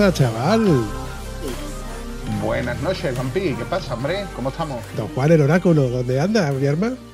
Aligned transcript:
Pasa, 0.00 0.14
chaval? 0.14 0.64
Buenas 2.42 2.80
noches, 2.80 3.14
Vampi. 3.14 3.54
¿Qué 3.54 3.64
pasa, 3.68 3.92
hombre? 3.92 4.24
¿Cómo 4.34 4.48
estamos? 4.48 4.78
Don 4.96 5.08
Juan 5.08 5.30
el 5.30 5.42
oráculo, 5.42 5.90
¿dónde 5.90 6.18
anda, 6.18 6.50
mi 6.52 6.64
hermano? 6.66 6.96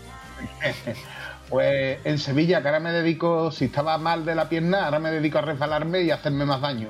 Pues 1.49 1.99
en 2.03 2.19
Sevilla, 2.19 2.61
que 2.61 2.67
ahora 2.67 2.81
me 2.81 2.91
dedico, 2.91 3.53
si 3.53 3.67
estaba 3.67 3.99
mal 3.99 4.25
de 4.25 4.35
la 4.35 4.49
pierna, 4.49 4.87
ahora 4.87 4.99
me 4.99 5.13
dedico 5.13 5.39
a 5.39 5.43
resbalarme 5.43 6.03
y 6.03 6.11
a 6.11 6.17
hacerme 6.17 6.45
más 6.45 6.61
daño. 6.61 6.89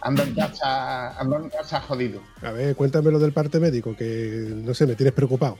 Ando 0.00 0.24
en 0.24 0.34
casa, 0.34 1.16
ando 1.20 1.36
en 1.36 1.50
casa 1.50 1.80
jodido. 1.80 2.20
A 2.42 2.50
ver, 2.50 2.74
cuéntame 2.74 3.12
lo 3.12 3.20
del 3.20 3.32
parte 3.32 3.60
médico, 3.60 3.94
que 3.96 4.48
no 4.50 4.74
sé, 4.74 4.88
me 4.88 4.96
tienes 4.96 5.14
preocupado. 5.14 5.56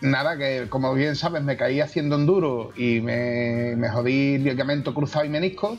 Nada, 0.00 0.38
que 0.38 0.68
como 0.68 0.94
bien 0.94 1.16
sabes, 1.16 1.42
me 1.42 1.56
caí 1.56 1.80
haciendo 1.80 2.14
enduro 2.14 2.70
y 2.76 3.00
me, 3.00 3.74
me 3.76 3.88
jodí 3.88 4.38
ligamento 4.38 4.94
cruzado 4.94 5.24
y 5.24 5.28
menisco. 5.28 5.76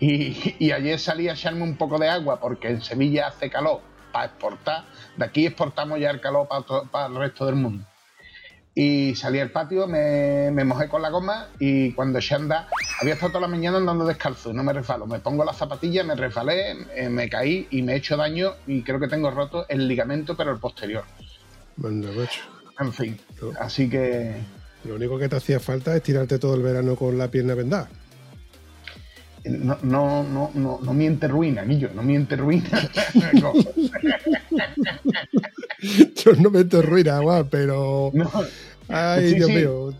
Y, 0.00 0.56
y 0.58 0.72
ayer 0.72 0.98
salí 0.98 1.28
a 1.28 1.32
echarme 1.34 1.62
un 1.62 1.76
poco 1.76 1.98
de 1.98 2.08
agua 2.08 2.40
porque 2.40 2.68
en 2.68 2.80
Sevilla 2.82 3.28
hace 3.28 3.50
calor 3.50 3.80
para 4.12 4.26
exportar. 4.26 4.84
De 5.16 5.24
aquí 5.24 5.46
exportamos 5.46 6.00
ya 6.00 6.10
el 6.10 6.20
calor 6.20 6.48
para, 6.48 7.06
el 7.06 7.14
resto 7.16 7.46
del 7.46 7.56
mundo. 7.56 7.84
Y 8.74 9.14
salí 9.16 9.40
al 9.40 9.50
patio, 9.50 9.86
me, 9.88 10.50
me 10.52 10.64
mojé 10.64 10.88
con 10.88 11.02
la 11.02 11.10
goma 11.10 11.48
y 11.58 11.92
cuando 11.92 12.18
eché 12.18 12.34
a 12.34 12.38
andar, 12.38 12.66
había 13.00 13.14
estado 13.14 13.32
toda 13.32 13.42
la 13.42 13.48
mañana 13.48 13.76
andando 13.78 14.06
descalzo 14.06 14.52
no 14.52 14.62
me 14.62 14.72
resbalo. 14.72 15.06
Me 15.06 15.18
pongo 15.18 15.44
la 15.44 15.52
zapatilla, 15.52 16.02
me 16.04 16.14
resbalé, 16.14 16.76
eh, 16.94 17.08
me 17.10 17.28
caí 17.28 17.66
y 17.70 17.82
me 17.82 17.92
he 17.92 17.96
hecho 17.96 18.16
daño 18.16 18.52
y 18.66 18.82
creo 18.82 19.00
que 19.00 19.08
tengo 19.08 19.30
roto 19.30 19.66
el 19.68 19.86
ligamento, 19.88 20.36
pero 20.36 20.52
el 20.52 20.58
posterior. 20.60 21.04
Manda, 21.76 22.10
macho. 22.12 22.42
En 22.78 22.92
fin, 22.92 23.20
No. 23.42 23.50
así 23.60 23.90
que 23.90 24.36
Lo 24.84 24.94
único 24.94 25.18
que 25.18 25.28
te 25.28 25.36
hacía 25.36 25.60
falta 25.60 25.94
es 25.94 26.02
tirarte 26.02 26.38
todo 26.38 26.54
el 26.54 26.62
verano 26.62 26.96
con 26.96 27.18
la 27.18 27.28
pierna 27.28 27.54
vendada. 27.54 27.90
No, 29.44 29.78
no, 29.82 30.22
no, 30.24 30.50
no, 30.54 30.78
no 30.82 30.92
miente 30.92 31.26
ruina, 31.28 31.62
Guillo, 31.64 31.90
no 31.94 32.02
miente 32.02 32.36
ruina. 32.36 32.68
No, 33.40 33.52
Yo 36.14 36.32
no 36.38 36.50
me 36.50 36.60
estoy 36.60 36.82
ruina, 36.82 37.18
guau, 37.20 37.46
pero. 37.48 38.10
no. 38.12 38.30
Ay, 38.88 39.30
Sí, 39.30 39.34
Dios 39.36 39.48
sí. 39.48 39.54
mío. 39.56 39.94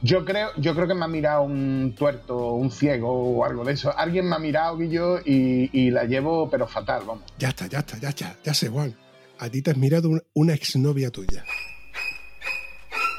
Yo 0.00 0.24
creo, 0.24 0.50
yo 0.58 0.74
creo 0.76 0.86
que 0.86 0.94
me 0.94 1.04
ha 1.04 1.08
mirado 1.08 1.42
un 1.42 1.92
tuerto, 1.98 2.52
un 2.52 2.70
ciego 2.70 3.10
o 3.10 3.44
algo 3.44 3.64
de 3.64 3.72
eso. 3.72 3.92
Alguien 3.98 4.28
me 4.28 4.36
ha 4.36 4.38
mirado, 4.38 4.76
Guillo, 4.78 5.18
y, 5.24 5.70
y 5.72 5.90
la 5.90 6.04
llevo, 6.04 6.48
pero 6.48 6.68
fatal, 6.68 7.02
vamos. 7.04 7.24
Ya 7.38 7.48
está, 7.48 7.66
ya 7.66 7.80
está, 7.80 7.98
ya 7.98 8.10
está, 8.10 8.36
ya 8.44 8.54
sé, 8.54 8.68
Juan. 8.68 8.94
A 9.40 9.48
ti 9.50 9.60
te 9.60 9.72
has 9.72 9.76
mirado 9.76 10.08
un- 10.08 10.22
una 10.34 10.54
exnovia 10.54 11.10
tuya. 11.10 11.44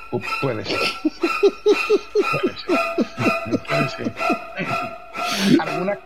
Pu- 0.10 0.24
puede 0.42 0.64
ser. 0.64 0.80
Puede 2.32 2.56
ser. 2.58 3.60
Puede 3.68 3.90
ser. 3.90 4.14
Alguna, 5.60 6.00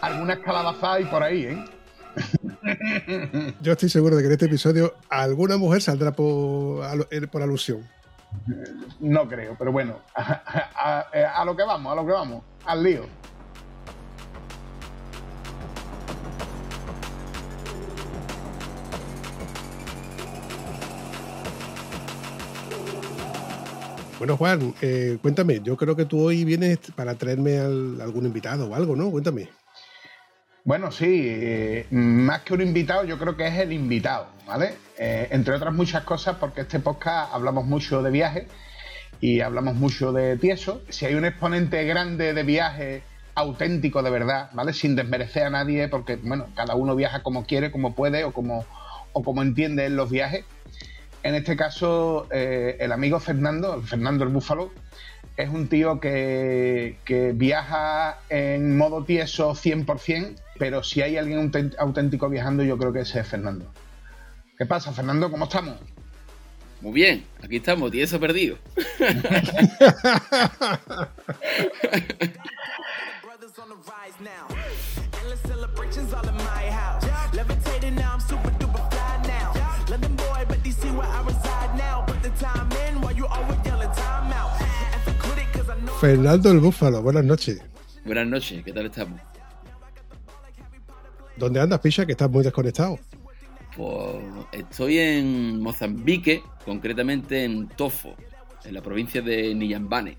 alguna 0.00 0.32
escalabazada 0.34 0.94
hay 0.94 1.04
por 1.04 1.22
ahí, 1.22 1.44
¿eh? 1.44 1.64
Yo 3.60 3.72
estoy 3.72 3.88
seguro 3.88 4.16
de 4.16 4.22
que 4.22 4.26
en 4.26 4.32
este 4.32 4.46
episodio 4.46 4.94
alguna 5.08 5.56
mujer 5.56 5.80
saldrá 5.82 6.12
por, 6.12 6.84
eh, 7.10 7.26
por 7.26 7.42
alusión. 7.42 7.86
No 9.00 9.28
creo, 9.28 9.56
pero 9.58 9.72
bueno, 9.72 9.98
a, 10.14 11.04
a- 11.12 11.40
a 11.40 11.44
lo 11.44 11.56
que 11.56 11.62
vamos, 11.64 11.92
a 11.92 11.96
lo 11.96 12.06
que 12.06 12.12
vamos, 12.12 12.42
al 12.66 12.82
lío. 12.82 13.06
Bueno, 24.22 24.36
Juan, 24.36 24.72
eh, 24.82 25.18
cuéntame. 25.20 25.58
Yo 25.64 25.76
creo 25.76 25.96
que 25.96 26.04
tú 26.04 26.20
hoy 26.24 26.44
vienes 26.44 26.78
para 26.94 27.16
traerme 27.16 27.58
al- 27.58 28.00
algún 28.00 28.24
invitado 28.24 28.68
o 28.68 28.74
algo, 28.76 28.94
¿no? 28.94 29.10
Cuéntame. 29.10 29.48
Bueno, 30.62 30.92
sí, 30.92 31.24
eh, 31.26 31.86
más 31.90 32.42
que 32.42 32.54
un 32.54 32.60
invitado, 32.60 33.02
yo 33.02 33.18
creo 33.18 33.36
que 33.36 33.48
es 33.48 33.58
el 33.58 33.72
invitado, 33.72 34.28
¿vale? 34.46 34.74
Eh, 34.96 35.26
entre 35.32 35.54
otras 35.56 35.74
muchas 35.74 36.04
cosas, 36.04 36.36
porque 36.36 36.60
este 36.60 36.78
podcast 36.78 37.34
hablamos 37.34 37.64
mucho 37.66 38.00
de 38.00 38.12
viajes 38.12 38.44
y 39.20 39.40
hablamos 39.40 39.74
mucho 39.74 40.12
de 40.12 40.36
tieso. 40.36 40.82
Si 40.88 41.04
hay 41.04 41.16
un 41.16 41.24
exponente 41.24 41.82
grande 41.82 42.32
de 42.32 42.42
viaje 42.44 43.02
auténtico 43.34 44.04
de 44.04 44.10
verdad, 44.10 44.50
¿vale? 44.52 44.72
Sin 44.72 44.94
desmerecer 44.94 45.46
a 45.46 45.50
nadie, 45.50 45.88
porque, 45.88 46.14
bueno, 46.14 46.46
cada 46.54 46.76
uno 46.76 46.94
viaja 46.94 47.24
como 47.24 47.44
quiere, 47.44 47.72
como 47.72 47.96
puede 47.96 48.22
o 48.22 48.30
como, 48.30 48.64
o 49.14 49.24
como 49.24 49.42
entiende 49.42 49.86
en 49.86 49.96
los 49.96 50.10
viajes. 50.10 50.44
En 51.22 51.34
este 51.34 51.56
caso, 51.56 52.26
eh, 52.30 52.76
el 52.80 52.92
amigo 52.92 53.20
Fernando, 53.20 53.80
Fernando 53.82 54.24
el 54.24 54.30
Búfalo, 54.30 54.72
es 55.36 55.48
un 55.48 55.68
tío 55.68 56.00
que, 56.00 56.96
que 57.04 57.32
viaja 57.32 58.18
en 58.28 58.76
modo 58.76 59.04
tieso 59.04 59.52
100%, 59.52 60.36
pero 60.58 60.82
si 60.82 61.00
hay 61.00 61.16
alguien 61.16 61.50
auténtico 61.78 62.28
viajando, 62.28 62.64
yo 62.64 62.76
creo 62.76 62.92
que 62.92 63.00
ese 63.00 63.20
es 63.20 63.28
Fernando. 63.28 63.72
¿Qué 64.58 64.66
pasa, 64.66 64.92
Fernando? 64.92 65.30
¿Cómo 65.30 65.44
estamos? 65.44 65.76
Muy 66.80 66.92
bien, 66.92 67.24
aquí 67.42 67.56
estamos, 67.56 67.90
tieso 67.90 68.18
perdido. 68.18 68.58
Fernando 86.02 86.50
el 86.50 86.58
Búfalo, 86.58 87.00
buenas 87.00 87.24
noches. 87.24 87.62
Buenas 88.04 88.26
noches, 88.26 88.64
¿qué 88.64 88.72
tal 88.72 88.86
estamos? 88.86 89.20
¿Dónde 91.36 91.60
andas, 91.60 91.78
Picha? 91.78 92.04
Que 92.04 92.10
estás 92.10 92.28
muy 92.28 92.42
desconectado. 92.42 92.98
Pues 93.76 94.16
estoy 94.50 94.98
en 94.98 95.60
Mozambique, 95.60 96.42
concretamente 96.64 97.44
en 97.44 97.68
Tofo, 97.68 98.16
en 98.64 98.74
la 98.74 98.82
provincia 98.82 99.22
de 99.22 99.54
Niyambane. 99.54 100.18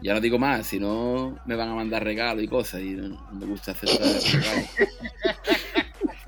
Ya 0.00 0.14
no 0.14 0.20
digo 0.20 0.38
más, 0.38 0.68
si 0.68 0.78
no 0.78 1.36
me 1.44 1.56
van 1.56 1.70
a 1.70 1.74
mandar 1.74 2.04
regalos 2.04 2.44
y 2.44 2.46
cosas 2.46 2.82
y 2.82 2.90
no, 2.90 3.08
no 3.08 3.32
me 3.32 3.46
gusta 3.46 3.72
hacer 3.72 3.88
regalos. 3.88 4.36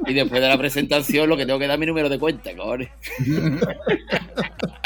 Y 0.08 0.14
después 0.14 0.40
de 0.40 0.48
la 0.48 0.56
presentación 0.56 1.28
lo 1.28 1.36
que 1.36 1.44
tengo 1.44 1.58
que 1.58 1.66
dar 1.66 1.74
es 1.74 1.80
mi 1.80 1.86
número 1.86 2.08
de 2.08 2.18
cuenta, 2.18 2.56
cojones. 2.56 2.88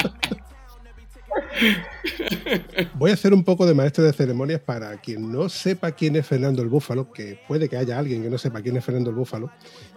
Voy 2.94 3.10
a 3.10 3.14
hacer 3.14 3.32
un 3.34 3.44
poco 3.44 3.66
de 3.66 3.74
maestro 3.74 4.04
de 4.04 4.12
ceremonias 4.12 4.60
para 4.60 5.00
quien 5.00 5.30
no 5.30 5.48
sepa 5.48 5.92
quién 5.92 6.16
es 6.16 6.26
Fernando 6.26 6.62
el 6.62 6.68
Búfalo, 6.68 7.12
que 7.12 7.38
puede 7.46 7.68
que 7.68 7.76
haya 7.76 7.98
alguien 7.98 8.22
que 8.22 8.30
no 8.30 8.38
sepa 8.38 8.62
quién 8.62 8.76
es 8.76 8.84
Fernando 8.84 9.10
el 9.10 9.16
Búfalo. 9.16 9.50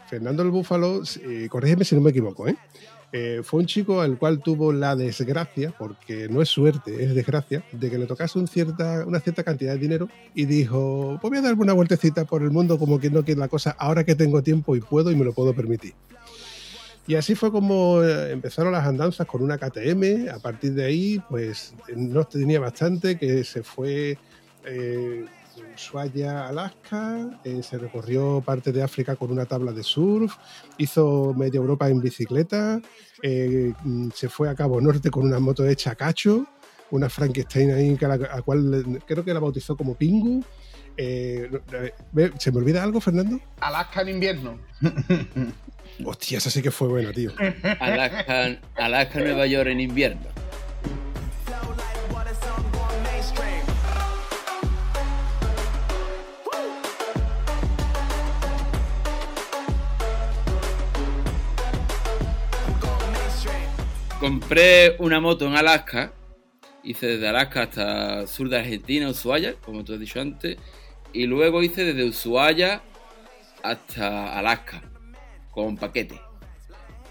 Fernando 0.10 0.44
el 0.44 0.50
Búfalo, 0.50 1.02
eh, 1.24 1.48
corrígeme 1.50 1.86
si 1.86 1.96
no 1.96 2.02
me 2.02 2.12
equivoco, 2.12 2.48
¿eh? 2.48 2.56
Eh, 3.12 3.42
fue 3.44 3.62
un 3.62 3.66
chico 3.66 4.02
al 4.02 4.18
cual 4.18 4.40
tuvo 4.40 4.74
la 4.74 4.96
desgracia, 4.96 5.74
porque 5.78 6.28
no 6.28 6.42
es 6.42 6.50
suerte, 6.50 7.02
es 7.02 7.16
desgracia, 7.16 7.64
de 7.72 7.90
que 7.90 7.98
le 7.98 8.08
tocase 8.08 8.38
una 8.38 8.48
cierta 9.20 9.44
cantidad 9.44 9.74
de 9.74 9.80
dinero 9.80 10.10
y 10.34 10.46
dijo, 10.46 11.18
pues 11.22 11.30
voy 11.30 11.38
a 11.38 11.42
darme 11.42 11.62
una 11.62 11.74
vueltecita 11.74 12.26
por 12.26 12.42
el 12.42 12.52
mundo 12.52 12.78
como 12.78 13.00
quien 13.00 13.14
no 13.14 13.24
quiere 13.24 13.40
la 13.40 13.48
cosa, 13.48 13.76
ahora 13.80 14.04
que 14.04 14.16
tengo 14.16 14.44
tiempo 14.44 14.76
y 14.76 14.82
puedo 14.82 15.12
y 15.12 15.16
me 15.16 15.24
lo 15.24 15.32
puedo 15.32 15.54
permitir. 15.54 15.94
Y 17.08 17.16
así 17.16 17.36
fue 17.36 17.52
como 17.52 18.02
eh, 18.02 18.32
empezaron 18.32 18.72
las 18.74 18.86
andanzas 18.86 19.28
con 19.28 19.44
una 19.44 19.58
KTM. 19.58 20.30
A 20.34 20.40
partir 20.40 20.74
de 20.74 20.86
ahí, 20.86 21.22
pues 21.30 21.76
no 21.96 22.24
tenía 22.24 22.60
bastante, 22.60 23.18
que 23.18 23.44
se 23.44 23.62
fue 23.62 24.18
eh, 24.66 25.26
Ushuaia, 25.76 26.48
Alaska, 26.48 27.40
eh, 27.44 27.62
se 27.62 27.78
recorrió 27.78 28.42
parte 28.42 28.72
de 28.72 28.84
África 28.84 29.16
con 29.16 29.32
una 29.32 29.46
tabla 29.46 29.72
de 29.72 29.84
surf, 29.84 30.36
hizo 30.78 31.34
media 31.36 31.58
Europa 31.58 31.90
en 31.90 32.02
bicicleta, 32.02 32.82
eh, 33.22 33.74
mm, 33.84 34.10
se 34.14 34.30
fue 34.30 34.50
a 34.50 34.56
Cabo 34.56 34.82
Norte 34.82 35.10
con 35.10 35.26
una 35.26 35.40
moto 35.40 35.66
hecha 35.66 35.92
a 35.92 35.96
cacho, 35.96 36.46
una 36.92 37.10
Frankenstein 37.10 37.72
ahí, 37.72 37.98
a 38.02 38.08
la 38.08 38.14
a 38.32 38.42
cual 38.42 39.02
creo 39.06 39.24
que 39.24 39.34
la 39.34 39.40
bautizó 39.40 39.76
como 39.76 39.96
Pingu. 39.96 40.44
Eh, 40.98 41.50
¿Se 42.40 42.52
me 42.52 42.58
olvida 42.60 42.82
algo, 42.82 43.02
Fernando? 43.02 43.40
Alaska 43.60 44.02
en 44.02 44.10
invierno. 44.10 44.60
Hostia, 46.04 46.40
esa 46.40 46.50
sí 46.50 46.62
que 46.62 46.72
fue 46.72 46.88
buena, 46.88 47.14
tío. 47.14 47.32
Alaska, 47.80 48.58
Alaska, 48.76 49.20
Nueva 49.20 49.46
York 49.46 49.70
en 49.70 49.80
invierno. 49.80 50.36
Compré 64.20 64.96
una 64.98 65.20
moto 65.20 65.46
en 65.46 65.56
Alaska, 65.56 66.12
hice 66.84 67.06
desde 67.06 67.28
Alaska 67.28 67.64
hasta 67.64 68.26
sur 68.26 68.50
de 68.50 68.58
Argentina, 68.58 69.08
Ushuaia, 69.08 69.54
como 69.64 69.84
tú 69.84 69.94
has 69.94 70.00
dicho 70.00 70.20
antes, 70.20 70.58
y 71.14 71.28
luego 71.28 71.62
hice 71.62 71.84
desde 71.84 72.06
Ushuaia 72.06 72.82
hasta 73.62 74.38
Alaska, 74.40 74.82
con 75.56 75.76
paquete. 75.78 76.22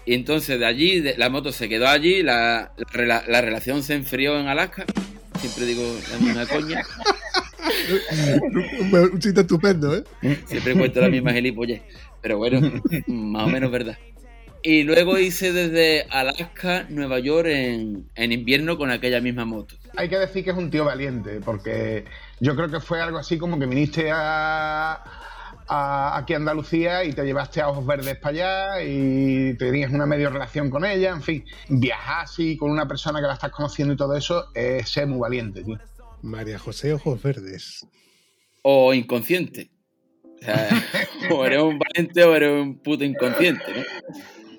Y 0.05 0.13
entonces 0.13 0.57
de 0.59 0.65
allí, 0.65 1.01
de- 1.01 1.17
la 1.17 1.29
moto 1.29 1.51
se 1.51 1.67
quedó 1.67 1.87
allí, 1.87 2.23
la, 2.23 2.71
la 2.77 2.85
rela- 2.93 3.25
la 3.27 3.41
relación 3.41 3.83
se 3.83 3.95
enfrió 3.95 4.39
en 4.39 4.47
Alaska, 4.47 4.85
siempre 5.39 5.65
digo 5.65 5.81
la 6.11 6.17
misma 6.19 6.45
coña, 6.45 6.83
un, 7.89 8.93
un 9.13 9.19
chiste 9.19 9.41
estupendo, 9.41 9.95
¿eh? 9.95 10.03
siempre 10.45 10.75
cuento 10.75 11.01
la 11.01 11.09
misma 11.09 11.33
gilipollez, 11.33 11.81
pero 12.21 12.37
bueno, 12.37 12.61
más 13.07 13.47
o 13.47 13.49
menos 13.49 13.71
verdad. 13.71 13.97
Y 14.61 14.81
luego 14.83 15.19
hice 15.19 15.53
desde 15.53 16.07
Alaska, 16.09 16.87
Nueva 16.89 17.19
York 17.19 17.47
en, 17.49 18.09
en 18.15 18.31
invierno 18.31 18.77
con 18.77 18.89
aquella 18.89 19.21
misma 19.21 19.45
moto. 19.45 19.75
Hay 19.95 20.09
que 20.09 20.17
decir 20.17 20.43
que 20.43 20.49
es 20.51 20.57
un 20.57 20.71
tío 20.71 20.85
valiente, 20.85 21.39
porque 21.45 22.05
yo 22.39 22.55
creo 22.55 22.69
que 22.71 22.79
fue 22.79 22.99
algo 22.99 23.19
así 23.19 23.37
como 23.37 23.59
que 23.59 23.67
viniste 23.67 24.09
a, 24.11 25.03
a- 25.67 26.17
aquí 26.17 26.33
a 26.33 26.37
Andalucía 26.37 27.03
y 27.03 27.13
te 27.13 27.23
llevaste 27.23 27.61
a 27.61 27.69
Ojos 27.69 27.85
Verdes 27.85 28.17
para 28.17 28.33
allá 28.75 28.83
y 28.83 29.53
tenías 29.57 29.91
una 29.91 30.05
medio 30.05 30.29
relación 30.29 30.69
con 30.69 30.85
ella, 30.85 31.11
en 31.11 31.21
fin, 31.21 31.45
viajar 31.69 32.23
así 32.25 32.57
con 32.57 32.71
una 32.71 32.87
persona 32.87 33.19
que 33.21 33.27
la 33.27 33.33
estás 33.33 33.51
conociendo 33.51 33.93
y 33.93 33.97
todo 33.97 34.15
eso 34.15 34.47
es 34.53 34.87
ser 34.89 35.07
muy 35.07 35.19
valiente, 35.19 35.63
tío. 35.63 35.77
María 36.21 36.57
José 36.59 36.93
Ojos 36.93 37.21
Verdes. 37.21 37.85
o 38.63 38.93
inconsciente. 38.93 39.69
O 40.41 40.43
sea, 40.45 40.69
o 41.31 41.45
eres 41.45 41.61
un 41.61 41.79
valiente 41.79 42.23
o 42.23 42.35
eres 42.35 42.51
un 42.51 42.79
puto 42.79 43.03
inconsciente, 43.03 43.63
¿no? 43.75 43.83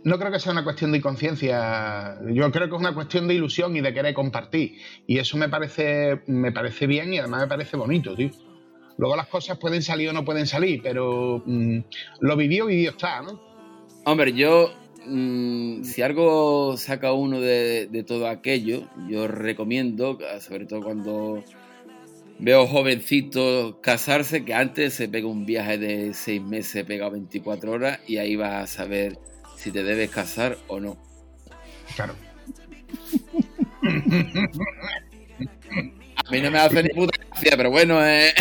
No 0.04 0.20
creo 0.20 0.30
que 0.30 0.38
sea 0.38 0.52
una 0.52 0.62
cuestión 0.62 0.92
de 0.92 0.98
inconsciencia, 0.98 2.16
yo 2.32 2.48
creo 2.52 2.68
que 2.68 2.76
es 2.76 2.80
una 2.80 2.94
cuestión 2.94 3.26
de 3.26 3.34
ilusión 3.34 3.74
y 3.76 3.80
de 3.80 3.92
querer 3.92 4.14
compartir. 4.14 4.78
Y 5.04 5.18
eso 5.18 5.36
me 5.36 5.48
parece, 5.48 6.22
me 6.28 6.52
parece 6.52 6.86
bien 6.86 7.12
y 7.12 7.18
además 7.18 7.40
me 7.40 7.48
parece 7.48 7.76
bonito, 7.76 8.14
tío. 8.14 8.30
Luego 8.98 9.16
las 9.16 9.28
cosas 9.28 9.58
pueden 9.58 9.82
salir 9.82 10.08
o 10.08 10.12
no 10.12 10.24
pueden 10.24 10.46
salir, 10.46 10.80
pero 10.82 11.42
mm, 11.44 11.78
lo 12.20 12.36
vivió, 12.36 12.66
vivió 12.66 12.90
está, 12.90 13.22
¿no? 13.22 13.40
Hombre, 14.04 14.32
yo, 14.32 14.72
mm, 15.06 15.82
si 15.82 16.02
algo 16.02 16.76
saca 16.76 17.12
uno 17.12 17.40
de, 17.40 17.88
de 17.90 18.02
todo 18.04 18.28
aquello, 18.28 18.88
yo 19.08 19.28
recomiendo, 19.28 20.18
sobre 20.40 20.66
todo 20.66 20.82
cuando 20.82 21.42
veo 22.38 22.66
jovencitos 22.66 23.76
casarse, 23.82 24.44
que 24.44 24.54
antes 24.54 24.94
se 24.94 25.08
pega 25.08 25.26
un 25.26 25.46
viaje 25.46 25.78
de 25.78 26.14
seis 26.14 26.42
meses, 26.42 26.84
pega 26.84 27.08
24 27.08 27.72
horas 27.72 28.00
y 28.06 28.18
ahí 28.18 28.36
vas 28.36 28.54
a 28.54 28.66
saber 28.66 29.18
si 29.56 29.70
te 29.70 29.82
debes 29.82 30.10
casar 30.10 30.58
o 30.68 30.80
no. 30.80 30.96
Claro. 31.94 32.14
A 36.26 36.30
mí 36.30 36.40
no 36.40 36.50
me 36.50 36.58
hace 36.58 36.82
ni 36.82 36.88
puta 36.90 37.18
gracia, 37.30 37.56
pero 37.56 37.70
bueno, 37.70 38.04
eh. 38.04 38.32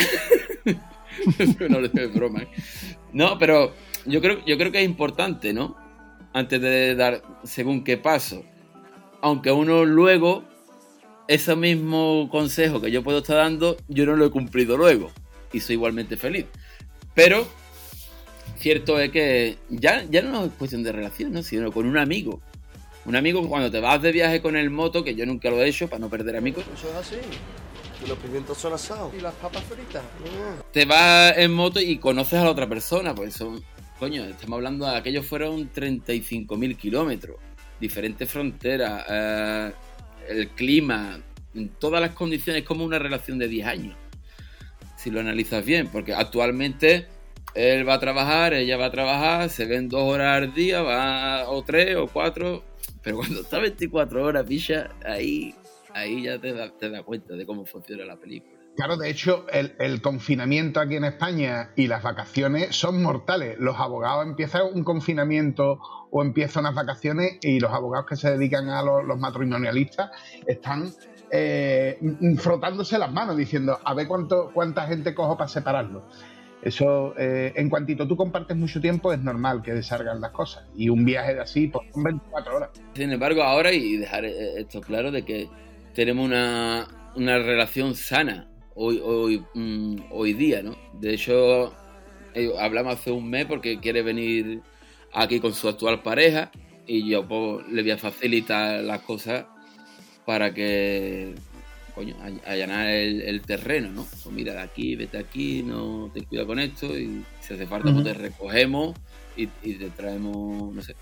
No 1.69 1.81
digo 1.81 1.89
de 1.93 2.07
broma. 2.07 2.43
¿eh? 2.43 2.47
No, 3.13 3.37
pero 3.37 3.73
yo 4.05 4.21
creo, 4.21 4.43
yo 4.45 4.57
creo 4.57 4.71
que 4.71 4.79
es 4.79 4.85
importante, 4.85 5.53
¿no? 5.53 5.75
Antes 6.33 6.61
de 6.61 6.95
dar 6.95 7.21
según 7.43 7.83
qué 7.83 7.97
paso. 7.97 8.43
Aunque 9.21 9.51
uno 9.51 9.85
luego, 9.85 10.43
ese 11.27 11.55
mismo 11.55 12.27
consejo 12.29 12.81
que 12.81 12.91
yo 12.91 13.03
puedo 13.03 13.19
estar 13.19 13.37
dando, 13.37 13.77
yo 13.87 14.05
no 14.05 14.15
lo 14.15 14.25
he 14.25 14.31
cumplido 14.31 14.77
luego. 14.77 15.11
Y 15.53 15.59
soy 15.61 15.75
igualmente 15.75 16.17
feliz. 16.17 16.45
Pero, 17.13 17.47
cierto 18.57 18.99
es 18.99 19.11
que 19.11 19.57
ya, 19.69 20.03
ya 20.09 20.21
no 20.21 20.45
es 20.45 20.51
cuestión 20.53 20.83
de 20.83 20.91
relación, 20.91 21.31
¿no? 21.31 21.41
Sino 21.41 21.71
con 21.71 21.85
un 21.85 21.97
amigo. 21.97 22.41
Un 23.05 23.15
amigo 23.15 23.47
cuando 23.47 23.71
te 23.71 23.79
vas 23.79 24.01
de 24.01 24.11
viaje 24.11 24.41
con 24.41 24.57
el 24.57 24.69
moto, 24.69 25.03
que 25.03 25.15
yo 25.15 25.25
nunca 25.25 25.49
lo 25.49 25.61
he 25.61 25.69
hecho 25.69 25.87
para 25.87 25.99
no 25.99 26.09
perder 26.09 26.35
amigos. 26.35 26.65
Eso 26.75 26.89
es 26.89 26.95
así. 26.95 27.15
Los 28.07 28.17
pimientos 28.19 28.57
son 28.57 28.73
asados. 28.73 29.13
Y 29.15 29.21
las 29.21 29.33
papas 29.35 29.63
fritas. 29.63 30.03
Mm. 30.03 30.71
te 30.71 30.85
vas 30.85 31.37
en 31.37 31.51
moto 31.53 31.79
y 31.79 31.97
conoces 31.97 32.39
a 32.39 32.43
la 32.43 32.51
otra 32.51 32.67
persona, 32.67 33.15
pues 33.15 33.33
son, 33.33 33.63
coño, 33.99 34.23
estamos 34.25 34.57
hablando 34.57 34.85
de 34.85 34.95
aquellos 34.95 35.25
fueron 35.25 35.71
35.000 35.71 36.77
kilómetros, 36.77 37.37
diferentes 37.79 38.29
fronteras, 38.29 39.05
eh, 39.09 39.71
el 40.29 40.49
clima, 40.49 41.19
en 41.53 41.69
todas 41.69 42.01
las 42.01 42.11
condiciones, 42.11 42.63
como 42.63 42.85
una 42.85 42.99
relación 42.99 43.37
de 43.37 43.47
10 43.47 43.67
años, 43.67 43.97
si 44.97 45.09
lo 45.09 45.19
analizas 45.19 45.65
bien, 45.65 45.87
porque 45.87 46.13
actualmente 46.13 47.07
él 47.55 47.87
va 47.87 47.95
a 47.95 47.99
trabajar, 47.99 48.53
ella 48.53 48.77
va 48.77 48.87
a 48.87 48.91
trabajar, 48.91 49.49
se 49.49 49.65
ven 49.65 49.87
dos 49.87 50.01
horas 50.01 50.43
al 50.43 50.53
día, 50.53 50.81
va 50.81 51.49
o 51.49 51.63
tres 51.63 51.95
o 51.95 52.07
cuatro, 52.07 52.63
pero 53.01 53.17
cuando 53.17 53.41
está 53.41 53.59
24 53.59 54.23
horas, 54.23 54.45
picha, 54.45 54.89
ahí, 55.05 55.55
ahí 55.95 56.23
ya 56.23 56.39
te 56.39 56.53
das 56.53 56.77
te 56.77 57.03
cuenta 57.03 57.35
de 57.35 57.45
cómo 57.45 57.65
funciona 57.65 58.05
la 58.05 58.17
película. 58.17 58.53
Claro, 58.75 58.97
de 58.97 59.09
hecho, 59.09 59.45
el, 59.53 59.73
el 59.79 60.01
confinamiento 60.01 60.81
aquí 60.81 60.97
en 60.97 61.05
España 61.05 61.71
y 61.77 61.87
las 61.87 62.03
vacaciones 62.03 62.75
son 62.75 63.01
mortales. 63.01 63.57
Los 63.57 63.79
abogados 63.79 64.25
empiezan 64.25 64.63
un 64.73 64.83
confinamiento 64.83 65.79
o 66.11 66.21
empiezan 66.21 66.65
unas 66.65 66.75
vacaciones 66.75 67.39
y 67.41 67.61
los 67.61 67.71
abogados 67.71 68.05
que 68.05 68.17
se 68.17 68.31
dedican 68.31 68.67
a 68.67 68.83
los, 68.83 69.05
los 69.05 69.17
matrimonialistas 69.17 70.11
están 70.45 70.91
eh, 71.31 71.97
frotándose 72.37 72.97
las 72.97 73.11
manos 73.13 73.37
diciendo 73.37 73.79
a 73.83 73.93
ver 73.93 74.07
cuánto, 74.07 74.51
cuánta 74.53 74.85
gente 74.87 75.15
cojo 75.15 75.37
para 75.37 75.47
separarlo. 75.47 76.03
Eso, 76.61 77.13
eh, 77.17 77.53
en 77.55 77.69
cuantito 77.69 78.07
tú 78.07 78.17
compartes 78.17 78.57
mucho 78.57 78.81
tiempo, 78.81 79.13
es 79.13 79.19
normal 79.19 79.61
que 79.61 79.81
salgan 79.83 80.19
las 80.19 80.31
cosas. 80.31 80.65
Y 80.75 80.89
un 80.89 81.05
viaje 81.05 81.35
de 81.35 81.41
así, 81.41 81.67
pues 81.67 81.87
son 81.93 82.03
24 82.03 82.55
horas. 82.57 82.69
Sin 82.93 83.11
embargo, 83.11 83.43
ahora, 83.43 83.71
y 83.71 83.97
dejar 83.97 84.25
eh, 84.25 84.59
esto 84.59 84.81
claro, 84.81 85.11
de 85.11 85.23
que 85.23 85.47
tenemos 85.95 86.25
una, 86.25 86.87
una 87.15 87.39
relación 87.39 87.95
sana 87.95 88.47
hoy, 88.75 88.99
hoy, 89.03 89.43
mm, 89.53 89.95
hoy 90.11 90.33
día, 90.33 90.61
¿no? 90.61 90.75
De 90.93 91.13
hecho, 91.15 91.73
eh, 92.33 92.51
hablamos 92.59 92.93
hace 92.95 93.11
un 93.11 93.29
mes 93.29 93.45
porque 93.45 93.79
quiere 93.79 94.01
venir 94.03 94.61
aquí 95.13 95.39
con 95.39 95.53
su 95.53 95.67
actual 95.69 96.03
pareja 96.03 96.51
y 96.85 97.09
yo 97.09 97.27
pues, 97.27 97.67
le 97.69 97.81
voy 97.81 97.91
a 97.91 97.97
facilitar 97.97 98.83
las 98.83 99.01
cosas 99.01 99.45
para 100.25 100.53
que, 100.53 101.33
coño, 101.95 102.15
all- 102.21 102.41
allanar 102.45 102.87
el, 102.87 103.21
el 103.21 103.41
terreno, 103.41 103.89
¿no? 103.91 104.05
Pues 104.23 104.35
mira, 104.35 104.53
de 104.53 104.59
aquí, 104.61 104.95
vete 104.95 105.17
aquí, 105.17 105.63
no 105.63 106.11
ten 106.13 106.25
cuidado 106.25 106.47
con 106.47 106.59
esto 106.59 106.97
y 106.97 107.23
si 107.41 107.53
hace 107.53 107.65
falta, 107.65 107.91
Ujú. 107.91 108.01
pues 108.03 108.13
te 108.15 108.21
recogemos 108.21 108.95
y, 109.37 109.43
y 109.63 109.73
te 109.75 109.89
traemos, 109.91 110.73
no 110.75 110.81
sé, 110.81 110.95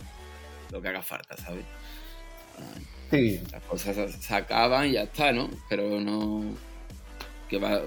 lo 0.71 0.81
que 0.81 0.87
haga 0.89 1.01
falta, 1.01 1.35
¿sabes? 1.37 1.65
Ay, 2.59 2.83
Sí, 3.13 3.39
las 3.51 3.61
cosas 3.65 4.11
se- 4.11 4.33
acaban 4.35 4.87
y 4.87 4.93
ya 4.93 5.03
está, 5.03 5.31
¿no? 5.31 5.47
Pero 5.69 5.99
no 6.01 6.43
que 7.47 7.59
va 7.59 7.75
a 7.75 7.81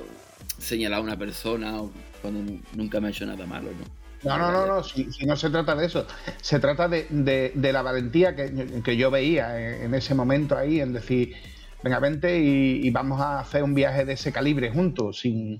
señalar 0.59 1.00
a 1.00 1.02
una 1.02 1.16
persona 1.18 1.80
cuando 2.23 2.52
nunca 2.75 3.00
me 3.00 3.09
ha 3.09 3.11
hecho 3.11 3.26
nada 3.26 3.45
malo, 3.45 3.71
¿no? 3.73 3.85
No, 4.23 4.38
no, 4.38 4.52
no, 4.52 4.66
no, 4.66 4.83
si, 4.85 5.12
si 5.12 5.26
no 5.26 5.37
se 5.37 5.50
trata 5.50 5.75
de 5.75 5.87
eso. 5.87 6.06
Se 6.40 6.61
trata 6.61 6.88
de, 6.88 7.06
de- 7.11 7.50
de 7.54 7.73
la 7.73 7.83
valentía 7.83 8.37
que, 8.37 8.80
que 8.85 8.97
yo 8.97 9.11
veía 9.11 9.61
en, 9.61 9.83
en 9.87 9.95
ese 9.95 10.14
momento 10.14 10.56
ahí, 10.56 10.80
en 10.80 10.92
decir, 10.92 11.35
venga, 11.83 11.99
vente 11.99 12.38
y, 12.40 12.87
y 12.87 12.90
vamos 12.90 13.21
a 13.21 13.40
hacer 13.40 13.64
un 13.64 13.75
viaje 13.75 14.04
de 14.04 14.12
ese 14.12 14.30
calibre 14.33 14.71
juntos, 14.71 15.18
sin 15.21 15.59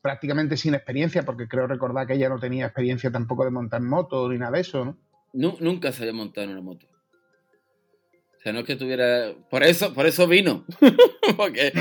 prácticamente 0.00 0.56
sin 0.56 0.74
experiencia, 0.74 1.24
porque 1.24 1.48
creo 1.48 1.66
recordar 1.66 2.06
que 2.06 2.14
ella 2.14 2.28
no 2.28 2.38
tenía 2.38 2.66
experiencia 2.66 3.10
tampoco 3.10 3.44
de 3.44 3.50
montar 3.50 3.82
moto 3.82 4.28
ni 4.28 4.38
nada 4.38 4.52
de 4.52 4.60
eso, 4.60 4.84
¿no? 4.84 4.96
Nu- 5.32 5.56
nunca 5.60 5.90
se 5.92 6.02
había 6.04 6.14
montado 6.14 6.44
en 6.46 6.52
una 6.52 6.62
moto. 6.62 6.86
O 8.40 8.42
sea, 8.42 8.54
no 8.54 8.60
es 8.60 8.64
que 8.64 8.76
tuviera... 8.76 9.34
Por 9.50 9.62
eso, 9.62 9.92
por 9.92 10.06
eso 10.06 10.26
vino. 10.26 10.64
Porque 11.36 11.72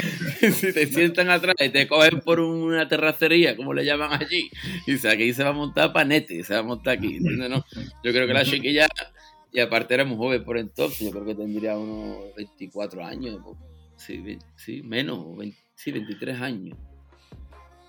si 0.51 0.73
te 0.73 0.87
sientan 0.87 1.29
atrás 1.29 1.55
y 1.57 1.69
te 1.69 1.87
cogen 1.87 2.19
por 2.19 2.41
una 2.41 2.85
terracería, 2.85 3.55
como 3.55 3.73
le 3.73 3.85
llaman 3.85 4.11
allí, 4.11 4.51
y 4.85 4.91
dice, 4.91 5.07
aquí 5.07 5.33
se 5.33 5.45
va 5.45 5.51
a 5.51 5.53
montar 5.53 5.93
panete, 5.93 6.43
se 6.43 6.53
va 6.53 6.59
a 6.59 6.63
montar 6.63 6.97
aquí. 6.97 7.17
No, 7.21 7.63
yo 8.03 8.11
creo 8.11 8.27
que 8.27 8.33
la 8.33 8.43
chiquilla, 8.43 8.89
y 9.53 9.61
aparte 9.61 9.93
era 9.93 10.03
muy 10.03 10.17
joven 10.17 10.43
por 10.43 10.57
entonces, 10.57 10.99
yo 10.99 11.11
creo 11.11 11.25
que 11.25 11.35
tendría 11.35 11.77
unos 11.77 12.35
24 12.35 13.05
años. 13.05 13.39
Sí, 13.95 14.21
sí 14.57 14.83
menos, 14.83 15.37
20 15.37 15.57
sí, 15.75 15.93
23 15.93 16.41
años. 16.41 16.77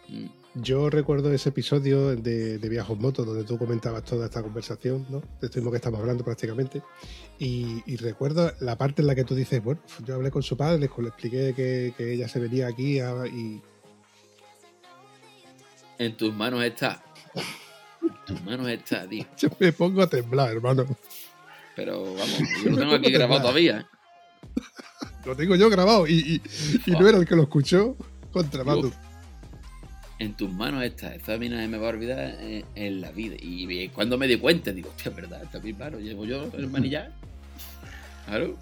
Mm. 0.08 0.39
Yo 0.54 0.90
recuerdo 0.90 1.32
ese 1.32 1.50
episodio 1.50 2.16
de, 2.16 2.58
de 2.58 2.68
Viajos 2.68 2.98
Motos 2.98 3.24
donde 3.24 3.44
tú 3.44 3.56
comentabas 3.56 4.02
toda 4.02 4.24
esta 4.26 4.42
conversación, 4.42 5.06
¿no? 5.08 5.20
De 5.40 5.46
esto 5.46 5.58
mismo 5.58 5.70
que 5.70 5.76
estamos 5.76 6.00
hablando 6.00 6.24
prácticamente. 6.24 6.82
Y, 7.38 7.82
y 7.86 7.96
recuerdo 7.96 8.52
la 8.58 8.76
parte 8.76 9.00
en 9.02 9.06
la 9.06 9.14
que 9.14 9.22
tú 9.22 9.36
dices, 9.36 9.62
bueno, 9.62 9.80
yo 10.04 10.16
hablé 10.16 10.32
con 10.32 10.42
su 10.42 10.56
padre, 10.56 10.78
le, 10.80 10.90
le 11.02 11.08
expliqué 11.08 11.54
que, 11.54 11.94
que 11.96 12.12
ella 12.14 12.26
se 12.28 12.40
venía 12.40 12.66
aquí 12.66 12.98
a- 12.98 13.26
y 13.28 13.62
En 15.98 16.16
tus 16.16 16.34
manos 16.34 16.64
está. 16.64 17.00
En 18.02 18.14
tus 18.26 18.42
manos 18.42 18.68
está, 18.68 19.06
tío. 19.08 19.24
yo 19.38 19.48
me 19.60 19.72
pongo 19.72 20.02
a 20.02 20.08
temblar, 20.08 20.50
hermano. 20.50 20.84
Pero 21.76 22.02
vamos, 22.14 22.38
yo 22.64 22.70
lo 22.70 22.76
tengo 22.76 22.94
aquí 22.96 23.12
grabado 23.12 23.40
todavía. 23.42 23.78
¿eh? 23.80 23.86
Lo 25.24 25.36
tengo 25.36 25.54
yo 25.54 25.70
grabado 25.70 26.08
y, 26.08 26.14
y- 26.14 26.42
y 26.86 26.90
no 26.90 27.06
era 27.08 27.18
el 27.18 27.26
que 27.26 27.36
lo 27.36 27.42
escuchó 27.42 27.96
contra 28.32 28.64
Matu. 28.64 28.92
En 30.20 30.34
tus 30.34 30.50
manos 30.50 30.84
está. 30.84 31.14
Esa 31.14 31.36
mina 31.38 31.66
me 31.66 31.78
va 31.78 31.86
a 31.86 31.90
olvidar 31.90 32.36
en, 32.40 32.64
en 32.76 33.00
la 33.00 33.10
vida. 33.10 33.34
Y 33.40 33.88
cuando 33.88 34.16
me 34.16 34.28
di 34.28 34.36
cuenta, 34.36 34.70
digo, 34.70 34.90
hostia, 34.90 35.10
verdad, 35.10 35.42
está 35.42 35.58
bien 35.58 35.76
claro, 35.76 35.98
llevo 35.98 36.24
yo 36.26 36.48
el 36.56 36.68
manillar. 36.68 37.10
Claro. 38.26 38.56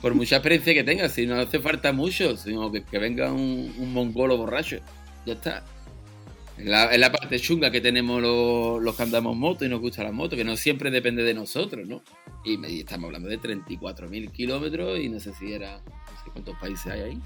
Por 0.00 0.14
mucha 0.14 0.36
experiencia 0.36 0.74
que 0.74 0.84
tenga, 0.84 1.08
si 1.08 1.26
no 1.26 1.36
hace 1.36 1.60
falta 1.60 1.92
mucho, 1.92 2.36
sino 2.36 2.72
que, 2.72 2.82
venga 2.98 3.32
un, 3.32 3.92
mongolo 3.92 4.36
borracho. 4.36 4.78
Ya 5.26 5.34
está. 5.34 5.64
Es 6.56 6.98
la, 6.98 7.12
parte 7.12 7.38
chunga 7.38 7.70
que 7.70 7.80
tenemos 7.80 8.22
los, 8.22 8.96
que 8.96 9.02
andamos 9.02 9.36
moto 9.36 9.64
y 9.64 9.68
nos 9.68 9.80
gusta 9.80 10.02
la 10.02 10.12
moto, 10.12 10.36
que 10.36 10.44
no 10.44 10.56
siempre 10.56 10.90
depende 10.90 11.22
de 11.24 11.34
nosotros, 11.34 11.86
¿no? 11.86 12.02
Y 12.44 12.80
estamos 12.80 13.06
hablando 13.06 13.28
de 13.28 13.38
34.000 13.38 14.30
kilómetros 14.30 14.98
y 14.98 15.08
no 15.08 15.20
sé 15.20 15.32
si 15.34 15.52
era. 15.52 15.78
No 15.78 16.24
sé 16.24 16.30
cuántos 16.32 16.56
países 16.58 16.86
hay 16.86 17.00
ahí. 17.00 17.20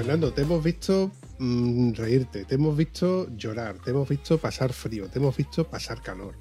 Fernando, 0.00 0.32
te 0.32 0.40
hemos 0.40 0.64
visto 0.64 1.10
mm, 1.38 1.92
reírte, 1.92 2.46
te 2.46 2.54
hemos 2.54 2.74
visto 2.74 3.28
llorar, 3.36 3.76
te 3.84 3.90
hemos 3.90 4.08
visto 4.08 4.38
pasar 4.38 4.72
frío, 4.72 5.10
te 5.10 5.18
hemos 5.18 5.36
visto 5.36 5.68
pasar 5.68 6.00
calor. 6.00 6.36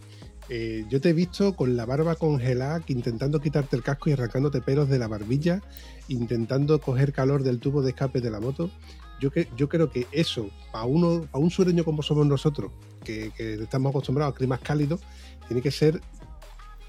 Eh, 0.47 0.85
yo 0.89 1.01
te 1.01 1.09
he 1.09 1.13
visto 1.13 1.57
con 1.57 1.75
la 1.75 1.85
barba 1.85 2.15
congelada, 2.15 2.81
intentando 2.87 3.41
quitarte 3.41 3.75
el 3.75 3.83
casco 3.83 4.09
y 4.09 4.13
arrancándote 4.13 4.61
pelos 4.61 4.87
de 4.87 4.97
la 4.97 5.09
barbilla, 5.09 5.61
intentando 6.07 6.79
coger 6.79 7.11
calor 7.11 7.43
del 7.43 7.59
tubo 7.59 7.81
de 7.81 7.89
escape 7.89 8.21
de 8.21 8.31
la 8.31 8.39
moto. 8.39 8.71
Yo, 9.19 9.29
que, 9.29 9.49
yo 9.57 9.67
creo 9.67 9.91
que 9.91 10.07
eso, 10.13 10.49
para 10.71 10.85
uno, 10.85 11.27
para 11.29 11.43
un 11.43 11.51
sureño 11.51 11.83
como 11.83 12.01
somos 12.01 12.25
nosotros, 12.25 12.71
que, 13.03 13.31
que 13.35 13.55
estamos 13.55 13.89
acostumbrados 13.89 14.35
a 14.35 14.37
climas 14.37 14.61
cálidos, 14.61 15.01
tiene 15.47 15.61
que 15.61 15.71
ser 15.71 15.99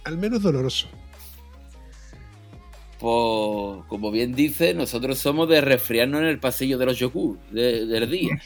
al 0.04 0.18
menos 0.18 0.40
doloroso. 0.40 0.86
Pues, 3.00 3.87
como 3.88 4.11
bien 4.11 4.35
dice, 4.35 4.75
nosotros 4.75 5.19
somos 5.19 5.49
de 5.49 5.62
resfriarnos 5.62 6.21
en 6.21 6.26
el 6.26 6.38
pasillo 6.38 6.76
de 6.76 6.85
los 6.85 6.99
yoku 6.99 7.38
de- 7.50 7.87
del 7.87 8.11
día. 8.11 8.38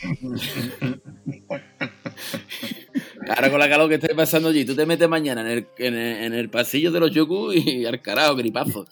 Ahora 3.28 3.50
con 3.50 3.58
la 3.58 3.68
calor 3.68 3.88
que 3.88 3.96
esté 3.96 4.14
pasando 4.14 4.50
allí, 4.50 4.64
tú 4.64 4.76
te 4.76 4.86
metes 4.86 5.08
mañana 5.08 5.40
en 5.40 5.46
el, 5.48 5.66
en 5.78 6.34
el, 6.34 6.50
pasillo 6.50 6.92
de 6.92 7.00
los 7.00 7.10
yoku 7.10 7.52
y 7.52 7.84
al 7.84 8.00
carajo, 8.00 8.36
gripazo. 8.36 8.86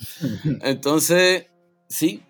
Entonces, 0.63 1.47
sí, 1.89 2.23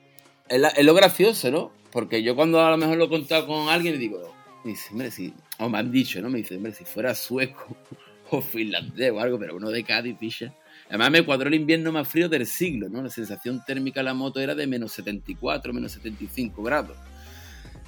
es, 0.51 0.85
lo 0.85 0.93
gracioso, 0.93 1.51
¿no? 1.51 1.73
Porque 1.91 2.23
yo 2.23 2.37
cuando 2.37 2.61
a 2.61 2.71
lo 2.71 2.77
mejor 2.77 2.99
lo 2.99 3.05
he 3.05 3.09
contado 3.09 3.47
con 3.47 3.71
alguien, 3.71 3.99
digo, 3.99 4.35
me 4.63 4.73
dice, 4.73 5.11
si, 5.11 5.33
o 5.59 5.71
me 5.71 5.79
han 5.79 5.91
dicho, 5.91 6.21
¿no? 6.21 6.29
Me 6.29 6.39
dice, 6.39 6.57
hombre, 6.57 6.73
si 6.73 6.85
fuera 6.85 7.15
sueco 7.15 7.75
o 8.31 8.43
finlandés 8.43 9.11
o 9.11 9.21
algo, 9.21 9.39
pero 9.39 9.57
uno 9.57 9.71
de 9.71 9.85
Cádiz, 9.85 10.19
picha. 10.19 10.53
Además 10.93 11.11
me 11.11 11.25
cuadró 11.25 11.49
el 11.49 11.55
invierno 11.55 11.91
más 11.91 12.07
frío 12.07 12.29
del 12.29 12.47
siglo, 12.47 12.91
¿no? 12.91 13.01
La 13.01 13.09
sensación 13.09 13.65
térmica 13.65 14.01
de 14.01 14.05
la 14.05 14.13
moto 14.13 14.41
era 14.41 14.55
de 14.55 14.67
menos 14.67 14.93
74, 14.93 15.73
menos 15.73 15.93
75 15.93 16.63
grados. 16.63 16.99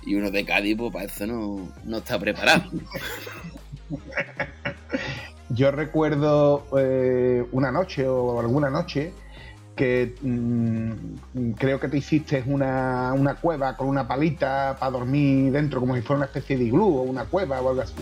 Y 0.07 0.15
uno 0.15 0.31
de 0.31 0.43
Cádiz, 0.47 0.75
pues 0.79 0.91
para 0.91 1.05
eso 1.05 1.27
no, 1.27 1.69
no 1.85 1.99
está 1.99 2.19
preparado. 2.19 2.71
Yo 5.51 5.71
recuerdo 5.71 6.67
eh, 6.79 7.45
una 7.53 7.71
noche 7.71 8.09
o 8.09 8.41
alguna 8.41 8.71
noche 8.71 9.13
que 9.77 10.15
mm, 10.23 11.51
creo 11.59 11.79
que 11.79 11.89
te 11.89 11.99
hiciste 11.99 12.43
una, 12.47 13.13
una 13.13 13.35
cueva 13.35 13.77
con 13.77 13.87
una 13.87 14.09
palita 14.09 14.79
para 14.81 14.93
dormir 14.93 15.53
dentro, 15.53 15.79
como 15.79 15.95
si 15.95 16.01
fuera 16.01 16.21
una 16.21 16.27
especie 16.27 16.57
de 16.57 16.65
iglú 16.65 16.87
o 16.87 17.03
una 17.03 17.27
cueva 17.27 17.61
o 17.61 17.69
algo 17.69 17.83
así. 17.83 17.93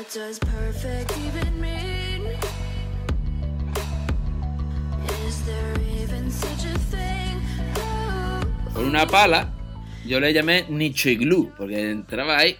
What 0.00 0.14
does 0.14 0.38
perfect 0.38 1.12
even 1.28 1.60
mean? 1.60 2.22
Is 5.26 5.44
there 5.44 5.76
even 6.00 6.30
such 6.30 6.64
Con 8.72 8.86
una 8.86 9.06
pala, 9.06 9.52
yo 10.06 10.18
le 10.18 10.32
llamé 10.32 10.64
nicho 10.70 11.10
iglú, 11.10 11.52
porque 11.54 11.90
entraba 11.90 12.38
ahí, 12.38 12.56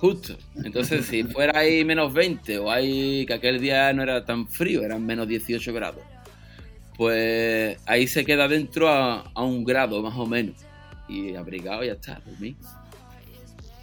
justo. 0.00 0.36
Entonces, 0.64 1.06
si 1.06 1.22
fuera 1.22 1.56
ahí 1.56 1.84
menos 1.84 2.12
20 2.12 2.58
o 2.58 2.68
hay 2.68 3.24
que 3.26 3.34
aquel 3.34 3.60
día 3.60 3.92
no 3.92 4.02
era 4.02 4.24
tan 4.24 4.48
frío, 4.48 4.82
eran 4.82 5.06
menos 5.06 5.28
18 5.28 5.72
grados, 5.72 6.02
pues 6.96 7.78
ahí 7.86 8.08
se 8.08 8.24
queda 8.24 8.48
dentro 8.48 8.88
a, 8.88 9.30
un 9.36 9.62
grado 9.62 10.02
más 10.02 10.16
o 10.16 10.26
menos. 10.26 10.56
Y 11.08 11.36
abrigado 11.36 11.84
ya 11.84 11.92
está, 11.92 12.20
dormir. 12.26 12.56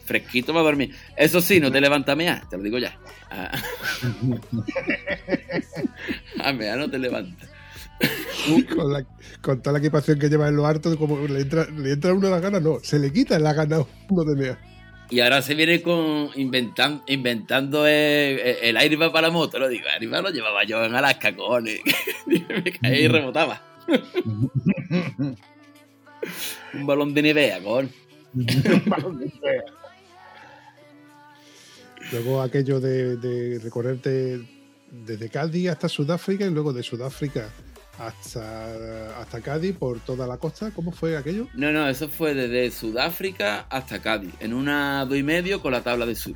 Fresquito 0.07 0.53
va 0.53 0.61
a 0.61 0.63
dormir. 0.63 0.95
Eso 1.15 1.41
sí, 1.41 1.59
no 1.59 1.71
te 1.71 1.79
levantas 1.81 2.13
a 2.13 2.15
mear, 2.15 2.47
te 2.49 2.57
lo 2.57 2.63
digo 2.63 2.77
ya. 2.79 2.97
A, 3.29 3.51
a 6.49 6.53
mear 6.53 6.77
no 6.79 6.89
te 6.89 6.97
levantas. 6.97 7.49
con, 8.73 8.93
la- 8.93 9.05
con 9.41 9.61
toda 9.61 9.73
la 9.73 9.79
equipación 9.79 10.17
que 10.17 10.29
lleva 10.29 10.47
en 10.47 10.55
lo 10.55 10.65
harto, 10.65 10.97
como 10.97 11.27
le 11.27 11.41
entra, 11.41 11.65
le 11.65 11.91
entra 11.91 12.11
a 12.11 12.13
uno 12.13 12.29
las 12.29 12.41
ganas, 12.41 12.61
no, 12.61 12.77
se 12.81 12.99
le 12.99 13.11
quita 13.11 13.37
la 13.39 13.53
gana 13.53 13.77
a 13.77 13.85
uno 14.09 14.23
de 14.23 14.35
mea. 14.35 14.57
Y 15.09 15.19
ahora 15.21 15.41
se 15.41 15.55
viene 15.55 15.81
con 15.81 16.29
inventan- 16.35 17.01
inventando 17.07 17.85
el, 17.87 18.39
el 18.61 18.77
airbag 18.77 19.11
para 19.11 19.27
la 19.27 19.33
moto. 19.33 19.57
Lo 19.59 19.67
digo, 19.69 19.85
el 19.87 20.03
airbag 20.03 20.21
lo 20.23 20.29
llevaba 20.31 20.63
yo 20.65 20.83
en 20.83 20.95
Alaska, 20.95 21.35
cojones. 21.35 21.79
Me 22.27 22.71
caí 22.81 23.03
y 23.05 23.07
rebotaba. 23.07 23.61
Un 26.73 26.85
balón 26.85 27.13
de 27.13 27.21
Nivea, 27.21 27.61
con. 27.61 27.89
Luego 32.11 32.41
aquello 32.41 32.79
de, 32.79 33.59
recorrerte 33.61 34.39
desde 34.91 35.29
Cádiz 35.29 35.69
hasta 35.69 35.89
Sudáfrica 35.89 36.45
y 36.45 36.49
luego 36.49 36.71
de 36.71 36.81
Sudáfrica 36.81 37.49
hasta, 37.99 39.19
hasta 39.19 39.41
Cádiz 39.41 39.75
por 39.75 39.99
toda 39.99 40.25
la 40.25 40.37
costa. 40.37 40.71
¿Cómo 40.71 40.91
fue 40.91 41.17
aquello? 41.17 41.47
No, 41.53 41.71
no, 41.71 41.87
eso 41.89 42.07
fue 42.07 42.33
desde 42.33 42.71
Sudáfrica 42.71 43.67
hasta 43.69 44.01
Cádiz, 44.01 44.33
en 44.39 44.53
una 44.53 45.05
dos 45.05 45.17
y 45.17 45.23
medio 45.23 45.61
con 45.61 45.73
la 45.73 45.81
tabla 45.81 46.05
de 46.05 46.15
sur. 46.15 46.35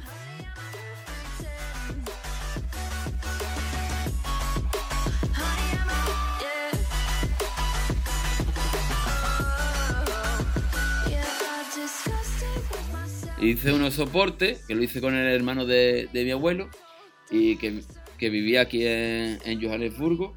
Hice 13.41 13.74
unos 13.74 13.95
soportes, 13.95 14.63
que 14.67 14.75
lo 14.75 14.83
hice 14.83 15.01
con 15.01 15.15
el 15.15 15.27
hermano 15.27 15.65
de, 15.65 16.07
de 16.13 16.24
mi 16.24 16.31
abuelo, 16.31 16.69
y 17.31 17.55
que, 17.57 17.81
que 18.17 18.29
vivía 18.29 18.62
aquí 18.62 18.86
en, 18.86 19.39
en 19.43 19.62
Johannesburgo. 19.62 20.36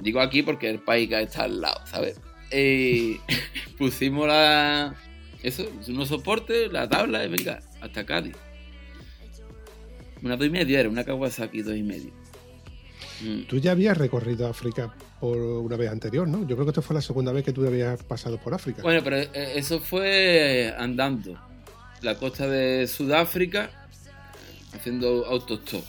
Digo 0.00 0.20
aquí 0.20 0.42
porque 0.42 0.70
el 0.70 0.78
país 0.78 1.08
que 1.08 1.20
está 1.20 1.44
al 1.44 1.60
lado, 1.60 1.80
¿sabes? 1.86 2.20
Y 2.50 3.20
pusimos 3.78 4.26
la, 4.26 4.96
eso, 5.42 5.68
unos 5.88 6.08
soportes, 6.08 6.72
la 6.72 6.88
tabla, 6.88 7.24
y 7.24 7.28
venga, 7.28 7.60
hasta 7.80 8.06
Cádiz. 8.06 8.36
Una 10.22 10.36
dos 10.36 10.46
y 10.46 10.50
medio 10.50 10.78
era, 10.78 10.88
una 10.88 11.04
Kawasaki 11.04 11.62
dos 11.62 11.76
y 11.76 11.82
medio. 11.82 12.12
Mm. 13.22 13.42
Tú 13.42 13.58
ya 13.58 13.72
habías 13.72 13.96
recorrido 13.96 14.48
África 14.48 14.94
por 15.20 15.36
una 15.36 15.76
vez 15.76 15.90
anterior, 15.90 16.26
¿no? 16.26 16.46
Yo 16.46 16.56
creo 16.56 16.64
que 16.64 16.70
esta 16.70 16.82
fue 16.82 16.94
la 16.94 17.02
segunda 17.02 17.32
vez 17.32 17.44
que 17.44 17.52
tú 17.52 17.66
habías 17.66 18.02
pasado 18.02 18.38
por 18.38 18.54
África. 18.54 18.82
Bueno, 18.82 19.00
pero 19.02 19.16
eh, 19.16 19.52
eso 19.56 19.80
fue 19.80 20.74
andando. 20.76 21.38
La 22.02 22.16
costa 22.16 22.46
de 22.46 22.86
Sudáfrica, 22.86 23.70
haciendo 24.72 25.26
autostop. 25.26 25.84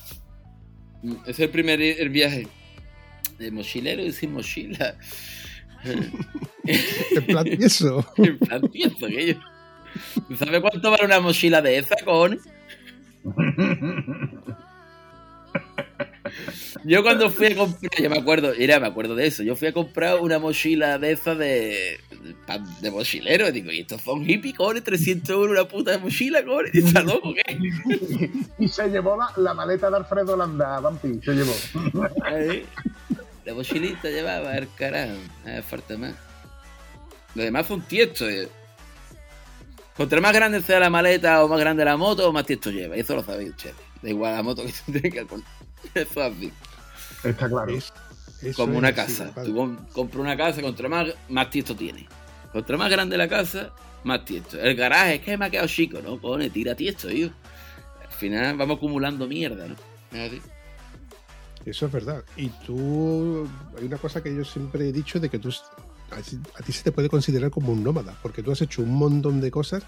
Ese 1.03 1.31
es 1.31 1.39
el 1.39 1.49
primer 1.49 1.81
el 1.81 2.09
viaje. 2.09 2.47
De 3.37 3.51
mochilero 3.51 4.03
y 4.03 4.11
sin 4.11 4.33
mochila. 4.33 4.95
En 6.65 7.25
plan, 7.25 7.47
¿y 7.47 7.63
eso? 7.63 8.05
En 8.17 8.37
plan, 8.37 8.61
pienso 8.71 9.07
que 9.07 9.27
yo. 9.27 9.33
¿Tú 10.27 10.35
¿Sabes 10.35 10.61
cuánto 10.61 10.91
vale 10.91 11.05
una 11.05 11.19
mochila 11.19 11.61
de 11.61 11.77
esa, 11.79 11.95
cojones? 12.03 12.41
Yo 16.83 17.03
cuando 17.03 17.29
fui 17.29 17.47
a 17.47 17.55
comprar, 17.55 17.91
yo 18.01 18.09
me 18.09 18.17
acuerdo, 18.19 18.53
mira, 18.57 18.79
me 18.79 18.87
acuerdo 18.87 19.15
de 19.15 19.27
eso. 19.27 19.43
Yo 19.43 19.55
fui 19.55 19.67
a 19.67 19.73
comprar 19.73 20.19
una 20.19 20.39
mochila 20.39 20.97
de 20.97 21.11
esas 21.11 21.37
de, 21.37 21.99
de, 22.11 22.35
de 22.81 22.91
mochilero. 22.91 23.47
Y 23.49 23.51
digo, 23.51 23.71
y 23.71 23.81
estos 23.81 24.01
son 24.01 24.23
hippies, 24.25 24.55
cojones, 24.55 24.83
300 24.83 25.29
euros 25.29 25.51
una 25.51 25.67
puta 25.67 25.97
mochila, 25.97 26.43
cojones. 26.45 26.73
¿Y 26.75 26.79
está 26.79 27.01
loco 27.01 27.33
qué? 27.33 28.31
Y 28.59 28.67
se 28.67 28.87
llevó 28.89 29.17
la, 29.17 29.31
la 29.41 29.53
maleta 29.53 29.89
de 29.89 29.97
Alfredo 29.97 30.37
Landa, 30.37 30.79
Vampi, 30.79 31.19
se 31.23 31.33
llevó. 31.33 31.53
Ahí. 32.23 32.65
La 33.45 33.53
mochilita 33.53 34.09
llevaba 34.09 34.55
el 34.57 34.67
carajo. 34.75 35.13
Ah, 35.45 35.61
falta 35.67 35.97
más. 35.97 36.13
Lo 37.35 37.43
demás 37.43 37.65
fue 37.67 37.77
un 37.77 37.83
tiesto. 37.83 38.29
eh. 38.29 38.47
Contra 39.97 40.21
más 40.21 40.33
grande 40.33 40.61
sea 40.61 40.79
la 40.79 40.89
maleta 40.89 41.43
o 41.43 41.47
más 41.47 41.59
grande 41.59 41.83
la 41.83 41.97
moto, 41.97 42.31
más 42.31 42.45
tiesto 42.45 42.71
lleva. 42.71 42.95
Y 42.95 43.01
eso 43.01 43.15
lo 43.15 43.23
sabéis 43.23 43.49
ustedes. 43.51 43.75
Da 44.01 44.09
igual 44.09 44.33
la 44.33 44.43
moto 44.43 44.63
que 44.65 44.71
tú 44.71 44.99
tengas. 44.99 45.25
con- 45.25 45.43
Eso 45.93 46.23
es 46.25 46.33
así. 46.35 46.51
Está 47.23 47.47
claro. 47.49 47.71
Es- 47.71 47.91
Como 48.55 48.77
una 48.77 48.93
casa. 48.93 49.33
Tú 49.43 49.53
com- 49.55 49.77
compras 49.91 50.21
una 50.21 50.37
casa, 50.37 50.61
contra 50.61 50.87
más, 50.87 51.07
más 51.29 51.49
tiesto 51.49 51.75
tiene. 51.75 52.07
Contra 52.53 52.77
más 52.77 52.89
grande 52.89 53.17
la 53.17 53.27
casa, 53.27 53.71
más 54.03 54.23
tiesto. 54.25 54.59
El 54.59 54.75
garaje 54.75 55.15
es 55.15 55.21
que 55.21 55.37
me 55.37 55.45
ha 55.45 55.49
quedado 55.49 55.67
chico, 55.67 55.99
¿no? 56.01 56.19
Cojones, 56.21 56.51
tira 56.53 56.73
tiesto, 56.75 57.09
tío. 57.09 57.31
Al 58.01 58.11
final 58.11 58.57
vamos 58.57 58.77
acumulando 58.77 59.27
mierda, 59.27 59.67
¿no? 59.67 59.75
Es 60.17 60.31
así. 60.31 60.41
Eso 61.65 61.85
es 61.87 61.91
verdad. 61.91 62.23
Y 62.37 62.47
tú, 62.65 63.47
hay 63.77 63.85
una 63.85 63.97
cosa 63.97 64.23
que 64.23 64.33
yo 64.33 64.43
siempre 64.45 64.87
he 64.87 64.91
dicho 64.93 65.19
de 65.19 65.29
que 65.29 65.37
tú, 65.39 65.53
a 66.11 66.61
ti 66.63 66.71
se 66.71 66.83
te 66.83 66.91
puede 66.93 67.09
considerar 67.09 67.51
como 67.51 67.73
un 67.73 67.83
nómada, 67.83 68.17
porque 68.23 68.41
tú 68.41 68.51
has 68.51 68.61
hecho 68.61 68.81
un 68.81 68.93
montón 68.95 69.41
de 69.41 69.51
cosas 69.51 69.83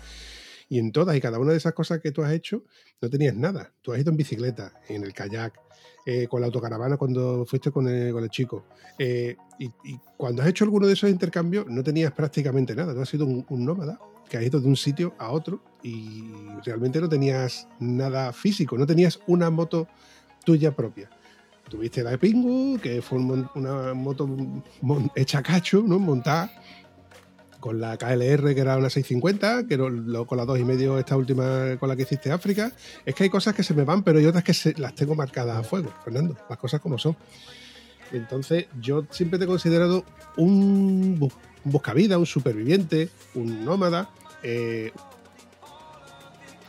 y 0.72 0.80
en 0.80 0.94
todas 0.94 1.18
y 1.18 1.20
cada 1.20 1.38
una 1.38 1.52
de 1.52 1.58
esas 1.58 1.74
cosas 1.74 2.00
que 2.00 2.14
tú 2.14 2.24
has 2.24 2.32
hecho 2.32 2.64
no 3.02 3.10
tenías 3.10 3.36
nada. 3.36 3.74
Tú 3.82 3.92
has 3.92 4.00
ido 4.00 4.10
en 4.10 4.16
bicicleta, 4.16 4.72
en 4.88 5.04
el 5.04 5.14
kayak, 5.14 5.60
eh, 6.06 6.28
con 6.30 6.40
la 6.40 6.48
autocaravana 6.48 6.96
cuando 6.96 7.46
fuiste 7.46 7.72
con 7.72 7.90
el, 7.90 8.14
con 8.14 8.24
el 8.24 8.30
chico. 8.30 8.64
Eh, 8.98 9.36
y, 9.60 9.66
y 9.84 10.00
cuando 10.16 10.42
has 10.42 10.48
hecho 10.48 10.64
alguno 10.64 10.88
de 10.88 10.94
esos 10.94 11.10
intercambios 11.10 11.68
no 11.68 11.84
tenías 11.84 12.14
prácticamente 12.14 12.74
nada. 12.74 12.94
Tú 12.94 13.02
has 13.02 13.10
sido 13.10 13.26
un, 13.26 13.46
un 13.50 13.66
nómada 13.66 14.00
que 14.30 14.38
has 14.38 14.46
ido 14.46 14.62
de 14.62 14.68
un 14.68 14.78
sitio 14.78 15.14
a 15.20 15.32
otro 15.32 15.62
y 15.84 16.24
realmente 16.64 17.02
no 17.02 17.10
tenías 17.10 17.68
nada 17.82 18.32
físico, 18.32 18.78
no 18.78 18.88
tenías 18.88 19.20
una 19.28 19.50
moto 19.50 19.90
tuya 20.46 20.74
propia. 20.74 21.10
Tuviste 21.70 22.02
la 22.02 22.18
Pingu, 22.18 22.80
que 22.80 23.02
fue 23.02 23.20
una 23.20 23.94
moto 23.94 24.30
hecha 25.16 25.44
cacho, 25.44 25.84
¿no? 25.86 26.00
Montada 26.00 26.50
con 27.62 27.80
la 27.80 27.96
KLR, 27.98 28.54
que 28.54 28.60
era 28.60 28.76
una 28.76 28.90
650, 28.90 29.68
que 29.68 29.78
lo, 29.78 29.90
lo- 29.90 30.26
con 30.28 30.38
la 30.38 30.46
2,5 30.46 31.00
esta 31.00 31.16
última 31.16 31.78
con 31.80 31.88
la 31.88 31.96
que 31.96 32.02
hiciste 32.02 32.30
África. 32.32 32.74
Es 33.06 33.16
que 33.16 33.24
hay 33.24 33.30
cosas 33.30 33.56
que 33.56 33.64
se 33.64 33.74
me 33.74 33.86
van, 33.86 34.04
pero 34.04 34.20
hay 34.20 34.26
otras 34.26 34.44
que 34.44 34.74
las 34.78 34.94
tengo 34.96 35.16
marcadas 35.16 35.58
a 35.58 35.64
fuego, 35.64 35.90
Fernando, 36.04 36.36
las 36.50 36.58
cosas 36.60 36.82
como 36.82 36.98
son. 36.98 37.16
Entonces, 38.12 38.66
yo 38.82 39.06
siempre 39.12 39.40
te 39.40 39.46
he 39.46 39.48
considerado 39.48 40.04
un, 40.36 41.18
bu- 41.18 41.32
un 41.64 41.72
buscavida, 41.72 42.18
un 42.18 42.26
superviviente, 42.26 43.08
un 43.36 43.64
nómada. 43.64 44.10
eh, 44.44 44.92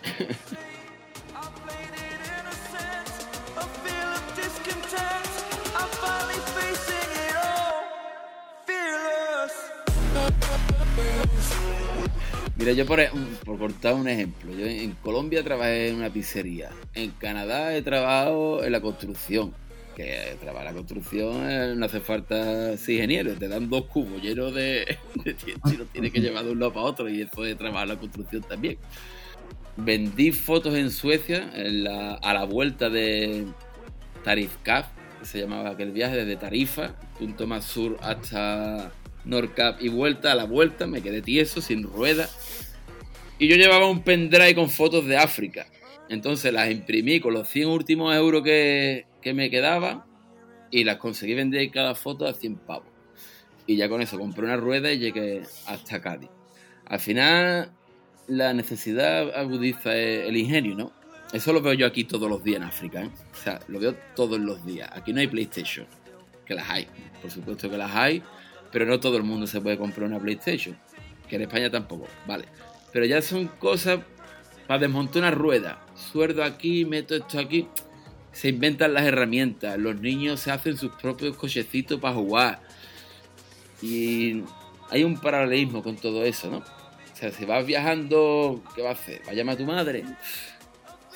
Mira, 12.62 12.74
yo 12.74 12.86
por, 12.86 13.00
e- 13.00 13.10
por 13.44 13.58
cortar 13.58 13.94
un 13.94 14.06
ejemplo, 14.06 14.52
yo 14.52 14.64
en 14.64 14.92
Colombia 15.02 15.42
trabajé 15.42 15.88
en 15.88 15.96
una 15.96 16.10
pizzería, 16.10 16.70
en 16.94 17.10
Canadá 17.10 17.76
he 17.76 17.82
trabajado 17.82 18.62
en 18.62 18.70
la 18.70 18.80
construcción, 18.80 19.52
que 19.96 20.36
trabajar 20.40 20.66
la 20.66 20.72
construcción 20.72 21.50
eh, 21.50 21.74
no 21.76 21.86
hace 21.86 21.98
falta 21.98 22.76
ser 22.76 22.94
ingeniero, 22.94 23.34
te 23.34 23.48
dan 23.48 23.68
dos 23.68 23.86
cubos 23.86 24.22
llenos 24.22 24.54
de, 24.54 24.96
de 25.24 25.36
y 25.42 25.76
tienes 25.92 26.12
que 26.12 26.20
llevar 26.20 26.44
de 26.44 26.52
un 26.52 26.60
lado 26.60 26.72
para 26.72 26.86
otro 26.86 27.10
y 27.10 27.22
eso 27.22 27.44
es 27.44 27.58
trabajar 27.58 27.88
la 27.88 27.96
construcción 27.96 28.44
también. 28.44 28.78
Vendí 29.76 30.30
fotos 30.30 30.76
en 30.76 30.92
Suecia 30.92 31.50
a 32.22 32.32
la 32.32 32.44
vuelta 32.44 32.88
de 32.90 33.44
Tarifcap, 34.22 34.86
que 35.18 35.26
se 35.26 35.40
llamaba 35.40 35.70
aquel 35.70 35.90
viaje 35.90 36.14
desde 36.14 36.36
Tarifa, 36.36 36.94
punto 37.18 37.48
más 37.48 37.64
sur 37.64 37.98
hasta 38.02 38.92
Nordcap 39.24 39.80
y 39.80 39.88
vuelta 39.88 40.32
a 40.32 40.34
la 40.34 40.44
vuelta, 40.44 40.86
me 40.86 41.02
quedé 41.02 41.22
tieso, 41.22 41.60
sin 41.60 41.84
rueda. 41.84 42.28
Y 43.42 43.48
yo 43.48 43.56
llevaba 43.56 43.88
un 43.90 44.02
pendrive 44.02 44.54
con 44.54 44.70
fotos 44.70 45.04
de 45.04 45.16
África. 45.16 45.66
Entonces 46.08 46.52
las 46.52 46.70
imprimí 46.70 47.18
con 47.18 47.34
los 47.34 47.48
100 47.48 47.70
últimos 47.70 48.14
euros 48.14 48.44
que, 48.44 49.06
que 49.20 49.34
me 49.34 49.50
quedaban 49.50 50.04
y 50.70 50.84
las 50.84 50.98
conseguí 50.98 51.34
vender 51.34 51.68
cada 51.72 51.96
foto 51.96 52.24
a 52.24 52.34
100 52.34 52.54
pavos. 52.58 52.86
Y 53.66 53.74
ya 53.74 53.88
con 53.88 54.00
eso 54.00 54.16
compré 54.16 54.44
una 54.44 54.56
rueda 54.56 54.92
y 54.92 55.00
llegué 55.00 55.42
hasta 55.66 56.00
Cádiz. 56.00 56.30
Al 56.86 57.00
final, 57.00 57.72
la 58.28 58.54
necesidad 58.54 59.36
agudiza 59.36 59.92
el 59.92 60.36
ingenio, 60.36 60.76
¿no? 60.76 60.92
Eso 61.32 61.52
lo 61.52 61.60
veo 61.60 61.72
yo 61.72 61.88
aquí 61.88 62.04
todos 62.04 62.30
los 62.30 62.44
días 62.44 62.58
en 62.58 62.62
África, 62.68 63.02
¿eh? 63.02 63.10
O 63.32 63.42
sea, 63.42 63.58
lo 63.66 63.80
veo 63.80 63.96
todos 64.14 64.38
los 64.38 64.64
días. 64.64 64.88
Aquí 64.92 65.12
no 65.12 65.18
hay 65.18 65.26
PlayStation, 65.26 65.88
que 66.46 66.54
las 66.54 66.70
hay, 66.70 66.86
por 67.20 67.32
supuesto 67.32 67.68
que 67.68 67.76
las 67.76 67.92
hay, 67.92 68.22
pero 68.70 68.86
no 68.86 69.00
todo 69.00 69.16
el 69.16 69.24
mundo 69.24 69.48
se 69.48 69.60
puede 69.60 69.76
comprar 69.76 70.06
una 70.06 70.20
PlayStation, 70.20 70.78
que 71.28 71.34
en 71.34 71.42
España 71.42 71.68
tampoco, 71.68 72.06
vale. 72.24 72.44
Pero 72.92 73.04
ya 73.06 73.22
son 73.22 73.48
cosas 73.48 74.00
para 74.66 74.80
desmontar 74.80 75.22
una 75.22 75.30
rueda. 75.30 75.84
Sueldo 75.94 76.44
aquí, 76.44 76.84
meto 76.84 77.14
esto 77.14 77.38
aquí. 77.38 77.66
Se 78.32 78.48
inventan 78.48 78.94
las 78.94 79.04
herramientas. 79.04 79.78
Los 79.78 80.00
niños 80.00 80.40
se 80.40 80.50
hacen 80.50 80.76
sus 80.76 80.92
propios 80.92 81.36
cochecitos 81.36 82.00
para 82.00 82.14
jugar. 82.14 82.60
Y 83.80 84.42
hay 84.90 85.04
un 85.04 85.18
paralelismo 85.18 85.82
con 85.82 85.96
todo 85.96 86.24
eso, 86.24 86.50
¿no? 86.50 86.58
O 86.58 87.16
sea, 87.16 87.30
si 87.30 87.44
vas 87.44 87.66
viajando, 87.66 88.62
¿qué 88.74 88.82
vas 88.82 88.98
a 88.98 89.02
hacer? 89.02 89.22
¿Va 89.26 89.32
a 89.32 89.34
llamar 89.34 89.54
a 89.54 89.58
tu 89.58 89.64
madre? 89.64 90.04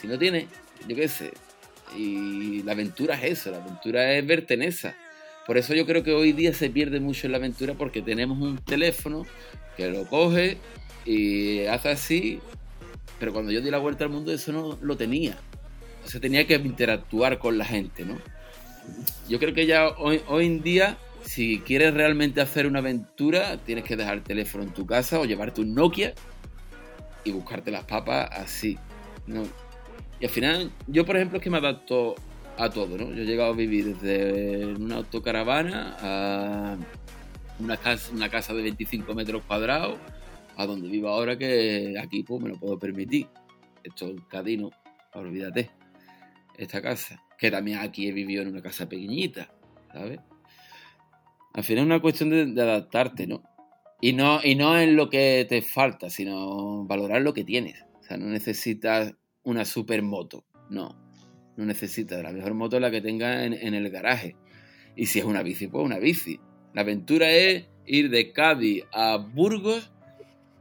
Si 0.00 0.06
no 0.06 0.18
tiene, 0.18 0.48
yo 0.86 0.96
qué 0.96 1.08
sé. 1.08 1.32
Y 1.96 2.62
la 2.62 2.72
aventura 2.72 3.14
es 3.14 3.40
eso, 3.40 3.50
la 3.50 3.58
aventura 3.58 4.12
es 4.12 4.26
verte 4.26 4.54
en 4.54 4.62
esa. 4.62 4.96
Por 5.46 5.56
eso 5.58 5.74
yo 5.74 5.86
creo 5.86 6.02
que 6.02 6.12
hoy 6.12 6.32
día 6.32 6.52
se 6.52 6.70
pierde 6.70 6.98
mucho 6.98 7.26
en 7.26 7.32
la 7.32 7.38
aventura 7.38 7.74
porque 7.74 8.02
tenemos 8.02 8.38
un 8.38 8.58
teléfono 8.58 9.24
que 9.76 9.88
lo 9.88 10.06
coge 10.06 10.58
y 11.04 11.64
hace 11.66 11.90
así. 11.90 12.40
Pero 13.20 13.32
cuando 13.32 13.52
yo 13.52 13.60
di 13.60 13.70
la 13.70 13.78
vuelta 13.78 14.04
al 14.04 14.10
mundo 14.10 14.32
eso 14.32 14.52
no 14.52 14.78
lo 14.82 14.96
tenía. 14.96 15.38
O 16.04 16.08
sea, 16.08 16.20
tenía 16.20 16.46
que 16.46 16.54
interactuar 16.54 17.38
con 17.38 17.58
la 17.58 17.64
gente, 17.64 18.04
¿no? 18.04 18.18
Yo 19.28 19.38
creo 19.38 19.54
que 19.54 19.66
ya 19.66 19.88
hoy, 19.88 20.20
hoy 20.28 20.46
en 20.46 20.62
día, 20.62 20.98
si 21.22 21.60
quieres 21.60 21.94
realmente 21.94 22.40
hacer 22.40 22.66
una 22.66 22.80
aventura, 22.80 23.58
tienes 23.58 23.84
que 23.84 23.96
dejar 23.96 24.14
el 24.18 24.22
teléfono 24.22 24.64
en 24.64 24.70
tu 24.72 24.86
casa 24.86 25.18
o 25.18 25.24
llevarte 25.24 25.60
un 25.60 25.74
Nokia 25.74 26.14
y 27.24 27.32
buscarte 27.32 27.70
las 27.70 27.84
papas 27.84 28.28
así, 28.32 28.78
¿no? 29.26 29.42
Y 30.20 30.24
al 30.24 30.30
final, 30.30 30.72
yo 30.86 31.04
por 31.04 31.16
ejemplo 31.16 31.38
es 31.38 31.44
que 31.44 31.50
me 31.50 31.58
adapto 31.58 32.14
a 32.58 32.70
todo, 32.70 32.96
¿no? 32.96 33.12
Yo 33.12 33.22
he 33.22 33.26
llegado 33.26 33.52
a 33.52 33.56
vivir 33.56 33.96
desde 33.96 34.66
una 34.74 34.96
autocaravana 34.96 35.96
a 36.00 36.76
una 37.58 37.76
casa, 37.76 38.12
una 38.12 38.28
casa 38.28 38.54
de 38.54 38.62
25 38.62 39.14
metros 39.14 39.42
cuadrados 39.44 39.98
a 40.56 40.66
donde 40.66 40.88
vivo 40.88 41.08
ahora 41.08 41.36
que 41.36 41.94
aquí 42.00 42.22
pues 42.22 42.42
me 42.42 42.48
lo 42.48 42.58
puedo 42.58 42.78
permitir. 42.78 43.28
Esto 43.82 44.06
es 44.08 44.20
Cadino, 44.28 44.70
olvídate. 45.14 45.70
Esta 46.56 46.80
casa. 46.80 47.22
Que 47.38 47.50
también 47.50 47.78
aquí 47.78 48.08
he 48.08 48.12
vivido 48.12 48.42
en 48.42 48.48
una 48.48 48.62
casa 48.62 48.88
pequeñita, 48.88 49.52
¿sabes? 49.92 50.20
Al 51.52 51.64
final 51.64 51.84
es 51.84 51.86
una 51.86 52.00
cuestión 52.00 52.54
de, 52.54 52.62
adaptarte, 52.62 53.26
¿no? 53.26 53.42
Y 54.00 54.14
no, 54.14 54.40
y 54.42 54.54
no 54.54 54.78
en 54.78 54.96
lo 54.96 55.10
que 55.10 55.46
te 55.48 55.60
falta, 55.60 56.08
sino 56.08 56.84
valorar 56.84 57.20
lo 57.22 57.34
que 57.34 57.44
tienes. 57.44 57.82
O 58.00 58.02
sea, 58.02 58.16
no 58.16 58.26
necesitas 58.26 59.14
una 59.42 59.64
super 59.64 60.02
moto, 60.02 60.44
no. 61.56 61.62
No 61.62 61.66
necesitas. 61.66 62.22
La 62.22 62.32
mejor 62.32 62.54
moto 62.54 62.78
la 62.78 62.90
que 62.90 63.00
tengas 63.00 63.44
en, 63.44 63.74
el 63.74 63.90
garaje. 63.90 64.36
Y 64.94 65.06
si 65.06 65.18
es 65.18 65.24
una 65.24 65.42
bici, 65.42 65.68
pues 65.68 65.84
una 65.84 65.98
bici. 65.98 66.40
La 66.74 66.82
aventura 66.82 67.30
es 67.30 67.66
ir 67.86 68.10
de 68.10 68.32
Cádiz 68.32 68.84
a 68.92 69.16
Burgos, 69.16 69.90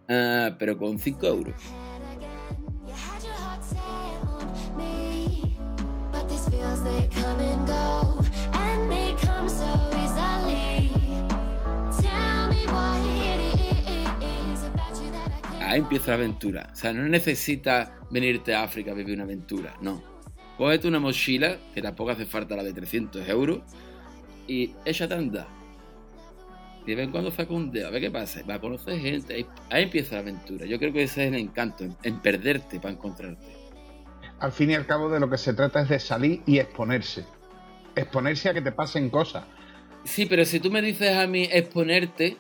ah, 0.08 0.55
pero 0.58 0.77
con 0.77 0.99
5 0.99 1.27
euros. 1.27 1.55
Ahí 15.62 15.79
empieza 15.79 16.12
la 16.12 16.15
aventura. 16.15 16.69
O 16.71 16.75
sea, 16.75 16.93
no 16.93 17.03
necesitas 17.10 17.91
venirte 18.10 18.53
a 18.53 18.63
África 18.63 18.91
a 18.91 18.93
vivir 18.93 19.15
una 19.15 19.23
aventura, 19.23 19.75
no. 19.81 20.14
Cógete 20.58 20.88
una 20.88 21.00
mochila, 21.00 21.58
que 21.74 21.82
tampoco 21.82 22.12
hace 22.12 22.26
falta 22.26 22.56
la 22.56 22.63
de 22.63 22.74
300 22.74 23.28
euros, 23.28 23.60
y 24.48 24.72
échate 24.86 25.13
a 25.13 25.18
andar. 25.18 25.48
Y 26.86 26.91
de 26.91 26.96
vez 26.96 27.06
en 27.06 27.12
cuando 27.12 27.32
saca 27.32 27.54
un 27.54 27.72
dedo, 27.72 27.88
a 27.88 27.91
ver 27.91 28.02
qué 28.02 28.12
pasa. 28.12 28.41
Va 28.50 28.56
a 28.56 28.62
conocer 28.62 29.00
gente. 29.00 29.34
Ahí, 29.34 29.46
ahí 29.72 29.84
empieza 29.84 30.15
la 30.15 30.22
aventura. 30.22 30.65
Yo 30.65 30.78
creo 30.78 30.94
que 30.94 31.04
ese 31.04 31.24
es 31.24 31.34
el 31.34 31.39
encanto, 31.39 31.84
en, 31.84 31.98
en 32.04 32.22
perderte 32.22 32.80
para 32.80 32.94
encontrarte. 32.94 33.46
Al 34.39 34.52
fin 34.52 34.70
y 34.72 34.76
al 34.76 34.86
cabo 34.86 35.10
de 35.10 35.20
lo 35.20 35.30
que 35.30 35.38
se 35.38 35.54
trata 35.54 35.82
es 35.82 35.89
de 35.89 36.00
salir 36.00 36.41
y 36.46 36.60
exponerse. 36.60 37.26
exponerse 37.96 38.50
a 38.50 38.54
que 38.54 38.62
te 38.62 38.72
pasen 38.72 39.10
cosas. 39.10 39.46
Sí, 40.04 40.26
pero 40.28 40.46
si 40.46 40.60
tú 40.60 40.70
me 40.70 40.82
dices 40.82 41.15
a 41.18 41.26
mí 41.26 41.48
exponerte, 41.52 42.38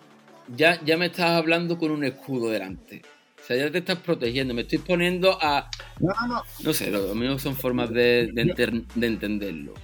ya, 0.47 0.79
ya 0.83 0.97
me 0.97 1.07
estás 1.07 1.31
hablando 1.31 1.79
con 1.79 1.89
un 1.91 2.03
escudo 2.03 2.49
delante. 2.49 3.01
O 3.45 3.47
sea, 3.47 3.57
ya 3.57 3.69
te 3.71 3.77
estás 3.77 3.99
protegiendo. 3.99 4.55
Me 4.55 4.63
estoy 4.63 4.79
poniendo 4.79 5.37
a. 5.39 5.69
No, 5.99 6.13
no, 6.21 6.27
no. 6.37 6.43
No 6.63 6.73
sé, 6.73 6.89
lo 6.89 7.05
lo 7.05 7.13
mío 7.13 7.37
son 7.37 7.55
formas 7.55 7.91
de, 7.91 8.31
de 8.33 8.41
enter- 8.43 8.83
de 8.95 9.05
entenderlo. 9.05 9.75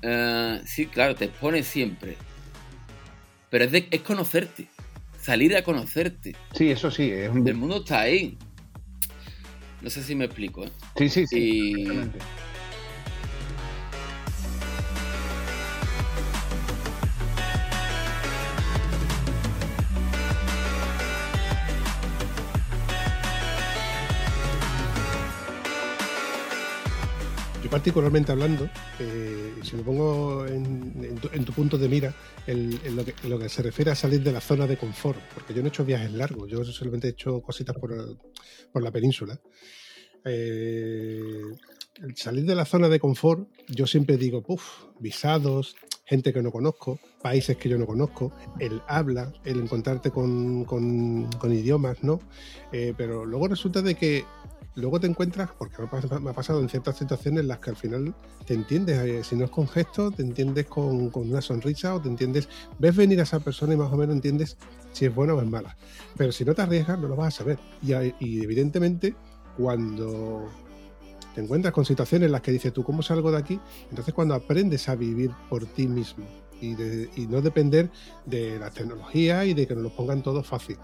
Eh, 0.00 0.62
sí, 0.64 0.86
claro, 0.86 1.14
te 1.14 1.26
expones 1.26 1.66
siempre. 1.66 2.16
Pero 3.50 3.64
es, 3.66 3.72
de- 3.72 3.88
es 3.90 4.00
conocerte. 4.00 4.68
Salir 5.20 5.54
a 5.56 5.62
conocerte. 5.62 6.34
Sí, 6.54 6.70
eso 6.70 6.90
sí, 6.90 7.10
es 7.10 7.28
un... 7.28 7.46
El 7.46 7.56
mundo 7.56 7.78
está 7.78 8.00
ahí. 8.00 8.38
No 9.82 9.90
sé 9.90 10.02
si 10.02 10.14
me 10.14 10.24
explico, 10.24 10.64
¿eh? 10.64 10.70
Sí, 10.96 11.08
sí, 11.10 11.26
sí. 11.26 11.38
Y- 11.38 12.10
Particularmente 27.70 28.32
hablando, 28.32 28.68
eh, 28.98 29.54
si 29.62 29.76
me 29.76 29.82
pongo 29.82 30.46
en, 30.46 31.44
tu, 31.44 31.52
punto 31.52 31.78
de 31.78 31.88
mira, 31.88 32.14
en 32.46 32.96
lo, 32.96 33.04
que, 33.04 33.14
lo 33.28 33.38
que 33.38 33.48
se 33.48 33.62
refiere 33.62 33.90
a 33.90 33.94
salir 33.94 34.22
de 34.22 34.32
la 34.32 34.40
zona 34.40 34.66
de 34.66 34.76
confort, 34.76 35.18
porque 35.34 35.52
yo 35.54 35.60
no 35.62 35.66
he 35.66 35.70
hecho 35.70 35.84
viajes 35.84 36.12
largos, 36.12 36.50
yo 36.50 36.64
solamente 36.64 37.08
he 37.08 37.10
hecho 37.10 37.40
cositas 37.42 37.76
por, 37.76 38.18
por 38.72 38.82
la 38.82 38.90
península. 38.90 39.38
Eh, 40.24 41.40
salir 42.14 42.44
de 42.44 42.54
la 42.54 42.64
zona 42.64 42.88
de 42.88 42.98
confort, 43.00 43.48
yo 43.68 43.86
siempre 43.86 44.16
digo, 44.16 44.42
puff, 44.42 44.84
visados, 44.98 45.76
gente 46.04 46.32
que 46.32 46.42
no 46.42 46.50
conozco, 46.50 46.98
países 47.22 47.56
que 47.56 47.68
yo 47.68 47.78
no 47.78 47.86
conozco, 47.86 48.32
el 48.60 48.80
habla, 48.88 49.32
el 49.44 49.60
encontrarte 49.60 50.10
con, 50.10 50.64
con- 50.64 51.30
con 51.32 51.52
idiomas, 51.52 52.02
¿no? 52.02 52.20
Eh, 52.72 52.92
pero 52.96 53.24
luego 53.24 53.48
resulta 53.48 53.82
de 53.82 53.94
que 53.94 54.24
luego 54.76 55.00
te 55.00 55.06
encuentras, 55.06 55.50
porque 55.58 55.76
me 56.20 56.30
ha, 56.30 56.32
pasado 56.32 56.60
en 56.60 56.68
ciertas 56.68 56.96
situaciones 56.96 57.40
en 57.40 57.48
las 57.48 57.58
que 57.58 57.70
al 57.70 57.76
final 57.76 58.14
te 58.46 58.54
entiendes, 58.54 58.98
eh, 58.98 59.24
si 59.24 59.34
no 59.34 59.46
es 59.46 59.50
con 59.50 59.66
gestos, 59.66 60.14
te 60.14 60.22
entiendes 60.22 60.66
con, 60.66 61.10
una 61.14 61.40
sonrisa 61.40 61.94
o 61.94 62.00
te 62.00 62.08
entiendes, 62.08 62.48
ves 62.78 62.94
venir 62.94 63.20
a 63.20 63.24
esa 63.24 63.40
persona 63.40 63.74
y 63.74 63.76
más 63.76 63.92
o 63.92 63.96
menos 63.96 64.14
entiendes 64.14 64.56
si 64.92 65.06
es 65.06 65.14
buena 65.14 65.34
o 65.34 65.40
es 65.40 65.48
mala. 65.48 65.76
Pero 66.16 66.30
si 66.30 66.44
no 66.44 66.54
te 66.54 66.62
arriesgas, 66.62 66.98
no 66.98 67.08
lo 67.08 67.16
vas 67.16 67.34
a 67.34 67.38
saber. 67.38 67.58
Y, 67.82 67.92
y 68.20 68.42
evidentemente, 68.42 69.14
cuando 69.56 70.48
te 71.34 71.42
encuentras 71.42 71.72
con 71.72 71.84
situaciones 71.84 72.26
en 72.26 72.32
las 72.32 72.40
que 72.40 72.52
dices 72.52 72.72
tú, 72.72 72.82
¿cómo 72.82 73.02
salgo 73.02 73.30
de 73.30 73.38
aquí? 73.38 73.60
Entonces 73.90 74.14
cuando 74.14 74.34
aprendes 74.34 74.88
a 74.88 74.94
vivir 74.94 75.30
por 75.50 75.66
ti 75.66 75.86
mismo 75.86 76.24
y, 76.60 76.74
de- 76.74 77.10
y 77.14 77.26
no 77.26 77.42
depender 77.42 77.90
de 78.24 78.58
la 78.58 78.70
tecnología 78.70 79.44
y 79.44 79.52
de 79.52 79.66
que 79.66 79.74
nos 79.74 79.82
lo 79.84 79.90
pongan 79.94 80.22
todo 80.22 80.42
fácil. 80.42 80.78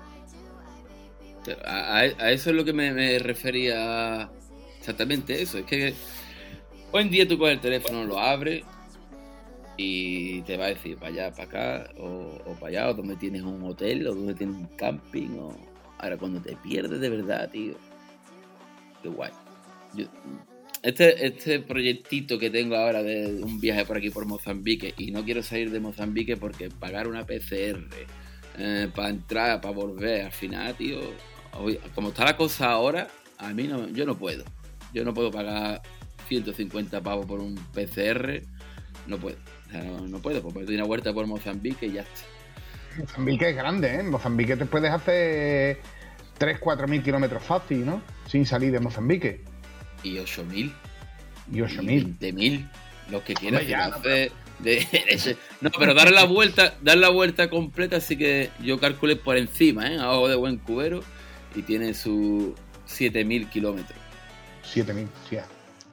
A, 1.65 2.05
eso 2.07 2.51
es 2.51 2.57
lo 2.57 2.65
que 2.65 2.73
me, 2.73 3.19
refería 3.19 4.31
exactamente 4.79 5.41
eso. 5.41 5.59
Es 5.59 5.65
que 5.65 5.95
hoy 6.91 7.03
en 7.03 7.11
día 7.11 7.29
tú 7.29 7.39
coges 7.39 7.55
el 7.55 7.61
teléfono, 7.61 8.05
lo 8.05 8.19
abres 8.19 8.65
y 9.77 10.43
te 10.43 10.57
va 10.57 10.67
a 10.67 10.69
decir 10.69 10.97
para 10.97 11.09
allá, 11.09 11.31
para 11.31 11.45
acá, 11.45 11.91
o, 11.99 12.55
para 12.61 12.69
allá, 12.69 12.91
o 12.91 12.95
donde 12.95 13.17
tienes 13.17 13.43
un 13.43 13.63
hotel, 13.65 14.07
o 14.07 14.15
donde 14.15 14.35
tienes 14.35 14.57
un 14.57 14.67
camping, 14.77 15.31
o 15.39 15.57
ahora 15.99 16.17
cuando 16.17 16.41
te 16.41 16.57
pierdes 16.57 17.01
de 17.01 17.09
verdad, 17.09 17.51
tío. 17.51 17.75
Qué 19.03 19.09
guay. 19.09 19.33
Este, 20.83 21.27
este 21.27 21.61
proyectito 21.61 22.39
que 22.39 22.51
tengo 22.51 22.77
ahora 22.77 23.03
de 23.03 23.43
un 23.43 23.61
viaje 23.61 23.85
por 23.85 23.97
aquí 23.97 24.11
por 24.11 24.27
Mozambique, 24.27 24.95
y 24.97 25.11
no 25.11 25.25
quiero 25.25 25.43
salir 25.43 25.71
de 25.71 25.81
Mozambique 25.81 26.37
porque 26.37 26.71
pagar 26.71 27.09
una 27.09 27.25
PCR 27.25 27.89
para 28.95 29.09
entrar, 29.09 29.61
para 29.61 29.75
volver, 29.75 30.27
al 30.27 30.33
final, 30.33 30.75
tío, 30.77 31.01
como 31.95 32.09
está 32.09 32.25
la 32.25 32.37
cosa 32.37 32.71
ahora, 32.71 33.09
a 33.39 33.53
mí 33.53 33.65
no, 33.69 33.89
yo 33.89 34.05
no 34.07 34.17
puedo. 34.17 34.45
Yo 34.93 35.05
no 35.05 35.15
puedo 35.15 35.31
pagar 35.31 35.83
150 36.29 37.01
pavos 37.01 37.27
por 37.27 37.41
un 37.41 37.55
PCR, 37.75 38.43
no 39.07 39.19
puedo. 39.19 39.37
O 39.69 39.71
sea, 39.71 39.83
no, 39.83 40.07
no 40.09 40.19
puedo, 40.19 40.43
porque 40.43 40.65
doy 40.65 40.75
una 40.77 40.85
vuelta 40.85 41.13
por 41.13 41.27
Mozambique 41.27 41.87
y 41.87 41.93
ya 41.93 42.03
está. 42.03 42.21
Mozambique 42.99 43.49
es 43.51 43.57
grande, 43.57 43.89
¿eh? 43.89 44.01
En 44.01 44.11
Mozambique 44.11 44.55
te 44.57 44.67
puedes 44.67 44.91
hacer 44.91 45.81
3, 46.39 46.59
4 46.61 46.89
mil 46.89 47.03
kilómetros 47.03 47.43
fácil, 47.43 47.87
¿no? 47.87 48.03
Sin 48.29 48.45
salir 48.45 48.71
de 48.73 48.81
Mozambique. 48.81 49.43
Y 50.03 50.17
8.000, 50.17 50.73
Y 51.51 51.59
y 51.59 51.63
8 51.63 51.83
mil. 51.83 52.19
20.000, 52.19 52.69
los 53.11 53.23
que 53.23 53.35
quieran. 53.35 53.91
No, 53.93 53.99
de- 54.01 54.31
de- 54.59 54.87
ese- 55.09 55.37
no, 55.63 55.71
pero 55.79 55.95
dar 55.95 56.11
la 56.11 56.25
vuelta, 56.25 56.75
dar 56.83 56.99
la 56.99 57.09
vuelta 57.09 57.49
completa, 57.49 57.97
así 57.97 58.17
que 58.19 58.51
yo 58.63 58.79
calculé 58.79 59.17
por 59.17 59.37
encima, 59.39 59.87
¿eh? 59.91 59.99
Ojo 60.01 60.29
de 60.29 60.37
buen 60.37 60.59
cubero, 60.59 61.03
y 61.55 61.63
tiene 61.63 61.95
sus 61.95 62.55
7.000 62.87 63.49
kilómetros. 63.49 63.99
7 64.63 64.95
mil, 64.95 65.09
sí. 65.29 65.37
ya. 65.37 65.47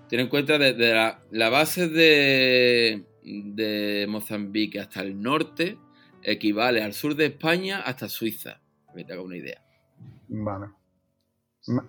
Ten 0.09 0.21
en 0.21 0.27
cuenta 0.27 0.57
desde 0.57 0.93
la, 0.93 1.19
la 1.31 1.49
base 1.49 1.87
de, 1.87 3.05
de 3.23 4.05
Mozambique 4.09 4.79
hasta 4.79 5.01
el 5.01 5.21
norte 5.21 5.77
equivale 6.23 6.83
al 6.83 6.93
sur 6.93 7.15
de 7.15 7.27
España 7.27 7.81
hasta 7.81 8.09
Suiza. 8.09 8.61
Que 8.95 9.03
te 9.03 9.13
haga 9.13 9.21
una 9.21 9.37
idea. 9.37 9.61
Vale. 10.27 10.67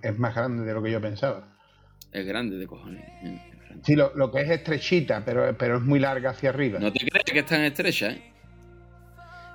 Es 0.03 0.19
más 0.19 0.35
grande 0.35 0.65
de 0.65 0.75
lo 0.75 0.83
que 0.83 0.91
yo 0.91 1.01
pensaba. 1.01 1.57
Es 2.13 2.27
grande 2.27 2.57
de 2.57 2.67
cojones. 2.67 3.05
es 3.23 3.59
grande. 3.59 3.85
Sí, 3.85 3.97
lo, 3.97 4.15
lo 4.15 4.31
que 4.31 4.43
es 4.43 4.51
estrechita, 4.51 5.25
pero, 5.25 5.57
pero 5.57 5.79
es 5.79 5.83
muy 5.83 5.99
larga 5.99 6.31
hacia 6.31 6.51
arriba. 6.51 6.79
No 6.79 6.93
te 6.93 7.01
creas 7.01 7.25
que 7.25 7.39
es 7.39 7.47
tan 7.47 7.63
estrecha, 7.63 8.11
¿eh? 8.11 8.30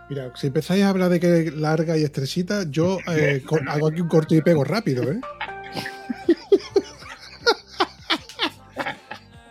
Mira, 0.10 0.32
si 0.36 0.48
empezáis 0.48 0.84
a 0.84 0.90
hablar 0.90 1.10
de 1.10 1.20
que 1.20 1.40
es 1.48 1.54
larga 1.54 1.98
y 1.98 2.04
estrechita, 2.04 2.64
yo 2.70 3.00
eh, 3.12 3.44
hago 3.68 3.88
aquí 3.88 4.02
un 4.02 4.08
corto 4.08 4.36
y 4.36 4.42
pego 4.42 4.64
rápido, 4.64 5.04
¿eh? 5.12 5.20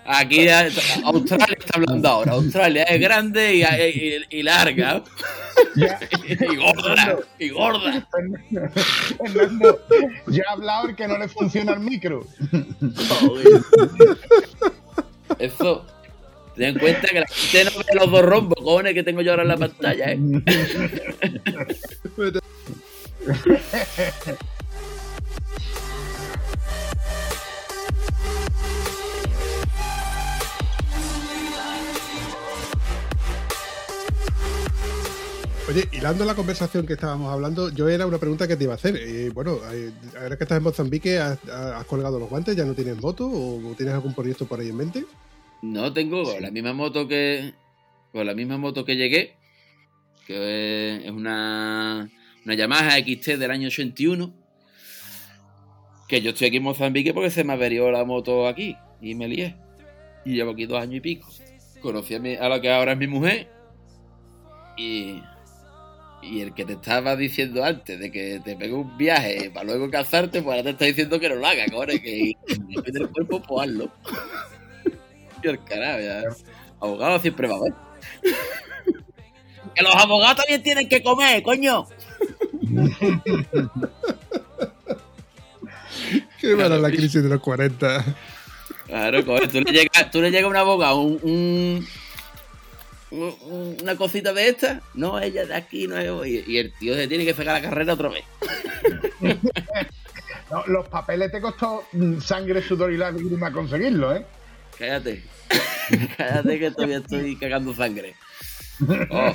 Aquí 0.07 0.47
Australia 1.05 1.57
está 1.59 1.79
hablando 1.79 2.09
ahora. 2.09 2.33
Australia 2.33 2.83
es 2.85 3.01
grande 3.01 3.55
y, 3.57 3.63
y- 3.63 4.39
y 4.39 4.43
larga. 4.43 5.03
Ya, 5.77 5.99
Y 6.29 6.57
gorda. 6.57 7.17
Y 7.39 7.49
gorda. 7.49 8.07
Fernando, 9.17 9.81
ya 10.27 10.43
ha 10.49 10.53
hablado 10.53 10.89
el 10.91 10.97
que 10.97 11.09
no 11.09 11.17
le 11.17 11.27
funciona 11.29 11.73
el 11.73 11.81
micro. 11.81 12.27
Eso. 15.39 15.87
Ten 16.57 16.69
en 16.69 16.79
cuenta 16.79 17.09
que 17.09 17.21
la 17.21 17.27
gente 17.27 17.65
no 17.65 17.71
ve 17.79 17.95
los 17.95 18.11
dos 18.11 18.23
rombos, 18.23 18.55
cojones, 18.63 18.95
que 18.95 19.03
tengo 19.03 19.23
yo 19.23 19.33
ahora 19.33 19.43
en 19.43 19.49
la 19.49 19.57
pantalla, 19.57 20.13
¿eh? 20.13 20.19
Oye, 35.67 35.89
hilando 35.93 36.25
la 36.25 36.35
conversación 36.35 36.87
que 36.87 36.93
estábamos 36.93 37.33
hablando, 37.33 37.71
yo 37.71 37.89
era 37.89 38.07
una 38.07 38.19
pregunta 38.19 38.47
que 38.47 38.55
te 38.55 38.65
iba 38.65 38.75
a 38.75 38.77
hacer. 38.77 38.97
Eh, 38.97 39.31
bueno, 39.35 39.59
eh, 39.73 39.91
ahora 40.23 40.37
que 40.37 40.45
estás 40.45 40.59
en 40.59 40.63
Mozambique, 40.63 41.19
¿has, 41.19 41.39
has 41.49 41.85
colgado 41.87 42.21
los 42.21 42.29
guantes? 42.29 42.55
¿Ya 42.55 42.65
no 42.65 42.75
tienes 42.75 43.01
moto? 43.01 43.27
¿O 43.27 43.75
tienes 43.77 43.95
algún 43.95 44.15
proyecto 44.15 44.47
por 44.47 44.61
ahí 44.61 44.69
en 44.69 44.77
mente? 44.77 45.05
No 45.65 45.93
tengo 45.93 46.39
la 46.41 46.51
misma 46.51 46.73
moto 46.73 47.09
que. 47.09 47.55
Con 48.13 48.27
la 48.27 48.35
misma 48.35 48.59
moto 48.59 48.85
que 48.85 48.97
llegué. 48.97 49.35
Que 50.27 50.97
es 51.05 51.11
una. 51.11 52.11
Una 52.45 52.55
Yamaha 52.55 52.99
XT 52.99 53.39
del 53.39 53.51
año 53.51 53.69
81. 53.69 54.33
Que 56.09 56.21
yo 56.21 56.31
estoy 56.31 56.49
aquí 56.49 56.59
en 56.59 56.63
Mozambique 56.65 57.15
porque 57.15 57.31
se 57.31 57.45
me 57.45 57.55
averió 57.55 57.91
la 57.91 58.05
moto 58.05 58.47
aquí. 58.47 58.77
Y 59.01 59.15
me 59.15 59.27
lié. 59.29 59.57
Y 60.25 60.35
llevo 60.35 60.53
aquí 60.53 60.67
dos 60.67 60.81
años 60.81 60.97
y 60.97 61.01
pico. 61.01 61.29
Conocí 61.81 62.15
a, 62.15 62.19
mi- 62.19 62.35
a 62.37 62.49
la 62.49 62.61
que 62.61 62.71
ahora 62.71 62.93
es 62.93 62.99
mi 62.99 63.07
mujer. 63.07 63.49
Y. 64.77 65.21
Y 66.23 66.41
el 66.41 66.55
que 66.55 66.65
te 66.65 66.73
estaba 66.75 67.17
diciendo 67.17 67.63
antes 67.65 67.99
de 68.01 68.11
que 68.11 68.41
te 68.43 68.57
pegue 68.57 68.73
un 68.73 68.97
viaje 68.97 69.51
para 69.51 69.67
luego 69.67 69.91
casarte, 69.91 70.41
pues 70.41 70.53
ahora 70.57 70.63
te 70.63 70.71
está 70.71 70.85
diciendo 70.87 71.21
que 71.21 71.29
no 71.29 71.35
lo 71.35 71.47
hagas, 71.47 71.71
cojones, 71.71 72.01
que 72.01 72.33
depende 72.49 73.01
del 73.01 73.11
cuerpo, 73.11 73.43
pues 73.47 73.69
hazlo. 73.69 73.91
Carajo, 75.69 76.01
ya. 76.01 76.23
Abogado 76.81 77.19
siempre 77.21 77.49
va 77.49 77.55
a 77.55 77.59
haber. 77.59 77.73
que 79.75 79.83
los 79.83 79.95
abogados 79.97 80.37
también 80.37 80.63
tienen 80.63 80.89
que 80.89 81.03
comer, 81.03 81.43
coño. 81.43 81.87
Qué 86.41 86.55
mala 86.57 86.77
la 86.79 86.91
crisis 86.91 87.23
de 87.23 87.29
los 87.29 87.41
40. 87.41 88.05
Claro, 88.87 89.25
coño, 89.25 89.49
tú 89.49 89.61
le 89.61 89.73
llegas, 89.73 90.11
tú 90.11 90.21
le 90.21 90.31
llegas 90.31 90.45
a 90.47 90.49
un 90.49 90.57
abogado 90.57 91.01
un, 91.01 91.19
un- 93.11 93.35
un- 93.51 93.77
una 93.83 93.97
cosita 93.97 94.33
de 94.33 94.49
esta, 94.49 94.83
no, 94.95 95.19
ella 95.21 95.47
de 95.47 95.55
aquí, 95.55 95.87
no 95.87 95.97
es. 95.97 96.11
Y, 96.29 96.45
y 96.53 96.59
el 96.59 96.73
tío 96.79 96.95
se 96.95 97.07
tiene 97.09 97.25
que 97.25 97.33
sacar 97.35 97.55
la 97.63 97.69
carrera 97.69 97.95
otra 97.95 98.09
vez. 98.11 98.25
No, 100.51 100.63
los 100.67 100.87
papeles 100.89 101.33
te 101.33 101.41
costó 101.41 101.85
sangre, 102.21 102.63
sudor 102.63 102.93
y 102.93 102.99
lágrimas 102.99 103.51
conseguirlo, 103.53 104.15
¿eh? 104.15 104.27
Cállate. 104.79 105.23
cállate 106.17 106.59
que 106.59 106.71
todavía 106.71 106.99
estoy 106.99 107.37
cagando 107.37 107.75
sangre. 107.75 108.15
Oh. 109.11 109.33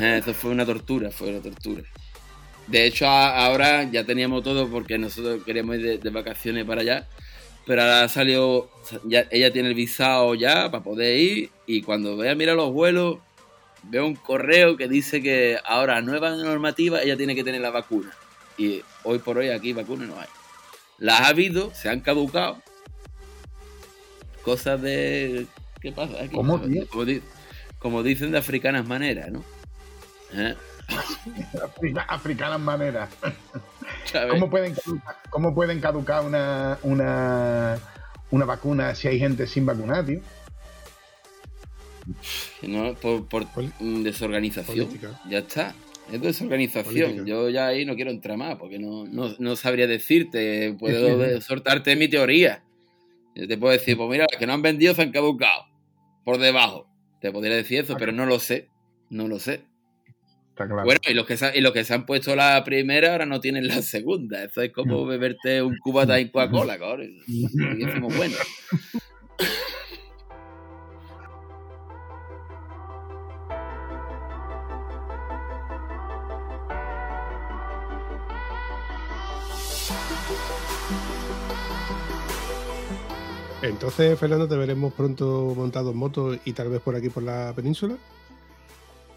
Eso 0.00 0.34
fue 0.34 0.50
una 0.50 0.64
tortura, 0.64 1.10
fue 1.10 1.30
una 1.30 1.40
tortura. 1.40 1.82
De 2.66 2.86
hecho, 2.86 3.06
a- 3.06 3.46
ahora 3.46 3.84
ya 3.90 4.04
teníamos 4.04 4.42
todo 4.42 4.68
porque 4.68 4.98
nosotros 4.98 5.42
queríamos 5.44 5.76
ir 5.76 6.00
de, 6.00 6.10
vacaciones 6.10 6.64
para 6.64 6.82
allá. 6.82 7.08
Pero 7.66 7.82
ahora 7.82 8.08
salió, 8.08 8.70
ya, 9.04 9.26
ella 9.30 9.52
tiene 9.52 9.68
el 9.68 9.74
visado 9.74 10.34
ya 10.34 10.70
para 10.70 10.82
poder 10.82 11.18
ir. 11.18 11.50
Y 11.66 11.82
cuando 11.82 12.16
vea, 12.16 12.34
mira 12.34 12.54
los 12.54 12.72
vuelos, 12.72 13.18
veo 13.84 14.06
un 14.06 14.16
correo 14.16 14.76
que 14.76 14.88
dice 14.88 15.22
que 15.22 15.58
ahora, 15.64 16.00
nueva 16.00 16.30
normativa, 16.30 17.02
ella 17.02 17.16
tiene 17.16 17.34
que 17.34 17.44
tener 17.44 17.60
la 17.60 17.70
vacuna. 17.70 18.10
Y 18.58 18.82
hoy 19.04 19.18
por 19.18 19.38
hoy 19.38 19.50
aquí 19.50 19.72
vacunas 19.72 20.08
no 20.08 20.18
hay. 20.18 20.26
Las 20.98 21.20
ha 21.20 21.28
habido, 21.28 21.72
se 21.74 21.88
han 21.88 22.00
caducado. 22.00 22.62
Cosas 24.44 24.80
de. 24.82 25.46
¿Qué 25.80 25.92
pasa 25.92 26.14
aquí? 26.22 26.34
¿Cómo? 26.34 26.60
Como, 26.90 27.04
di- 27.04 27.22
como 27.78 28.02
dicen 28.02 28.30
de 28.32 28.38
africanas 28.38 28.86
maneras, 28.86 29.30
¿no? 29.30 29.44
¿Eh? 30.34 30.54
Africa- 31.62 32.06
Africanas 32.08 32.60
maneras. 32.60 33.08
¿Cómo 34.30 34.50
pueden 34.50 34.74
caducar, 34.74 35.16
cómo 35.30 35.54
pueden 35.54 35.80
caducar 35.80 36.24
una, 36.24 36.78
una, 36.82 37.78
una 38.30 38.44
vacuna 38.44 38.94
si 38.94 39.08
hay 39.08 39.18
gente 39.18 39.46
sin 39.46 39.64
vacunar, 39.66 40.04
tío? 40.04 40.20
No, 42.62 42.94
por, 42.94 43.26
por 43.26 43.46
desorganización. 43.80 44.86
política. 44.86 45.20
Ya 45.28 45.38
está. 45.38 45.74
Es 46.12 46.20
desorganización. 46.20 47.10
Política. 47.10 47.24
Yo 47.26 47.48
ya 47.48 47.68
ahí 47.68 47.84
no 47.84 47.94
quiero 47.94 48.10
entrar 48.10 48.36
más 48.36 48.56
porque 48.56 48.78
no, 48.78 49.04
no, 49.06 49.34
no 49.38 49.56
sabría 49.56 49.86
decirte. 49.86 50.74
Puedo 50.78 51.40
soltarte 51.40 51.94
mi 51.96 52.08
teoría. 52.08 52.62
Yo 53.34 53.48
te 53.48 53.56
puedo 53.56 53.72
decir, 53.72 53.96
pues 53.96 54.10
mira, 54.10 54.26
las 54.30 54.38
que 54.38 54.46
no 54.46 54.52
han 54.52 54.62
vendido 54.62 54.94
se 54.94 55.02
han 55.02 55.12
caducado. 55.12 55.66
Por 56.24 56.38
debajo. 56.38 56.88
Te 57.20 57.32
podría 57.32 57.56
decir 57.56 57.80
eso, 57.80 57.96
pero 57.98 58.12
no 58.12 58.26
lo 58.26 58.38
sé. 58.38 58.68
No 59.10 59.28
lo 59.28 59.38
sé. 59.38 59.64
Está 60.50 60.66
claro. 60.66 60.84
Bueno, 60.84 61.00
y 61.08 61.14
los, 61.14 61.26
que 61.26 61.36
se, 61.36 61.56
y 61.56 61.60
los 61.60 61.72
que 61.72 61.84
se 61.84 61.94
han 61.94 62.04
puesto 62.04 62.36
la 62.36 62.62
primera 62.64 63.12
ahora 63.12 63.26
no 63.26 63.40
tienen 63.40 63.68
la 63.68 63.80
segunda. 63.82 64.44
Eso 64.44 64.60
es 64.60 64.72
como 64.72 65.06
beberte 65.06 65.62
un 65.62 65.78
cubata 65.78 66.18
en 66.18 66.28
Coca-Cola, 66.28 66.78
cabrón. 66.78 67.10
Y 67.26 67.46
decimos, 67.84 68.16
bueno. 68.16 68.36
Entonces, 83.62 84.18
Fernando, 84.18 84.48
te 84.48 84.56
veremos 84.56 84.92
pronto 84.92 85.52
montado 85.56 85.92
en 85.92 85.96
moto 85.96 86.36
y 86.44 86.52
tal 86.52 86.68
vez 86.68 86.80
por 86.80 86.96
aquí 86.96 87.08
por 87.10 87.22
la 87.22 87.52
península. 87.54 87.96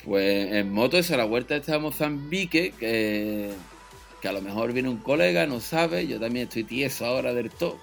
Pues 0.04 0.52
en 0.52 0.72
moto 0.72 0.98
eso, 0.98 1.16
a 1.16 1.18
la 1.18 1.26
vuelta 1.26 1.56
está 1.56 1.80
Mozambique, 1.80 2.74
que, 2.80 3.52
que 4.22 4.28
a 4.28 4.32
lo 4.32 4.42
mejor 4.42 4.72
viene 4.72 4.88
un 4.90 4.98
colega, 4.98 5.48
no 5.48 5.60
sabe, 5.60 6.06
yo 6.06 6.20
también 6.20 6.48
estoy 6.48 6.64
tieso 6.64 7.06
ahora 7.06 7.34
del 7.34 7.50
todo. 7.50 7.78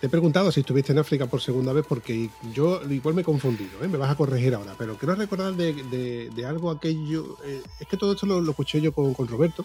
Te 0.00 0.06
he 0.06 0.10
preguntado 0.10 0.50
si 0.52 0.60
estuviste 0.60 0.92
en 0.92 0.98
África 0.98 1.26
por 1.26 1.40
segunda 1.40 1.72
vez 1.72 1.84
porque 1.88 2.28
yo 2.52 2.80
igual 2.88 3.14
me 3.14 3.22
he 3.22 3.24
confundido, 3.24 3.82
¿eh? 3.82 3.88
me 3.88 3.98
vas 3.98 4.10
a 4.10 4.14
corregir 4.16 4.54
ahora, 4.54 4.74
pero 4.78 4.96
quiero 4.96 5.14
recordar 5.16 5.54
de, 5.54 5.72
de- 5.72 6.30
de 6.30 6.46
algo 6.46 6.70
aquello, 6.70 7.36
eh, 7.44 7.62
es 7.80 7.86
que 7.88 7.96
todo 7.96 8.12
esto 8.12 8.24
lo, 8.26 8.40
lo 8.40 8.50
escuché 8.50 8.80
yo 8.80 8.92
con, 8.92 9.12
con 9.14 9.26
Roberto, 9.26 9.64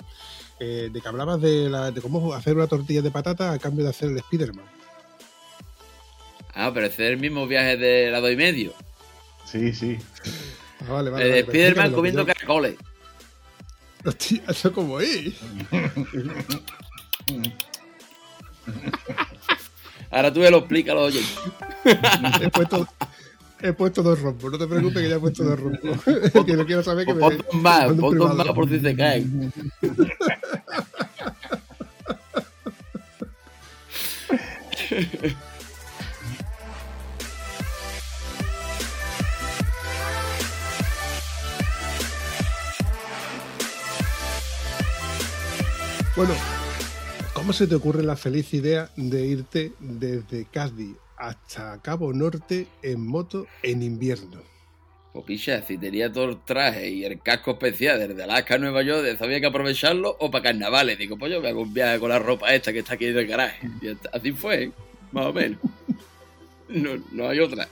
eh, 0.60 0.90
de 0.92 1.02
que 1.02 1.08
hablabas 1.08 1.40
de, 1.42 1.70
la- 1.70 1.92
de 1.92 2.02
cómo 2.02 2.34
hacer 2.34 2.56
una 2.56 2.66
tortilla 2.68 3.04
de 3.04 3.12
patata 3.12 3.52
a 3.52 3.60
cambio 3.60 3.84
de 3.84 3.92
hacer 3.92 4.10
el 4.10 4.20
Spiderman. 4.22 4.66
Ah, 6.56 6.72
pero 6.74 6.88
ese 6.88 7.06
es 7.06 7.12
el 7.14 7.20
mismo 7.20 7.48
viaje 7.48 7.78
de 7.78 8.12
lado 8.12 8.30
y 8.30 8.36
medio. 8.36 8.74
Sí, 9.46 9.74
sí. 9.74 9.98
Ah, 10.82 10.92
vale, 10.92 11.10
vale. 11.10 11.26
el 11.26 11.32
de 11.32 11.44
vale, 11.44 11.52
Spiderman 11.52 11.94
comiendo 11.94 12.26
caracoles. 12.26 12.76
Hostia, 14.06 14.42
eso 14.48 14.74
como 14.74 15.00
es. 15.00 15.34
Ahora 20.12 20.32
tú 20.32 20.42
me 20.42 20.52
lo 20.52 20.60
explicas 20.60 20.96
oyentes. 20.96 21.40
He 22.42 22.50
puesto, 22.50 22.88
he 23.62 23.74
puesto 23.74 24.04
dos 24.04 24.22
rompos, 24.22 24.52
no 24.52 24.58
te 24.58 24.68
preocupes 24.68 25.02
que 25.02 25.10
ya 25.10 25.16
he 25.16 25.20
puesto 25.20 25.44
dos 25.44 25.60
rompos. 25.60 26.04
que 26.46 26.54
no 26.54 26.66
quiero 26.66 26.84
saber 26.84 27.06
que 27.06 27.16
Pues 27.16 27.38
me 27.38 27.44
pon 27.44 27.62
más, 27.62 27.86
pon 27.94 28.18
dos 28.18 28.36
más 28.36 28.48
por 28.48 28.70
si 28.70 28.80
se 28.80 28.96
caen. 28.96 29.52
Bueno, 46.16 46.36
¿cómo 47.34 47.54
se 47.54 47.66
te 47.66 47.74
ocurre 47.74 48.04
la 48.04 48.16
feliz 48.16 48.54
idea 48.54 48.92
de 48.96 49.26
irte 49.26 49.72
desde 49.80 50.46
Cádiz 50.46 50.96
hasta 51.18 51.82
Cabo 51.82 52.14
Norte 52.14 52.68
en 52.84 53.04
moto 53.04 53.48
en 53.64 53.82
invierno? 53.82 54.40
Pues 55.12 55.26
picha, 55.26 55.64
si 55.64 55.76
tenía 55.80 56.14
todo 56.14 56.26
el 56.26 56.46
traje 56.46 56.88
y 56.92 57.04
el 57.04 57.20
casco 57.20 57.52
especial 57.54 57.98
desde 57.98 58.22
Alaska 58.22 58.56
a 58.56 58.58
Nueva 58.60 58.84
York, 58.84 59.08
eso 59.08 59.24
había 59.24 59.42
que 59.42 59.48
aprovecharlo 59.48 60.16
o 60.20 60.30
para 60.30 60.44
carnavales. 60.44 61.00
Digo, 61.00 61.18
pues 61.18 61.32
yo 61.32 61.42
me 61.42 61.50
hago 61.50 61.64
un 61.64 61.74
viaje 61.74 62.00
con 62.00 62.10
la 62.10 62.20
ropa 62.20 62.54
esta 62.54 62.72
que 62.72 62.80
está 62.80 62.94
aquí 62.94 63.08
en 63.08 63.18
el 63.18 63.26
garaje. 63.26 63.68
Y 63.82 63.98
así 64.16 64.34
fue, 64.34 64.72
más 65.12 65.26
o 65.26 65.34
menos. 65.34 65.58
No, 66.70 66.92
no 67.12 67.28
hay 67.28 67.40
otra. 67.40 67.68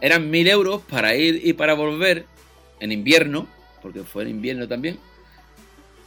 Eran 0.00 0.28
mil 0.28 0.48
euros 0.48 0.82
para 0.82 1.14
ir 1.14 1.40
y 1.44 1.52
para 1.52 1.74
volver 1.74 2.26
en 2.80 2.90
invierno, 2.90 3.46
porque 3.80 4.02
fue 4.02 4.24
en 4.24 4.30
invierno 4.30 4.66
también. 4.66 4.98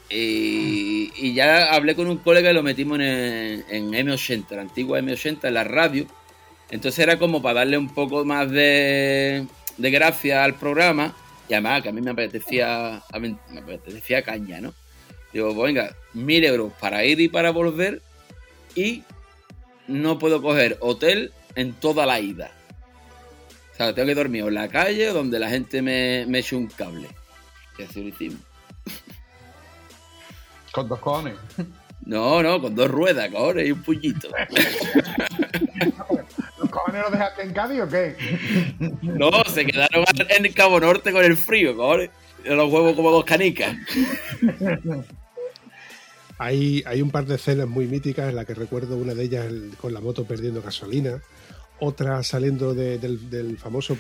Y, 0.10 1.34
ya 1.34 1.74
hablé 1.74 1.96
con 1.96 2.08
un 2.08 2.18
colega 2.18 2.52
y 2.52 2.54
lo 2.54 2.64
metimos 2.64 3.00
en, 3.00 3.66
en 3.70 3.92
M80, 3.92 4.52
la 4.52 4.62
antigua 4.62 5.00
M80, 5.00 5.48
en 5.48 5.54
la 5.54 5.64
radio. 5.64 6.06
Entonces 6.70 7.00
era 7.00 7.20
como 7.20 7.42
para 7.42 7.60
darle 7.60 7.78
un 7.78 7.94
poco 7.94 8.26
más 8.26 8.50
de, 8.50 9.46
de 9.78 9.92
gracia 9.92 10.44
al 10.44 10.56
programa. 10.56 11.16
Y 11.50 11.54
además 11.54 11.82
que 11.82 11.90
a 11.90 11.92
mí 11.92 12.02
me 12.02 12.12
apetecía, 12.12 13.04
me 13.20 13.60
apetecía 13.60 14.22
caña, 14.22 14.62
¿no? 14.62 14.74
Digo, 15.32 15.54
pues 15.54 15.74
venga, 15.74 15.96
mil 16.14 16.44
euros 16.44 16.72
para 16.80 17.04
ir 17.06 17.20
y 17.20 17.28
para 17.28 17.52
volver. 17.52 18.02
Y 18.76 19.04
no 19.88 20.20
puedo 20.20 20.42
coger 20.42 20.78
hotel 20.80 21.32
en 21.56 21.74
toda 21.74 22.06
la 22.06 22.20
ida. 22.20 22.52
O 23.74 23.76
sea, 23.76 23.94
tengo 23.94 24.08
que 24.08 24.16
dormir 24.16 24.46
en 24.46 24.54
la 24.54 24.68
calle 24.68 25.08
donde 25.08 25.40
la 25.40 25.50
gente 25.50 25.82
me, 25.82 26.26
me 26.28 26.40
eche 26.40 26.56
un 26.56 26.68
cable. 26.68 27.08
Y 27.78 27.84
así 27.84 28.02
lo 28.02 28.10
hicimos. 28.10 28.40
Con 30.74 30.90
dos 30.90 31.00
cojones. 31.00 31.36
No, 32.06 32.44
no, 32.44 32.60
con 32.62 32.76
dos 32.76 32.90
ruedas, 32.92 33.30
cojones, 33.32 33.68
y 33.68 33.72
un 33.72 33.82
puñito. 33.82 34.28
¿Los 36.60 36.70
cojones 36.70 37.02
los 37.04 37.12
dejaste 37.12 37.44
en 37.44 37.54
Cádiz 37.54 37.82
o 37.82 37.88
qué? 37.88 38.16
No, 39.02 39.30
se 39.46 39.66
quedaron 39.66 40.04
en 40.30 40.46
el 40.46 40.54
Cabo 40.54 40.80
Norte 40.82 41.12
con 41.14 41.24
el 41.24 41.38
frío, 41.38 41.76
cojones. 41.78 42.10
Los 42.44 42.70
huevos 42.72 42.94
como 42.96 43.10
dos 43.12 43.24
canicas. 43.24 43.74
Hay, 46.38 46.84
hay 46.86 47.02
un 47.02 47.12
par 47.12 47.26
de 47.26 47.36
escenas 47.36 47.68
muy 47.68 47.86
míticas 47.88 48.28
en 48.30 48.36
la 48.36 48.44
que 48.44 48.54
recuerdo 48.54 48.98
una 48.98 49.14
de 49.14 49.24
ellas 49.24 49.46
el- 49.46 49.72
con 49.80 49.94
la 49.94 50.02
moto 50.02 50.26
perdiendo 50.26 50.62
gasolina, 50.62 51.22
otra 51.80 52.22
saliendo 52.24 52.74
de- 52.74 52.98
del, 52.98 53.30
del 53.30 53.58
famoso 53.58 53.98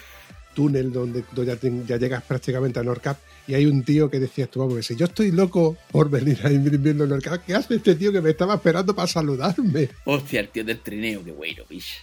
túnel 0.53 0.91
donde, 0.91 1.23
ya, 1.35 1.57
ya 1.87 1.97
llegas 1.97 2.23
prácticamente 2.23 2.79
a 2.79 2.83
Norcap 2.83 3.17
y 3.47 3.55
hay 3.55 3.65
un 3.65 3.83
tío 3.83 4.09
que 4.09 4.19
decías 4.19 4.49
tú, 4.49 4.59
vamos, 4.59 4.85
si 4.85 4.95
yo 4.95 5.05
estoy 5.05 5.31
loco 5.31 5.77
por 5.91 6.09
venir 6.09 6.39
a 6.43 6.49
viendo 6.49 7.05
Norcap, 7.05 7.45
¿qué 7.45 7.55
hace 7.55 7.75
este 7.75 7.95
tío 7.95 8.11
que 8.11 8.21
me 8.21 8.29
estaba 8.29 8.55
esperando 8.55 8.95
para 8.95 9.07
saludarme? 9.07 9.89
Hostia, 10.05 10.39
el 10.39 10.49
tío 10.49 10.63
del 10.63 10.79
trineo, 10.79 11.23
qué 11.23 11.31
bueno, 11.31 11.63
picha. 11.67 11.95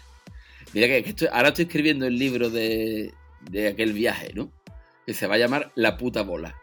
Mira 0.73 0.87
que, 0.87 1.03
que 1.03 1.29
ahora 1.29 1.49
estoy 1.49 1.65
escribiendo 1.65 2.07
el 2.07 2.19
libro 2.19 2.51
de, 2.51 3.13
de 3.51 3.69
aquel 3.69 3.93
viaje, 3.93 4.33
¿no? 4.35 4.53
Que 5.07 5.15
se 5.15 5.27
va 5.27 5.37
a 5.37 5.39
llamar 5.39 5.73
La 5.75 5.97
puta 5.97 6.23
bola. 6.23 6.60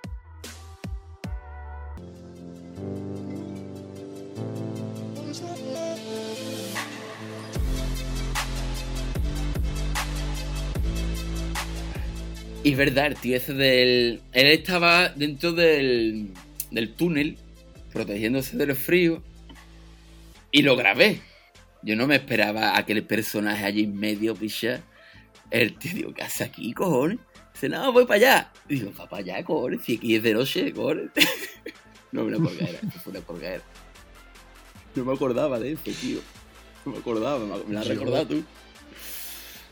Y 12.67 12.71
es 12.71 12.77
verdad, 12.77 13.05
el 13.05 13.15
tío 13.15 13.37
ese 13.37 13.53
del... 13.53 14.19
Él 14.33 14.47
estaba 14.47 15.07
dentro 15.07 15.53
del, 15.53 16.33
del 16.69 16.93
túnel, 16.95 17.37
protegiéndose 17.93 18.57
del 18.57 18.75
frío, 18.75 19.23
y 20.51 20.63
lo 20.63 20.75
grabé. 20.75 21.21
Yo 21.81 21.95
no 21.95 22.07
me 22.07 22.17
esperaba 22.17 22.77
aquel 22.77 23.05
personaje 23.05 23.63
allí 23.63 23.85
en 23.85 23.95
medio, 23.95 24.35
picha. 24.35 24.81
El 25.49 25.77
tío, 25.77 25.93
digo, 25.93 26.13
¿qué 26.13 26.23
hace 26.23 26.43
aquí, 26.43 26.73
cojones? 26.73 27.19
Dice, 27.53 27.69
no, 27.69 27.93
voy 27.93 28.03
para 28.03 28.15
allá. 28.15 28.51
Digo, 28.67 28.91
va 28.99 29.07
para 29.07 29.23
allá, 29.23 29.45
cojones, 29.45 29.85
si 29.85 29.95
aquí 29.95 30.17
es 30.17 30.23
de 30.23 30.33
noche, 30.33 30.73
cojones. 30.73 31.09
no, 32.11 32.25
una 32.25 32.35
colgadera, 32.35 32.79
eso 32.79 32.99
fue 33.01 33.11
una 33.11 33.21
colgadera. 33.21 33.63
No 34.93 35.05
me 35.05 35.13
acordaba 35.13 35.57
de 35.57 35.71
eso, 35.71 35.83
tío. 36.01 36.19
No 36.85 36.91
me 36.91 36.97
acordaba, 36.97 37.39
me 37.65 37.73
la 37.73 37.83
recordado 37.83 38.27
tú. 38.27 38.43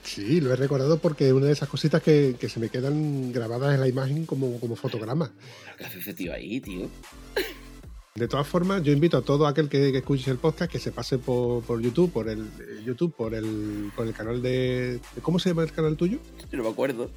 Sí, 0.05 0.39
lo 0.39 0.53
he 0.53 0.55
recordado 0.55 0.99
porque 0.99 1.33
una 1.33 1.47
de 1.47 1.53
esas 1.53 1.67
cositas 1.67 2.01
que, 2.01 2.35
que 2.39 2.47
se 2.47 2.59
me 2.59 2.69
quedan 2.69 3.33
grabadas 3.33 3.73
en 3.73 3.81
la 3.81 3.87
imagen 3.87 4.25
como, 4.25 4.59
como 4.59 4.75
fotograma. 4.75 5.33
¿Qué 5.77 5.83
hace 5.83 5.99
ese 5.99 6.13
tío 6.13 6.33
ahí, 6.33 6.61
tío? 6.61 6.89
De 8.13 8.29
todas 8.29 8.47
formas, 8.47 8.81
yo 8.81 8.93
invito 8.93 9.17
a 9.17 9.21
todo 9.23 9.45
aquel 9.45 9.67
que, 9.67 9.91
que 9.91 9.97
escuche 9.97 10.31
el 10.31 10.37
podcast 10.37 10.71
que 10.71 10.79
se 10.79 10.91
pase 10.91 11.17
por, 11.17 11.63
por 11.63 11.81
YouTube, 11.81 12.13
por 12.13 12.29
el 12.29 12.43
eh, 12.43 12.81
YouTube, 12.85 13.13
por 13.13 13.33
el, 13.33 13.91
por 13.93 14.07
el 14.07 14.13
canal 14.13 14.41
de, 14.41 15.01
¿Cómo 15.21 15.37
se 15.37 15.49
llama 15.49 15.63
el 15.63 15.71
canal 15.73 15.97
tuyo? 15.97 16.19
Yo 16.49 16.57
no 16.57 16.63
me 16.63 16.69
acuerdo. 16.69 17.11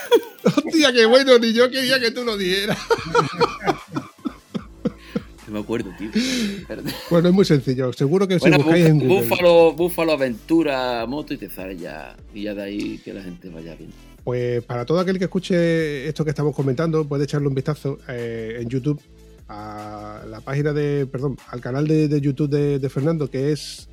¡Hostia, 0.44 0.92
qué 0.92 1.06
bueno! 1.06 1.38
Ni 1.38 1.52
yo 1.52 1.70
quería 1.70 2.00
que 2.00 2.10
tú 2.10 2.24
lo 2.24 2.36
dieras. 2.36 2.78
No 5.50 5.54
me 5.54 5.60
acuerdo, 5.64 5.90
tío. 5.98 6.10
Bueno, 7.10 7.28
es 7.28 7.34
muy 7.34 7.44
sencillo. 7.44 7.92
Seguro 7.92 8.28
que 8.28 8.34
si 8.34 8.40
Bueno, 8.42 8.58
buscáis 8.58 8.86
en 8.86 9.00
Google. 9.00 9.22
Búfalo, 9.22 9.72
Búfalo 9.72 10.12
Aventura 10.12 11.04
Moto 11.06 11.34
y 11.34 11.38
te 11.38 11.50
sale 11.50 11.76
ya. 11.76 12.16
Y 12.32 12.44
ya 12.44 12.54
de 12.54 12.62
ahí 12.62 12.98
que 12.98 13.12
la 13.12 13.20
gente 13.20 13.48
vaya 13.48 13.74
viendo. 13.74 13.96
Pues 14.22 14.62
para 14.62 14.86
todo 14.86 15.00
aquel 15.00 15.18
que 15.18 15.24
escuche 15.24 16.06
esto 16.06 16.22
que 16.22 16.30
estamos 16.30 16.54
comentando, 16.54 17.04
puede 17.04 17.24
echarle 17.24 17.48
un 17.48 17.54
vistazo 17.56 17.98
eh, 18.06 18.58
en 18.60 18.68
YouTube 18.68 19.02
a 19.48 20.22
la 20.28 20.40
página 20.40 20.72
de, 20.72 21.08
perdón, 21.10 21.36
al 21.48 21.60
canal 21.60 21.88
de, 21.88 22.06
de 22.06 22.20
YouTube 22.20 22.48
de, 22.48 22.78
de 22.78 22.88
Fernando, 22.88 23.28
que 23.28 23.50
es 23.50 23.88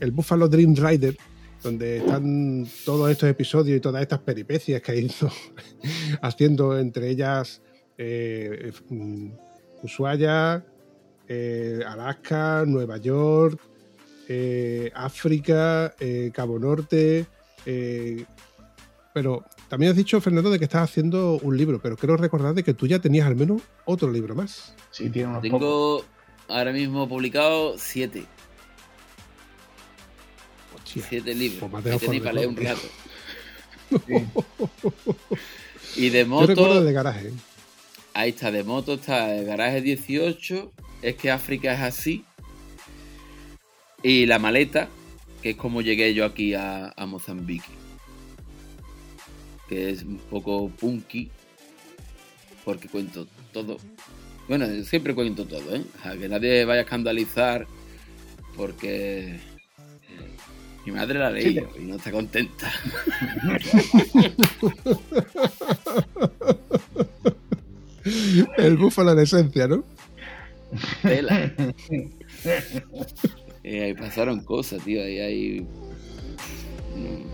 el 0.00 0.10
Buffalo 0.10 0.48
Dream 0.48 0.74
Rider, 0.74 1.16
donde 1.62 1.98
están 1.98 2.66
todos 2.84 3.08
estos 3.08 3.28
episodios 3.28 3.76
y 3.76 3.80
todas 3.80 4.02
estas 4.02 4.18
peripecias 4.18 4.82
que 4.82 4.90
ha 4.90 4.96
ido 4.96 5.30
haciendo, 6.22 6.76
entre 6.76 7.08
ellas 7.08 7.62
eh, 7.98 8.72
Ushuaia, 9.82 10.64
eh, 11.28 11.80
Alaska, 11.86 12.64
Nueva 12.66 12.96
York, 12.98 13.60
eh, 14.28 14.90
África, 14.94 15.94
eh, 15.98 16.30
Cabo 16.34 16.58
Norte. 16.58 17.26
eh, 17.66 18.24
pero 19.12 19.44
también 19.68 19.90
has 19.90 19.96
dicho, 19.96 20.20
Fernando, 20.20 20.50
de 20.50 20.58
que 20.58 20.66
estás 20.66 20.82
haciendo 20.82 21.38
un 21.42 21.56
libro, 21.56 21.80
pero 21.82 21.96
quiero 21.96 22.16
recordar 22.16 22.54
de 22.54 22.62
que 22.62 22.74
tú 22.74 22.86
ya 22.86 23.00
tenías 23.00 23.26
al 23.26 23.34
menos 23.34 23.60
otro 23.84 24.10
libro 24.10 24.34
más. 24.36 24.74
Sí, 24.90 25.10
tiene 25.10 25.28
unos 25.28 25.42
pocos. 25.42 25.50
Tengo 25.60 26.04
ahora 26.48 26.72
mismo 26.72 27.08
publicado 27.08 27.76
siete. 27.76 28.24
Hostia. 30.76 31.04
Siete 31.08 31.34
libros. 31.34 31.70
Pues 31.70 31.84
que 31.84 31.98
tenéis 31.98 32.22
para 32.22 32.40
de 32.40 32.46
leer 32.46 32.48
un 32.48 32.56
rato. 32.56 32.80
Y 35.96 36.10
de 36.10 36.24
Yo 36.24 36.46
recuerdo 36.46 36.66
el 36.66 36.74
moto, 36.74 36.84
de 36.84 36.92
garaje. 36.92 37.32
Ahí 38.14 38.30
está, 38.30 38.50
de 38.50 38.64
moto 38.64 38.94
está 38.94 39.34
el 39.36 39.46
garaje 39.46 39.80
18. 39.80 40.72
Es 41.02 41.16
que 41.16 41.30
África 41.30 41.72
es 41.74 41.80
así. 41.80 42.24
Y 44.02 44.26
la 44.26 44.38
maleta, 44.38 44.88
que 45.42 45.50
es 45.50 45.56
como 45.56 45.82
llegué 45.82 46.14
yo 46.14 46.24
aquí 46.24 46.54
a, 46.54 46.92
a 46.96 47.06
Mozambique. 47.06 47.68
Que 49.68 49.90
es 49.90 50.02
un 50.02 50.18
poco 50.18 50.68
punky. 50.70 51.30
Porque 52.64 52.88
cuento 52.88 53.26
todo. 53.52 53.78
Bueno, 54.48 54.66
siempre 54.84 55.14
cuento 55.14 55.46
todo, 55.46 55.74
¿eh? 55.74 55.84
Sea, 56.02 56.16
que 56.16 56.28
nadie 56.28 56.64
vaya 56.64 56.80
a 56.80 56.84
escandalizar. 56.84 57.66
Porque. 58.56 59.36
eh, 59.36 59.40
Mi 60.84 60.92
madre 60.92 61.18
la 61.18 61.30
leí 61.30 61.54
Sí, 61.54 61.60
y 61.78 61.82
no 61.84 61.96
está 61.96 62.10
contenta. 62.10 62.70
El 68.56 68.76
búfalo 68.76 69.12
en 69.12 69.18
esencia, 69.20 69.68
¿no? 69.68 69.84
Tela. 71.02 71.52
Eh, 73.62 73.82
ahí 73.82 73.94
pasaron 73.94 74.42
cosas, 74.42 74.82
tío. 74.82 75.02
Ahí 75.02 75.18
hay. 75.18 75.66
no. 76.96 77.30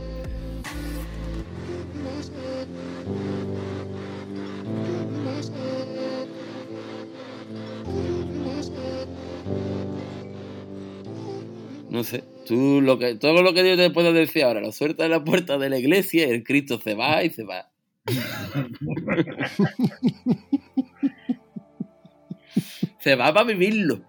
No 11.88 12.04
sé, 12.04 12.24
tú 12.44 12.80
lo 12.82 12.98
que, 12.98 13.14
todo 13.14 13.42
lo 13.42 13.54
que 13.54 13.62
Dios 13.62 13.78
te 13.78 13.90
pueda 13.90 14.12
decir 14.12 14.44
ahora, 14.44 14.60
lo 14.60 14.72
suelta 14.72 15.06
en 15.06 15.12
la 15.12 15.24
puerta 15.24 15.56
de 15.56 15.70
la 15.70 15.78
iglesia 15.78 16.26
y 16.26 16.30
el 16.30 16.44
Cristo 16.44 16.78
se 16.78 16.94
va 16.94 17.22
y 17.24 17.30
se 17.30 17.44
va. 17.44 17.70
Se 22.98 23.14
va 23.14 23.32
para 23.32 23.46
vivirlo. 23.46 24.00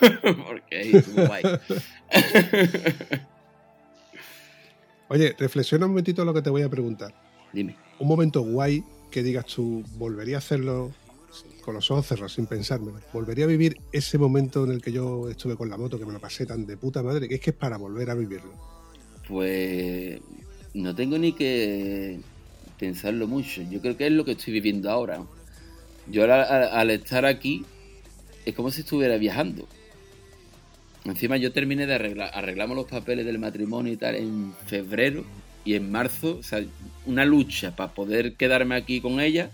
Porque 0.46 0.80
estuvo 0.80 1.26
guay. 1.26 1.42
Oye, 5.08 5.34
reflexiona 5.38 5.86
un 5.86 5.92
momentito 5.92 6.24
lo 6.24 6.34
que 6.34 6.42
te 6.42 6.50
voy 6.50 6.62
a 6.62 6.68
preguntar. 6.68 7.12
Dime. 7.52 7.76
Un 7.98 8.08
momento 8.08 8.42
guay 8.42 8.84
que 9.10 9.22
digas 9.22 9.46
tú, 9.46 9.84
volvería 9.96 10.36
a 10.36 10.38
hacerlo 10.38 10.92
con 11.62 11.74
los 11.74 11.90
ojos 11.90 12.06
cerrados, 12.06 12.32
sin 12.34 12.46
pensármelo. 12.46 13.00
Volvería 13.12 13.44
a 13.44 13.48
vivir 13.48 13.76
ese 13.92 14.18
momento 14.18 14.64
en 14.64 14.72
el 14.72 14.82
que 14.82 14.92
yo 14.92 15.28
estuve 15.28 15.56
con 15.56 15.68
la 15.68 15.76
moto, 15.76 15.98
que 15.98 16.06
me 16.06 16.12
lo 16.12 16.20
pasé 16.20 16.46
tan 16.46 16.66
de 16.66 16.76
puta 16.76 17.02
madre, 17.02 17.28
que 17.28 17.36
es 17.36 17.40
que 17.40 17.50
es 17.50 17.56
para 17.56 17.76
volver 17.76 18.10
a 18.10 18.14
vivirlo. 18.14 18.52
Pues 19.28 20.20
no 20.74 20.94
tengo 20.94 21.18
ni 21.18 21.32
que 21.32 22.20
pensarlo 22.80 23.28
mucho. 23.28 23.62
Yo 23.70 23.80
creo 23.80 23.96
que 23.96 24.06
es 24.06 24.12
lo 24.12 24.24
que 24.24 24.32
estoy 24.32 24.54
viviendo 24.54 24.90
ahora. 24.90 25.22
Yo 26.10 26.24
al, 26.24 26.30
al 26.32 26.90
estar 26.90 27.26
aquí 27.26 27.64
es 28.44 28.54
como 28.54 28.70
si 28.70 28.80
estuviera 28.80 29.18
viajando. 29.18 29.68
Encima 31.04 31.36
yo 31.36 31.52
terminé 31.52 31.86
de 31.86 31.94
arreglar, 31.94 32.30
arreglamos 32.34 32.76
los 32.76 32.86
papeles 32.86 33.24
del 33.26 33.38
matrimonio 33.38 33.92
y 33.92 33.96
tal 33.96 34.16
en 34.16 34.54
febrero 34.66 35.24
y 35.64 35.74
en 35.74 35.92
marzo, 35.92 36.38
o 36.38 36.42
sea, 36.42 36.64
una 37.06 37.24
lucha 37.24 37.76
para 37.76 37.92
poder 37.92 38.34
quedarme 38.34 38.74
aquí 38.74 39.00
con 39.00 39.20
ella 39.20 39.50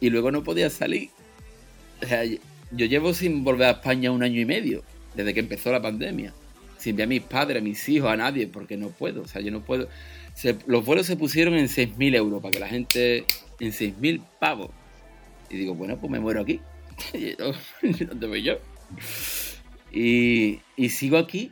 y 0.00 0.10
luego 0.10 0.30
no 0.30 0.42
podía 0.42 0.70
salir. 0.70 1.10
O 2.02 2.06
sea, 2.06 2.24
yo 2.24 2.86
llevo 2.86 3.14
sin 3.14 3.44
volver 3.44 3.68
a 3.68 3.70
España 3.72 4.10
un 4.10 4.22
año 4.22 4.40
y 4.40 4.44
medio, 4.46 4.82
desde 5.14 5.34
que 5.34 5.40
empezó 5.40 5.70
la 5.70 5.82
pandemia 5.82 6.32
sin 6.78 6.96
ver 6.96 7.04
a 7.04 7.08
mis 7.08 7.22
padres, 7.22 7.60
a 7.60 7.64
mis 7.64 7.88
hijos, 7.88 8.10
a 8.10 8.16
nadie, 8.16 8.46
porque 8.46 8.76
no 8.76 8.88
puedo. 8.88 9.22
O 9.22 9.28
sea, 9.28 9.42
yo 9.42 9.50
no 9.50 9.60
puedo. 9.60 9.88
Se- 10.38 10.56
los 10.66 10.84
vuelos 10.84 11.06
se 11.06 11.16
pusieron 11.16 11.54
en 11.54 11.66
6.000 11.66 12.14
euros 12.14 12.40
para 12.40 12.52
que 12.52 12.60
la 12.60 12.68
gente. 12.68 13.24
En 13.58 13.72
6.000 13.72 14.22
pavos. 14.38 14.70
Y 15.50 15.56
digo, 15.56 15.74
bueno, 15.74 15.96
pues 15.96 16.12
me 16.12 16.20
muero 16.20 16.40
aquí. 16.42 16.60
¿Dónde 18.08 18.26
voy 18.28 18.42
yo? 18.42 18.54
Y, 19.92 20.60
y 20.76 20.90
sigo 20.90 21.18
aquí. 21.18 21.50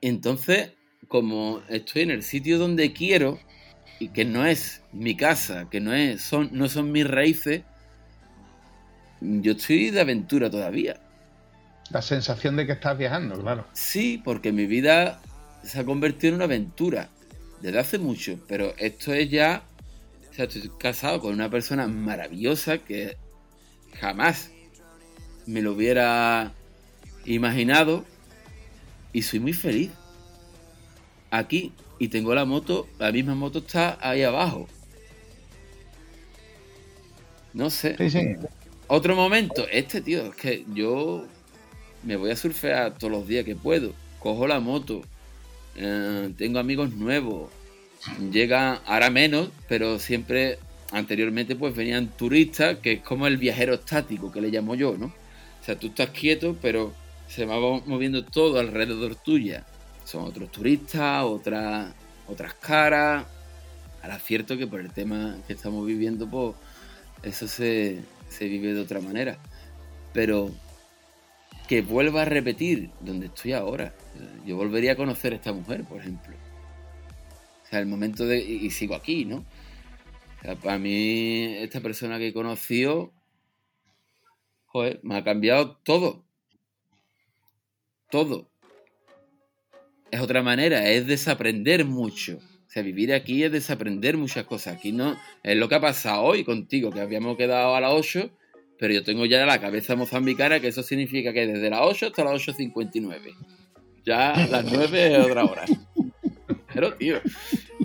Entonces, 0.00 0.70
como 1.08 1.60
estoy 1.68 2.02
en 2.02 2.12
el 2.12 2.22
sitio 2.22 2.58
donde 2.58 2.92
quiero, 2.92 3.40
y 3.98 4.08
que 4.10 4.24
no 4.24 4.46
es 4.46 4.82
mi 4.92 5.16
casa, 5.16 5.68
que 5.68 5.80
no, 5.80 5.92
es, 5.92 6.22
son, 6.22 6.50
no 6.52 6.68
son 6.68 6.92
mis 6.92 7.06
raíces, 7.06 7.62
yo 9.20 9.52
estoy 9.52 9.90
de 9.90 10.00
aventura 10.00 10.50
todavía. 10.50 11.00
La 11.90 12.02
sensación 12.02 12.56
de 12.56 12.66
que 12.66 12.72
estás 12.72 12.96
viajando, 12.96 13.40
claro. 13.40 13.66
Sí, 13.72 14.20
porque 14.22 14.52
mi 14.52 14.66
vida 14.66 15.20
se 15.64 15.80
ha 15.80 15.84
convertido 15.84 16.30
en 16.30 16.34
una 16.36 16.44
aventura 16.44 17.08
desde 17.62 17.78
hace 17.78 17.98
mucho, 17.98 18.38
pero 18.48 18.74
esto 18.76 19.14
es 19.14 19.30
ya, 19.30 19.62
o 20.30 20.34
sea, 20.34 20.46
estoy 20.46 20.70
casado 20.78 21.20
con 21.20 21.32
una 21.32 21.48
persona 21.48 21.86
maravillosa 21.86 22.78
que 22.78 23.16
jamás 24.00 24.50
me 25.46 25.62
lo 25.62 25.72
hubiera 25.72 26.52
imaginado 27.24 28.04
y 29.12 29.22
soy 29.22 29.38
muy 29.38 29.52
feliz 29.52 29.90
aquí 31.30 31.72
y 31.98 32.08
tengo 32.08 32.34
la 32.34 32.44
moto, 32.44 32.88
la 32.98 33.12
misma 33.12 33.36
moto 33.36 33.60
está 33.60 33.96
ahí 34.00 34.22
abajo. 34.22 34.68
No 37.54 37.70
sé. 37.70 37.96
Sí, 37.96 38.10
sí. 38.10 38.36
Otro 38.88 39.14
momento, 39.14 39.68
este 39.70 40.00
tío, 40.00 40.26
es 40.26 40.34
que 40.34 40.64
yo 40.74 41.26
me 42.02 42.16
voy 42.16 42.30
a 42.30 42.36
surfear 42.36 42.98
todos 42.98 43.12
los 43.12 43.28
días 43.28 43.44
que 43.44 43.54
puedo. 43.54 43.92
Cojo 44.18 44.46
la 44.48 44.58
moto, 44.58 45.02
eh, 45.76 46.32
tengo 46.36 46.58
amigos 46.58 46.92
nuevos, 46.94 47.50
llega 48.30 48.74
ahora 48.86 49.10
menos, 49.10 49.50
pero 49.68 49.98
siempre 49.98 50.58
anteriormente 50.92 51.56
pues 51.56 51.74
venían 51.74 52.08
turistas, 52.08 52.78
que 52.78 52.92
es 52.92 53.00
como 53.02 53.26
el 53.26 53.38
viajero 53.38 53.74
estático 53.74 54.30
que 54.30 54.40
le 54.40 54.50
llamo 54.50 54.74
yo, 54.74 54.96
¿no? 54.98 55.06
O 55.06 55.64
sea, 55.64 55.78
tú 55.78 55.88
estás 55.88 56.10
quieto, 56.10 56.56
pero 56.60 56.92
se 57.28 57.46
va 57.46 57.58
moviendo 57.86 58.24
todo 58.24 58.58
alrededor 58.58 59.14
tuya. 59.14 59.64
Son 60.04 60.24
otros 60.24 60.50
turistas, 60.50 61.24
otras, 61.24 61.94
otras 62.26 62.54
caras. 62.54 63.24
Ahora 64.02 64.16
es 64.16 64.24
cierto 64.24 64.58
que 64.58 64.66
por 64.66 64.80
el 64.80 64.92
tema 64.92 65.36
que 65.46 65.52
estamos 65.52 65.86
viviendo, 65.86 66.28
pues 66.28 66.56
eso 67.22 67.46
se, 67.46 68.00
se 68.28 68.48
vive 68.48 68.74
de 68.74 68.80
otra 68.80 69.00
manera. 69.00 69.38
Pero 70.12 70.50
que 71.72 71.80
vuelva 71.80 72.20
a 72.20 72.24
repetir 72.26 72.90
donde 73.00 73.28
estoy 73.28 73.54
ahora. 73.54 73.94
Yo 74.44 74.58
volvería 74.58 74.92
a 74.92 74.96
conocer 74.96 75.32
a 75.32 75.36
esta 75.36 75.54
mujer, 75.54 75.84
por 75.84 76.02
ejemplo. 76.02 76.36
O 77.62 77.66
sea, 77.66 77.78
el 77.78 77.86
momento 77.86 78.26
de... 78.26 78.40
Y, 78.40 78.68
sigo 78.68 78.94
aquí, 78.94 79.24
¿no? 79.24 79.42
Para 80.62 80.76
mí, 80.76 81.44
esta 81.60 81.80
persona 81.80 82.18
que 82.18 82.26
he 82.28 82.32
conocido, 82.34 83.14
joder, 84.66 85.00
me 85.02 85.16
ha 85.16 85.24
cambiado 85.24 85.78
todo. 85.82 86.26
Todo. 88.10 88.50
Es 90.10 90.20
otra 90.20 90.42
manera, 90.42 90.90
es 90.90 91.06
desaprender 91.06 91.86
mucho. 91.86 92.36
O 92.36 92.70
sea, 92.70 92.82
vivir 92.82 93.14
aquí 93.14 93.44
es 93.44 93.50
desaprender 93.50 94.18
muchas 94.18 94.44
cosas. 94.44 94.76
Aquí 94.76 94.92
no. 94.92 95.16
Es 95.42 95.56
lo 95.56 95.70
que 95.70 95.76
ha 95.76 95.80
pasado 95.80 96.22
hoy 96.22 96.44
contigo, 96.44 96.90
que 96.90 97.00
habíamos 97.00 97.38
quedado 97.38 97.74
a 97.74 97.80
las 97.80 97.92
8, 97.92 98.30
pero 98.82 98.94
yo 98.94 99.04
tengo 99.04 99.24
ya 99.26 99.46
la 99.46 99.60
cabeza 99.60 99.94
mozambicana, 99.94 100.58
que 100.58 100.66
eso 100.66 100.82
significa 100.82 101.32
que 101.32 101.46
desde 101.46 101.70
las 101.70 101.82
8 101.82 102.06
hasta 102.06 102.24
las 102.24 102.32
8.59. 102.48 103.32
Ya 104.04 104.32
las 104.50 104.64
9 104.64 105.06
es 105.14 105.24
otra 105.24 105.44
hora. 105.44 105.64
Pero, 106.74 106.92
tío. 106.94 107.20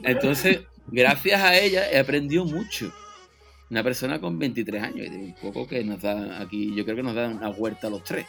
Entonces, 0.02 0.62
gracias 0.88 1.40
a 1.40 1.56
ella 1.56 1.88
he 1.92 2.00
aprendido 2.00 2.46
mucho. 2.46 2.92
Una 3.70 3.84
persona 3.84 4.20
con 4.20 4.40
23 4.40 4.82
años, 4.82 5.06
y 5.06 5.10
un 5.10 5.36
poco 5.36 5.68
que 5.68 5.84
nos 5.84 6.02
da 6.02 6.42
aquí, 6.42 6.74
yo 6.76 6.84
creo 6.84 6.96
que 6.96 7.04
nos 7.04 7.14
da 7.14 7.28
una 7.28 7.52
huerta 7.52 7.86
a 7.86 7.90
los 7.92 8.04
tres. 8.04 8.26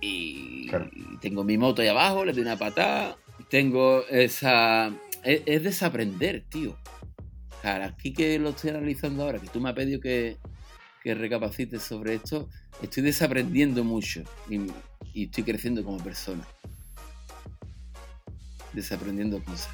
Y 0.00 0.68
Claro. 0.68 0.88
tengo 1.20 1.44
mi 1.44 1.58
moto 1.58 1.82
ahí 1.82 1.88
abajo, 1.88 2.24
le 2.24 2.32
doy 2.32 2.40
una 2.40 2.56
patada. 2.56 3.18
Tengo 3.50 4.06
esa. 4.08 4.90
Es, 5.22 5.42
es 5.44 5.62
desaprender, 5.64 6.44
tío. 6.48 6.78
Aquí 7.62 8.12
que 8.12 8.38
lo 8.38 8.50
estoy 8.50 8.70
analizando 8.70 9.22
ahora, 9.22 9.38
que 9.38 9.48
tú 9.48 9.60
me 9.60 9.68
has 9.68 9.74
pedido 9.74 10.00
que, 10.00 10.38
que 11.02 11.14
recapacites 11.14 11.82
sobre 11.82 12.14
esto, 12.14 12.48
estoy 12.82 13.02
desaprendiendo 13.02 13.84
mucho 13.84 14.22
y, 14.48 14.60
y 15.12 15.24
estoy 15.24 15.44
creciendo 15.44 15.84
como 15.84 15.98
persona. 15.98 16.46
Desaprendiendo 18.72 19.42
cosas. 19.44 19.68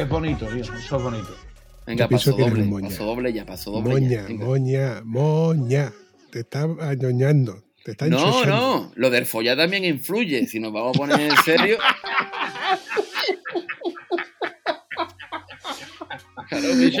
Es 0.00 0.08
bonito, 0.08 0.46
tío. 0.46 0.62
Eso 0.62 0.96
es 0.96 1.02
bonito. 1.02 1.49
Venga, 1.90 2.08
paso 2.08 2.32
doble, 2.32 2.64
moña. 2.64 2.88
paso 2.88 3.04
doble 3.04 3.32
ya, 3.32 3.44
paso 3.46 3.70
doble 3.72 3.94
ya. 4.08 4.22
Moña, 4.22 4.22
venga. 4.28 4.44
moña, 4.44 5.02
moña. 5.04 5.92
Te 6.30 6.40
está 6.40 6.66
añoñando. 6.80 7.64
Te 7.84 7.92
está 7.92 8.06
No, 8.06 8.18
enchuchando. 8.18 8.56
no, 8.56 8.92
lo 8.94 9.10
del 9.10 9.26
follar 9.26 9.56
también 9.56 9.84
influye. 9.84 10.46
Si 10.46 10.60
nos 10.60 10.72
vamos 10.72 10.96
a 10.96 10.98
poner 10.98 11.20
en 11.20 11.36
serio. 11.44 11.78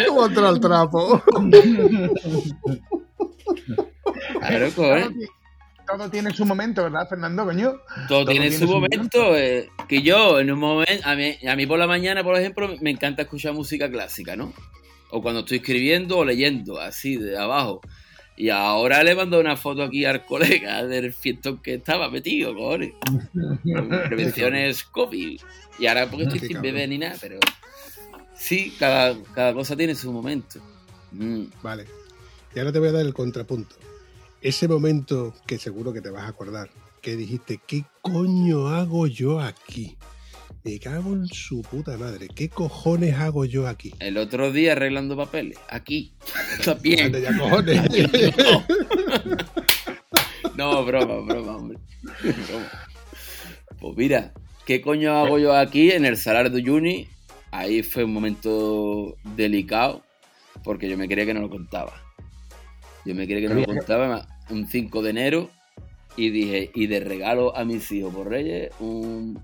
¿Cómo 0.06 0.26
entra 0.26 0.48
el 0.50 0.60
trapo? 0.60 1.22
Claro. 4.40 4.70
Todo 5.86 6.08
tiene 6.08 6.30
su 6.32 6.46
momento, 6.46 6.84
¿verdad, 6.84 7.08
Fernando, 7.08 7.44
coño? 7.44 7.72
Todo 8.06 8.20
Todo 8.22 8.26
tiene 8.26 8.48
tiene 8.48 8.58
su 8.64 8.66
su 8.66 8.72
momento. 8.72 9.36
eh, 9.36 9.68
que 9.88 10.02
yo, 10.02 10.38
en 10.38 10.52
un 10.52 10.58
momento, 10.60 11.02
a 11.04 11.16
mí, 11.16 11.34
a 11.48 11.56
mí 11.56 11.66
por 11.66 11.80
la 11.80 11.88
mañana, 11.88 12.22
por 12.22 12.36
ejemplo, 12.36 12.68
me 12.80 12.90
encanta 12.90 13.22
escuchar 13.22 13.54
música 13.54 13.90
clásica, 13.90 14.36
¿no? 14.36 14.52
O 15.10 15.22
cuando 15.22 15.40
estoy 15.40 15.58
escribiendo 15.58 16.18
o 16.18 16.24
leyendo, 16.24 16.80
así, 16.80 17.16
de 17.16 17.36
abajo. 17.38 17.80
Y 18.36 18.48
ahora 18.48 19.02
le 19.02 19.14
mando 19.14 19.38
una 19.38 19.56
foto 19.56 19.82
aquí 19.82 20.04
al 20.04 20.24
colega 20.24 20.86
del 20.86 21.12
fiestón 21.12 21.58
que 21.58 21.74
estaba 21.74 22.08
metido, 22.10 22.54
cojones. 22.54 22.92
Prevenciones 24.06 24.84
COVID. 24.84 25.40
Y 25.78 25.86
ahora 25.86 26.08
porque 26.08 26.24
estoy 26.24 26.40
Qué 26.40 26.46
sin 26.46 26.62
bebé 26.62 26.86
ni 26.88 26.98
nada, 26.98 27.16
pero 27.20 27.38
sí, 28.34 28.72
cada, 28.78 29.16
cada 29.34 29.52
cosa 29.52 29.76
tiene 29.76 29.94
su 29.94 30.12
momento. 30.12 30.60
Mm, 31.12 31.44
Vale. 31.62 31.86
Y 32.54 32.58
ahora 32.58 32.72
te 32.72 32.78
voy 32.78 32.88
a 32.88 32.92
dar 32.92 33.06
el 33.06 33.14
contrapunto. 33.14 33.76
Ese 34.40 34.66
momento 34.68 35.34
que 35.46 35.58
seguro 35.58 35.92
que 35.92 36.00
te 36.00 36.10
vas 36.10 36.24
a 36.24 36.28
acordar, 36.28 36.70
que 37.02 37.16
dijiste, 37.16 37.60
¿qué 37.66 37.84
coño 38.00 38.68
hago 38.68 39.06
yo 39.06 39.40
aquí? 39.40 39.96
Me 40.62 40.78
cago 40.78 41.14
en 41.14 41.26
su 41.26 41.62
puta 41.62 41.96
madre. 41.96 42.28
¿Qué 42.34 42.50
cojones 42.50 43.14
hago 43.14 43.46
yo 43.46 43.66
aquí? 43.66 43.94
El 43.98 44.18
otro 44.18 44.52
día 44.52 44.72
arreglando 44.72 45.16
papeles, 45.16 45.58
aquí. 45.68 46.14
También. 46.64 47.12
Ya, 47.12 47.36
cojones. 47.36 47.82
No, 50.56 50.84
broma, 50.84 51.20
broma, 51.20 51.56
hombre. 51.56 51.78
Broma. 52.22 52.70
Pues 53.80 53.96
mira, 53.96 54.34
¿qué 54.66 54.82
coño 54.82 55.14
hago 55.14 55.38
yo 55.38 55.56
aquí 55.56 55.90
en 55.90 56.04
el 56.04 56.18
Salar 56.18 56.50
de 56.50 56.58
Uyuni? 56.58 57.08
Ahí 57.50 57.82
fue 57.82 58.04
un 58.04 58.12
momento 58.12 59.16
delicado, 59.36 60.04
porque 60.62 60.86
yo 60.90 60.98
me 60.98 61.08
quería 61.08 61.24
que 61.24 61.32
no 61.32 61.40
lo 61.40 61.48
contaba. 61.48 61.94
Yo 63.06 63.14
me 63.14 63.26
quería 63.26 63.48
que 63.48 63.54
no 63.54 63.60
lo 63.60 63.66
contaba 63.66 64.28
un 64.50 64.66
5 64.66 65.02
de 65.02 65.10
enero 65.10 65.50
y 66.16 66.28
dije, 66.28 66.70
y 66.74 66.86
de 66.88 67.00
regalo 67.00 67.56
a 67.56 67.64
mis 67.64 67.90
hijos 67.92 68.14
por 68.14 68.28
Reyes, 68.28 68.70
un... 68.80 69.42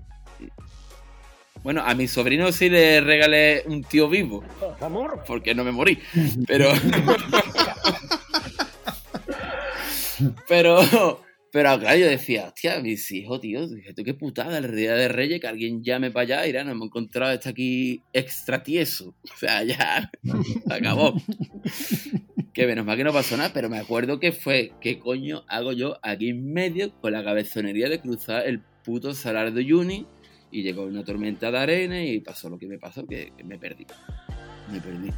Bueno, 1.63 1.83
a 1.85 1.93
mi 1.95 2.07
sobrino 2.07 2.51
sí 2.51 2.69
le 2.69 3.01
regalé 3.01 3.63
un 3.65 3.83
tío 3.83 4.09
vivo, 4.09 4.43
porque 5.25 5.53
no 5.53 5.63
me 5.63 5.71
morí, 5.71 5.99
pero... 6.47 6.71
Pero, 10.47 10.79
pero 11.51 11.79
claro, 11.79 11.97
yo 11.97 12.07
decía, 12.07 12.47
hostia, 12.47 12.79
mis 12.79 13.11
hijos, 13.11 13.39
tío, 13.39 13.67
dije, 13.67 13.93
tú 13.93 14.03
qué 14.03 14.13
putada, 14.13 14.57
el 14.57 14.75
día 14.75 14.95
de 14.95 15.07
Reyes, 15.07 15.39
que 15.39 15.47
alguien 15.47 15.83
llame 15.83 16.11
para 16.11 16.23
allá, 16.23 16.47
irá, 16.47 16.63
nos 16.63 16.71
hemos 16.71 16.87
encontrado 16.87 17.33
este 17.33 17.49
aquí 17.49 18.01
extra 18.13 18.63
tieso. 18.63 19.15
O 19.23 19.37
sea, 19.37 19.63
ya, 19.63 20.09
acabó. 20.69 21.13
Que 22.53 22.65
menos 22.65 22.85
mal 22.85 22.97
que 22.97 23.03
no 23.03 23.13
pasó 23.13 23.37
nada, 23.37 23.51
pero 23.53 23.69
me 23.69 23.77
acuerdo 23.77 24.19
que 24.19 24.31
fue, 24.31 24.71
¿qué 24.81 24.97
coño 24.97 25.43
hago 25.47 25.73
yo 25.73 25.99
aquí 26.01 26.29
en 26.29 26.51
medio 26.51 26.91
con 26.99 27.13
la 27.13 27.23
cabezonería 27.23 27.89
de 27.89 28.01
cruzar 28.01 28.47
el 28.47 28.61
puto 28.83 29.13
salar 29.13 29.53
de 29.53 29.61
Uyuni? 29.61 30.07
Y 30.51 30.63
llegó 30.63 30.83
una 30.83 31.03
tormenta 31.03 31.51
de 31.51 31.57
arena 31.57 32.03
y 32.03 32.19
pasó 32.21 32.49
lo 32.49 32.57
que 32.57 32.67
me 32.67 32.77
pasó, 32.77 33.05
que, 33.05 33.33
que 33.35 33.43
me 33.43 33.57
perdí. 33.57 33.85
Me 34.71 34.79
perdí. 34.79 35.11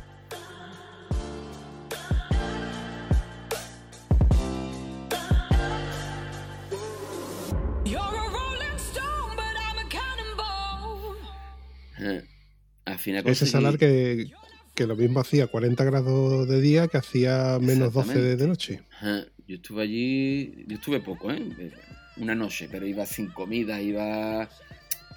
You're 7.86 7.99
a 8.01 8.30
rolling 8.30 8.77
stone, 8.77 9.36
but 9.36 9.55
I'm 9.57 9.77
a 9.77 9.89
cannonball. 9.89 11.15
Eh, 11.99 12.23
Al 12.86 12.97
final 12.99 13.27
Ese 13.27 13.45
salar 13.45 13.77
que, 13.77 14.32
que 14.75 14.86
lo 14.88 14.95
mismo 14.95 15.19
hacía 15.19 15.47
40 15.47 15.84
grados 15.86 16.47
de 16.47 16.61
día 16.61 16.88
que 16.88 16.97
hacía 16.97 17.57
menos 17.61 17.93
12 17.93 18.21
de, 18.21 18.36
de 18.36 18.47
noche. 18.47 18.82
Ajá, 18.91 19.25
Yo 19.47 19.55
estuve 19.55 19.84
allí, 19.84 20.65
yo 20.67 20.75
estuve 20.75 20.99
poco, 20.99 21.32
¿eh? 21.32 21.41
Una 22.17 22.36
noche, 22.36 22.67
pero 22.69 22.86
iba 22.86 23.05
sin 23.05 23.27
comida, 23.27 23.82
iba 23.82 24.49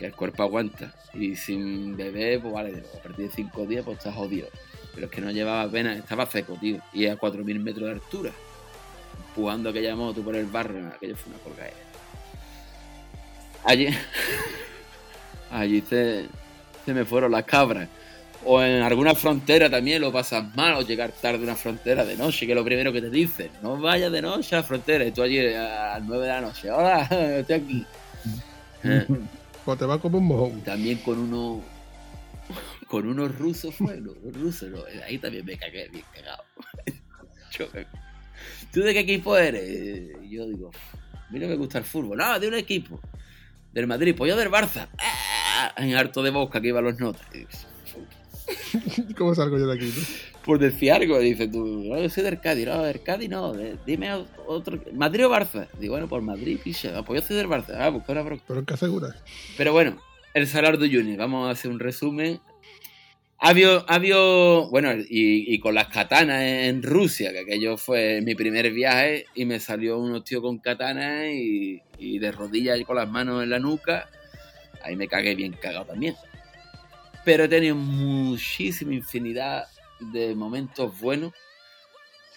que 0.03 0.09
el 0.09 0.15
cuerpo 0.17 0.43
aguanta. 0.43 0.93
Y 1.15 1.37
sin 1.37 1.97
beber, 1.97 2.41
pues 2.41 2.53
vale, 2.53 2.83
a 2.99 3.03
partir 3.03 3.29
de 3.29 3.33
cinco 3.33 3.65
días, 3.65 3.85
pues 3.85 3.99
estás 3.99 4.15
jodido. 4.15 4.49
Pero 4.93 5.07
es 5.07 5.13
que 5.13 5.21
no 5.21 5.31
llevaba 5.31 5.63
apenas, 5.63 5.97
estaba 5.97 6.27
seco, 6.27 6.57
tío. 6.61 6.79
Y 6.93 7.07
a 7.07 7.17
4.000 7.17 7.61
metros 7.61 7.87
de 7.87 7.93
altura. 7.93 8.33
Empujando 9.29 9.71
aquella 9.71 9.95
moto 9.95 10.21
por 10.23 10.35
el 10.35 10.47
barrio, 10.47 10.89
aquello 10.89 11.17
fue 11.17 11.33
una 11.33 11.43
colgadera. 11.43 11.77
Allí, 13.65 13.89
allí 15.53 15.81
se, 15.89 16.27
se 16.85 16.93
me 16.93 17.05
fueron 17.05 17.31
las 17.31 17.45
cabras. 17.45 17.89
O 18.45 18.61
en 18.61 18.83
alguna 18.83 19.15
frontera 19.15 19.71
también 19.71 20.03
lo 20.03 20.11
pasas 20.11 20.53
mal, 20.57 20.75
o 20.75 20.83
llegar 20.83 21.13
tarde 21.13 21.39
a 21.39 21.45
una 21.45 21.55
frontera 21.55 22.05
de 22.05 22.17
noche, 22.17 22.45
que 22.45 22.53
es 22.53 22.57
lo 22.57 22.65
primero 22.65 22.93
que 22.93 23.01
te 23.01 23.09
dicen. 23.09 23.53
No 23.63 23.77
vayas 23.77 24.11
de 24.11 24.21
noche 24.21 24.57
a 24.57 24.59
la 24.59 24.65
frontera. 24.65 25.05
Y 25.05 25.13
tú 25.13 25.23
allí 25.23 25.39
a 25.55 25.99
las 25.99 26.03
9 26.03 26.27
de 26.27 26.29
la 26.29 26.41
noche. 26.41 26.71
Hola, 26.73 27.03
estoy 27.39 27.55
aquí. 27.55 27.87
Eh, 29.63 29.65
Pues 29.65 29.79
te 29.79 29.85
va 29.87 30.01
como 30.01 30.19
un 30.19 30.27
mojón. 30.27 30.61
también 30.63 30.99
con 30.99 31.19
uno 31.19 31.63
con 32.89 33.07
unos 33.07 33.37
rusos 33.39 33.75
fue, 33.75 34.01
no, 34.01 34.13
rusos, 34.33 34.69
no, 34.71 34.79
ahí 35.07 35.19
también 35.19 35.45
me 35.47 35.57
cagué 35.57 35.89
bien 35.89 36.05
cagado. 36.15 36.45
Yo 37.59 37.67
¿Tú 38.73 38.81
de 38.81 38.93
qué 38.95 39.01
equipo 39.01 39.37
eres? 39.37 40.17
Y 40.23 40.31
yo 40.31 40.47
digo, 40.47 40.71
a 41.13 41.31
mí 41.31 41.39
no 41.39 41.47
me 41.49 41.55
gusta 41.57 41.79
el 41.79 41.85
fútbol. 41.85 42.17
No, 42.19 42.41
de 42.41 42.49
un 42.49 42.55
equipo. 42.55 42.99
Del 43.73 43.87
Madrid, 43.87 44.15
pues 44.17 44.31
yo 44.31 44.37
del 44.37 44.51
Barça. 44.51 44.89
¡Ah! 44.99 45.73
En 45.77 45.95
harto 45.95 46.23
de 46.23 46.31
boca 46.31 46.61
que 46.61 46.69
iban 46.69 46.83
los 46.85 46.99
notas. 46.99 47.27
¿Cómo 49.19 49.35
salgo 49.35 49.59
yo 49.59 49.67
de 49.67 49.75
aquí? 49.75 49.87
no? 49.87 50.32
Por 50.45 50.59
decir 50.59 50.91
algo, 50.93 51.19
dice 51.21 51.47
tú, 51.47 51.65
no, 51.85 52.01
yo 52.01 52.09
soy 52.11 52.25
del 52.25 52.41
Cádiz, 52.41 52.67
no, 52.67 52.83
Cádiz 53.05 53.29
no, 53.31 53.53
de- 53.53 53.77
dime 53.87 54.11
otro, 54.47 54.79
¿Madrid 54.93 55.27
o 55.27 55.31
Barça? 55.31 55.69
Digo, 55.79 55.93
bueno, 55.95 56.09
por 56.09 56.21
Madrid, 56.21 56.59
picha, 56.63 56.99
Ah, 56.99 57.05
pues 57.05 57.21
yo 57.23 57.29
soy 57.29 57.37
del 57.37 57.47
Barça, 57.47 57.77
ah, 57.79 57.91
busca 57.91 58.11
una 58.13 58.23
bronca. 58.23 58.43
¿Pero 58.49 58.65
qué 58.65 58.75
aseguras? 58.75 59.15
Pero 59.57 59.73
bueno, 59.73 59.99
el 60.35 60.49
Salar 60.49 60.79
de 60.79 60.87
Uyuni, 60.87 61.15
vamos 61.17 61.47
a 61.47 61.53
hacer 61.53 61.71
un 61.71 61.79
resumen. 61.79 62.41
Ha 63.39 63.51
habido, 63.51 63.85
ha 63.89 63.95
habido- 63.95 64.69
bueno, 64.71 64.93
y, 64.95 65.53
y 65.55 65.59
con 65.61 65.75
las 65.77 65.89
katanas 65.89 66.43
en 66.43 66.83
Rusia, 66.83 67.31
que 67.33 67.41
aquello 67.41 67.77
fue 67.77 68.21
mi 68.23 68.35
primer 68.35 68.71
viaje, 68.73 69.27
y 69.37 69.45
me 69.45 69.61
salió 69.61 69.99
unos 69.99 70.25
tío 70.25 70.43
con 70.43 70.59
katanas 70.59 71.27
y, 71.33 71.81
y 71.99 72.19
de 72.19 72.33
rodillas 72.33 72.81
y 72.81 72.85
con 72.85 72.97
las 72.97 73.09
manos 73.09 73.43
en 73.45 73.51
la 73.51 73.59
nuca. 73.61 74.09
Ahí 74.83 74.97
me 74.97 75.07
cagué 75.07 75.37
bien 75.37 75.53
cagado 75.53 75.85
también. 75.87 76.15
Pero 77.25 77.45
he 77.45 77.49
tenido 77.49 77.77
muchísima 77.77 78.95
infinidad 78.95 79.65
de 80.11 80.35
momentos 80.35 80.99
buenos. 81.01 81.33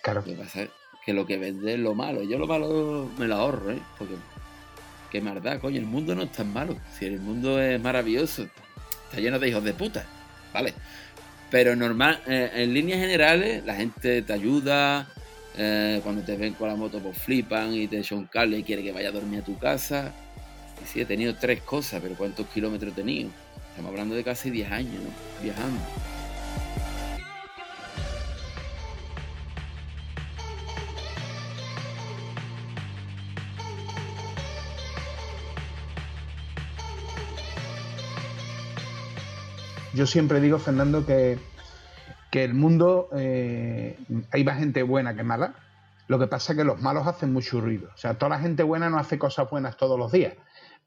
Claro. 0.02 0.22
Lo 0.22 0.28
que 0.28 0.34
pasa 0.34 0.62
es 0.64 0.70
que 1.06 1.14
lo 1.14 1.26
que 1.26 1.38
vende 1.38 1.74
es 1.74 1.80
lo 1.80 1.96
malo. 1.96 2.24
Yo 2.24 2.38
lo 2.38 2.48
malo 2.48 3.10
me 3.18 3.28
lo 3.28 3.36
ahorro, 3.36 3.72
¿eh? 3.72 3.82
Porque 3.98 4.16
qué 5.12 5.22
maldad, 5.22 5.60
coño, 5.60 5.80
el 5.80 5.86
mundo 5.86 6.14
no 6.16 6.24
es 6.24 6.32
tan 6.32 6.52
malo. 6.52 6.78
Si 6.98 7.06
el 7.06 7.20
mundo 7.20 7.62
es 7.62 7.80
maravilloso, 7.82 8.48
está 9.06 9.20
lleno 9.20 9.40
de 9.40 9.50
hijos 9.50 9.64
de 9.64 9.74
puta, 9.74 10.06
¿vale? 10.54 10.74
Pero 11.52 11.76
normal, 11.76 12.22
eh, 12.28 12.52
en 12.56 12.74
líneas 12.74 13.00
generales, 13.00 13.64
la 13.66 13.76
gente 13.76 14.22
te 14.22 14.34
ayuda. 14.34 15.08
eh, 15.58 16.02
cuando 16.04 16.22
te 16.22 16.36
ven 16.36 16.54
con 16.56 16.68
la 16.68 16.76
moto, 16.76 17.00
pues 17.00 17.18
flipan 17.18 17.74
y 17.74 17.88
te 17.88 18.00
echan 18.00 18.18
un 18.18 18.26
cable 18.26 18.58
y 18.58 18.64
quiere 18.64 18.84
que 18.84 18.92
vaya 18.92 19.08
a 19.08 19.12
dormir 19.14 19.40
a 19.40 19.46
tu 19.46 19.58
casa. 19.58 20.12
Y 20.84 20.86
sí, 20.86 21.00
he 21.00 21.06
tenido 21.06 21.36
tres 21.36 21.62
cosas, 21.62 22.02
pero 22.02 22.16
¿cuántos 22.16 22.46
kilómetros 22.48 22.92
he 22.92 22.96
tenido? 22.96 23.30
Estamos 23.70 23.90
hablando 23.92 24.16
de 24.16 24.24
casi 24.26 24.50
10 24.50 24.70
años, 24.72 25.02
¿no? 25.02 25.10
Viajando. 25.42 25.80
Yo 39.96 40.06
siempre 40.06 40.42
digo, 40.42 40.60
Fernando, 40.60 41.06
que, 41.06 41.40
que 42.30 42.44
el 42.44 42.54
mundo 42.54 43.10
eh, 43.16 43.98
hay 44.32 44.44
más 44.44 44.60
gente 44.60 44.84
buena 44.84 45.16
que 45.16 45.24
mala. 45.24 45.56
Lo 46.08 46.20
que 46.20 46.28
pasa 46.28 46.52
es 46.52 46.58
que 46.58 46.66
los 46.66 46.82
malos 46.82 47.08
hacen 47.08 47.32
mucho 47.32 47.62
ruido. 47.62 47.90
O 47.94 47.98
sea, 47.98 48.16
toda 48.16 48.30
la 48.30 48.40
gente 48.40 48.62
buena 48.64 48.90
no 48.90 49.00
hace 49.00 49.18
cosas 49.18 49.50
buenas 49.50 49.78
todos 49.78 49.98
los 49.98 50.12
días. 50.12 50.34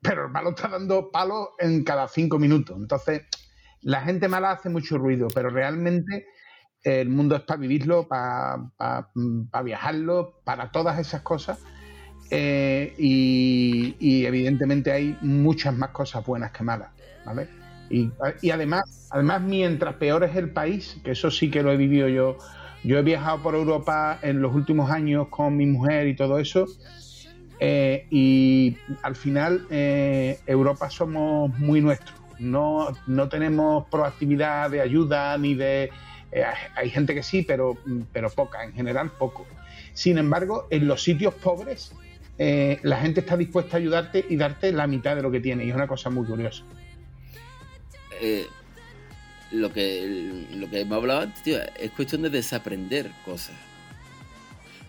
Pero 0.02 0.26
el 0.26 0.30
malo 0.30 0.50
está 0.50 0.68
dando 0.68 1.10
palos 1.10 1.48
en 1.58 1.82
cada 1.84 2.06
cinco 2.06 2.38
minutos. 2.38 2.76
Entonces, 2.76 3.22
la 3.80 4.02
gente 4.02 4.28
mala 4.28 4.50
hace 4.52 4.68
mucho 4.68 4.98
ruido, 4.98 5.28
pero 5.34 5.48
realmente 5.48 6.26
eh, 6.84 7.00
el 7.00 7.08
mundo 7.08 7.34
es 7.34 7.42
para 7.42 7.60
vivirlo, 7.60 8.06
para, 8.06 8.58
para- 8.76 9.08
viajarlo, 9.64 10.34
para 10.44 10.70
todas 10.70 10.98
esas 10.98 11.22
cosas. 11.22 11.58
Eh, 12.30 12.94
y, 12.98 13.96
y 13.98 14.26
evidentemente 14.26 14.92
hay 14.92 15.16
muchas 15.22 15.74
más 15.74 15.90
cosas 15.90 16.26
buenas 16.26 16.52
que 16.52 16.62
malas, 16.62 16.90
¿vale? 17.24 17.48
Y, 17.90 18.10
además, 18.50 19.08
además, 19.10 19.42
mientras 19.42 19.94
peor 19.94 20.24
es 20.24 20.36
el 20.36 20.50
país, 20.50 21.00
que 21.02 21.12
eso 21.12 21.30
sí 21.30 21.50
que 21.50 21.62
lo 21.62 21.72
he 21.72 21.76
vivido 21.76 22.08
yo, 22.08 22.36
yo 22.84 22.98
he 22.98 23.02
viajado 23.02 23.42
por 23.42 23.54
Europa 23.54 24.18
en 24.22 24.42
los 24.42 24.54
últimos 24.54 24.90
años 24.90 25.28
con 25.28 25.56
mi 25.56 25.66
mujer 25.66 26.06
y 26.06 26.14
todo 26.14 26.38
eso, 26.38 26.66
eh, 27.60 28.06
y 28.10 28.76
al 29.02 29.16
final 29.16 29.66
eh, 29.70 30.38
Europa 30.46 30.90
somos 30.90 31.58
muy 31.58 31.80
nuestros, 31.80 32.16
no, 32.38 32.88
no 33.06 33.28
tenemos 33.28 33.86
proactividad 33.90 34.70
de 34.70 34.80
ayuda 34.80 35.36
ni 35.38 35.54
de... 35.54 35.90
eh, 36.30 36.44
hay 36.76 36.90
gente 36.90 37.14
que 37.14 37.22
sí, 37.22 37.42
pero, 37.42 37.76
pero 38.12 38.30
poca, 38.30 38.62
en 38.64 38.74
general 38.74 39.10
poco. 39.18 39.46
Sin 39.92 40.18
embargo, 40.18 40.68
en 40.70 40.86
los 40.86 41.02
sitios 41.02 41.34
pobres, 41.34 41.92
eh, 42.38 42.78
la 42.82 42.98
gente 42.98 43.20
está 43.20 43.36
dispuesta 43.36 43.76
a 43.76 43.80
ayudarte 43.80 44.24
y 44.28 44.36
darte 44.36 44.70
la 44.72 44.86
mitad 44.86 45.16
de 45.16 45.22
lo 45.22 45.30
que 45.30 45.40
tiene, 45.40 45.64
y 45.64 45.70
es 45.70 45.74
una 45.74 45.88
cosa 45.88 46.10
muy 46.10 46.26
curiosa. 46.26 46.62
Eh, 48.20 48.46
lo 49.50 49.72
que 49.72 50.46
lo 50.54 50.68
que 50.68 50.80
hemos 50.80 50.96
hablado 50.98 51.20
antes, 51.22 51.42
tío, 51.42 51.58
es 51.78 51.90
cuestión 51.92 52.22
de 52.22 52.30
desaprender 52.30 53.10
cosas. 53.24 53.54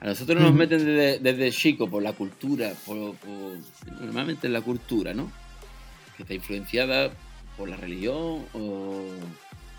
A 0.01 0.05
nosotros 0.05 0.41
nos 0.41 0.53
meten 0.53 0.80
desde, 0.86 1.19
desde 1.19 1.51
chico 1.51 1.89
por 1.89 2.01
la 2.01 2.13
cultura, 2.13 2.73
por, 2.86 3.15
por- 3.15 3.57
normalmente 4.01 4.47
es 4.47 4.53
la 4.53 4.61
cultura, 4.61 5.13
¿no? 5.13 5.30
Que 6.15 6.23
está 6.23 6.34
influenciada 6.34 7.11
por 7.57 7.67
la 7.67 7.75
religión 7.75 8.45
o 8.53 9.01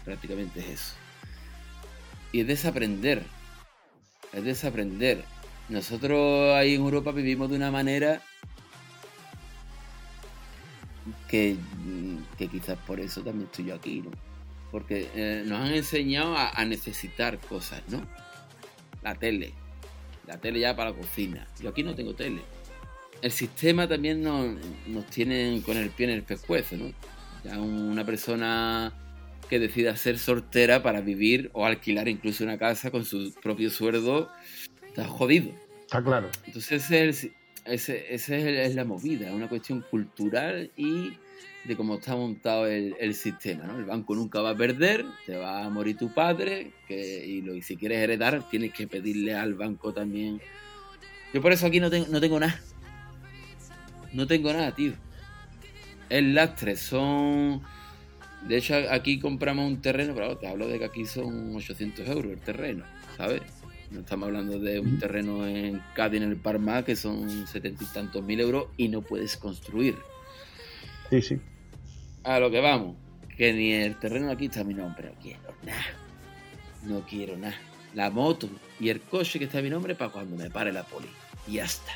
prácticamente 0.05 0.61
es 0.61 0.68
eso. 0.68 0.94
Y 2.32 2.40
es 2.40 2.46
desaprender, 2.46 3.22
es 4.32 4.44
desaprender. 4.44 5.24
Nosotros 5.70 6.55
ahí 6.55 6.74
en 6.74 6.82
Europa 6.82 7.12
vivimos 7.12 7.48
de 7.48 7.57
una 7.57 7.70
manera 7.70 8.20
que, 11.28 11.54
mm, 11.84 12.36
que 12.38 12.48
quizás 12.48 12.78
por 12.86 13.00
eso 13.00 13.22
también 13.22 13.46
estoy 13.50 13.66
yo 13.66 13.74
aquí, 13.74 14.02
¿no? 14.02 14.11
Porque 14.70 15.08
eh, 15.14 15.42
nos 15.46 15.61
han 15.61 15.74
enseñado 15.74 16.36
a, 16.36 16.50
a 16.50 16.64
necesitar 16.64 17.38
cosas, 17.38 17.82
¿no? 17.88 18.06
La 19.02 19.14
tele, 19.14 19.52
la 20.26 20.38
tele 20.38 20.61
ya 20.61 20.76
para 20.76 20.90
la 20.90 20.96
cocina. 20.96 21.46
Yo 21.61 21.70
aquí 21.70 21.82
no 21.82 21.94
tengo 21.94 22.14
tele. 22.14 22.40
El 23.22 23.32
sistema 23.32 23.86
también 23.88 24.22
nos, 24.22 24.56
nos 24.86 25.06
tiene 25.06 25.61
con 25.64 25.76
el 25.76 25.90
pie 25.90 26.06
en 26.06 26.12
el 26.12 26.22
pescuezo, 26.22 26.76
¿no? 26.76 26.92
Ya 27.44 27.58
un- 27.58 27.88
una 27.90 28.04
persona 28.04 28.92
que 29.48 29.58
decida 29.58 29.96
ser 29.96 30.18
sortera 30.18 30.82
para 30.82 31.00
vivir 31.00 31.50
o 31.54 31.66
alquilar 31.66 32.06
incluso 32.08 32.44
una 32.44 32.56
casa 32.58 32.90
con 32.90 33.04
su 33.04 33.34
propio 33.42 33.68
sueldo, 33.70 34.30
está 34.86 35.08
jodido. 35.08 35.50
Está 35.80 36.02
claro. 36.04 36.30
Entonces 36.46 36.88
el- 36.92 37.32
ese, 37.64 38.14
ese 38.14 38.38
es, 38.38 38.70
es 38.70 38.74
la 38.74 38.84
movida, 38.84 39.32
una 39.32 39.48
cuestión 39.48 39.84
cultural 39.90 40.70
y 40.76 41.12
de 41.64 41.76
cómo 41.76 41.96
está 41.96 42.16
montado 42.16 42.66
el, 42.66 43.14
sistema. 43.14 43.64
¿no? 43.64 43.78
El 43.78 43.84
banco 43.84 44.14
nunca 44.14 44.40
va 44.40 44.50
a 44.50 44.56
perder, 44.56 45.04
te 45.26 45.36
va 45.36 45.64
a 45.64 45.70
morir 45.70 45.96
tu 45.96 46.12
padre 46.12 46.72
que, 46.88 47.26
y, 47.26 47.62
si 47.62 47.76
quieres 47.76 47.98
heredar 47.98 48.48
tienes 48.48 48.72
que 48.72 48.86
pedirle 48.86 49.34
al 49.34 49.54
banco 49.54 49.92
también. 49.92 50.40
Yo 51.32 51.42
por 51.42 51.52
eso 51.52 51.66
aquí 51.66 51.80
no 51.80 51.90
tengo, 51.90 52.06
no 52.08 52.20
tengo 52.20 52.40
nada. 52.40 52.61
No 54.12 54.26
tengo 54.26 54.52
nada, 54.52 54.74
tío. 54.74 54.92
El 56.08 56.34
lastre 56.34 56.76
son... 56.76 57.62
De 58.48 58.56
hecho, 58.56 58.74
aquí 58.90 59.20
compramos 59.20 59.66
un 59.66 59.82
terreno, 59.82 60.14
pero 60.14 60.38
te 60.38 60.48
hablo 60.48 60.66
de 60.66 60.78
que 60.78 60.86
aquí 60.86 61.04
son 61.04 61.54
800 61.54 62.08
euros 62.08 62.32
el 62.32 62.40
terreno, 62.40 62.84
¿sabes? 63.16 63.42
No 63.91 64.01
estamos 64.01 64.28
hablando 64.28 64.59
de 64.59 64.78
un 64.80 64.99
terreno 64.99 65.47
en 65.47 65.82
Cádiz, 65.95 66.22
en 66.22 66.30
el 66.30 66.36
Parma, 66.36 66.84
que 66.84 66.95
son 66.95 67.47
setenta 67.49 67.82
y 67.82 67.86
tantos 67.88 68.22
mil 68.22 68.41
euros 68.41 68.66
y 68.76 68.88
no 68.88 69.03
puedes 69.03 69.36
construir. 69.36 69.97
Sí, 71.11 71.20
sí. 71.22 71.41
A 72.22 72.38
lo 72.38 72.51
que 72.51 72.61
vamos, 72.61 72.97
que 73.36 73.53
ni 73.53 73.72
el 73.72 73.97
terreno 73.99 74.30
aquí 74.30 74.47
está 74.47 74.61
a 74.61 74.64
mi 74.64 74.74
nombre, 74.74 75.09
no 75.09 75.14
quiero 75.20 75.41
nada. 75.64 75.84
No 76.84 77.01
quiero 77.07 77.36
nada. 77.36 77.57
La 77.95 78.11
moto 78.11 78.49
y 78.78 78.91
el 78.91 79.01
coche 79.01 79.38
que 79.41 79.47
está 79.47 79.59
a 79.59 79.62
mi 79.62 79.70
nombre 79.70 79.97
para 79.97 80.12
cuando 80.12 80.36
me 80.36 80.51
pare 80.51 80.72
la 80.72 80.84
poli. 80.84 81.09
Y 81.49 81.55
ya 81.55 81.64
está. 81.64 81.93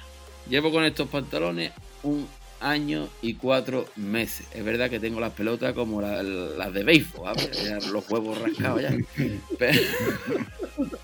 Llevo 0.48 0.72
con 0.72 0.84
estos 0.84 1.08
pantalones 1.08 1.70
un 2.02 2.26
año 2.60 3.08
y 3.22 3.34
cuatro 3.34 3.86
meses. 3.94 4.48
Es 4.52 4.64
verdad 4.64 4.90
que 4.90 4.98
tengo 4.98 5.20
las 5.20 5.32
pelotas 5.32 5.74
como 5.74 6.00
la- 6.02 6.22
las 6.24 6.72
de 6.72 6.82
béisbol. 6.82 7.36
Ya 7.64 7.78
los 7.92 8.10
huevos 8.10 8.40
rascados 8.40 8.82
ya. 8.82 8.96
Pero... 9.58 9.80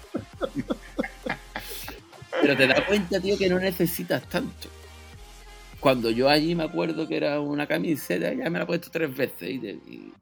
Pero 2.40 2.56
te 2.56 2.66
das 2.66 2.80
cuenta, 2.82 3.20
tío, 3.20 3.36
que 3.36 3.48
no 3.48 3.58
necesitas 3.58 4.28
tanto. 4.28 4.68
Cuando 5.80 6.10
yo 6.10 6.28
allí 6.28 6.54
me 6.54 6.64
acuerdo 6.64 7.08
que 7.08 7.16
era 7.16 7.40
una 7.40 7.66
camiseta, 7.66 8.32
ya 8.32 8.50
me 8.50 8.58
la 8.58 8.64
he 8.64 8.66
puesto 8.66 8.90
tres 8.90 9.14
veces 9.14 9.48
y, 9.50 10.12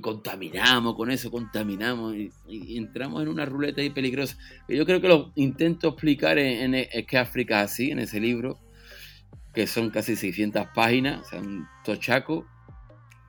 contaminamos 0.00 0.94
con 0.94 1.10
eso, 1.10 1.28
contaminamos 1.28 2.14
y, 2.14 2.76
entramos 2.76 3.20
en 3.22 3.28
una 3.28 3.44
ruleta 3.44 3.80
ahí 3.80 3.90
peligrosa. 3.90 4.36
Yo 4.68 4.86
creo 4.86 5.00
que 5.00 5.08
lo 5.08 5.32
intento 5.34 5.88
explicar 5.88 6.38
en, 6.38 6.72
que 7.06 7.18
África 7.18 7.62
así, 7.62 7.90
en 7.90 8.00
ese 8.00 8.20
libro, 8.20 8.58
que 9.54 9.66
son 9.66 9.90
casi 9.90 10.14
600 10.14 10.68
páginas, 10.74 11.26
o 11.26 11.30
sea, 11.30 11.40
un 11.40 11.66
tochaco. 11.84 12.46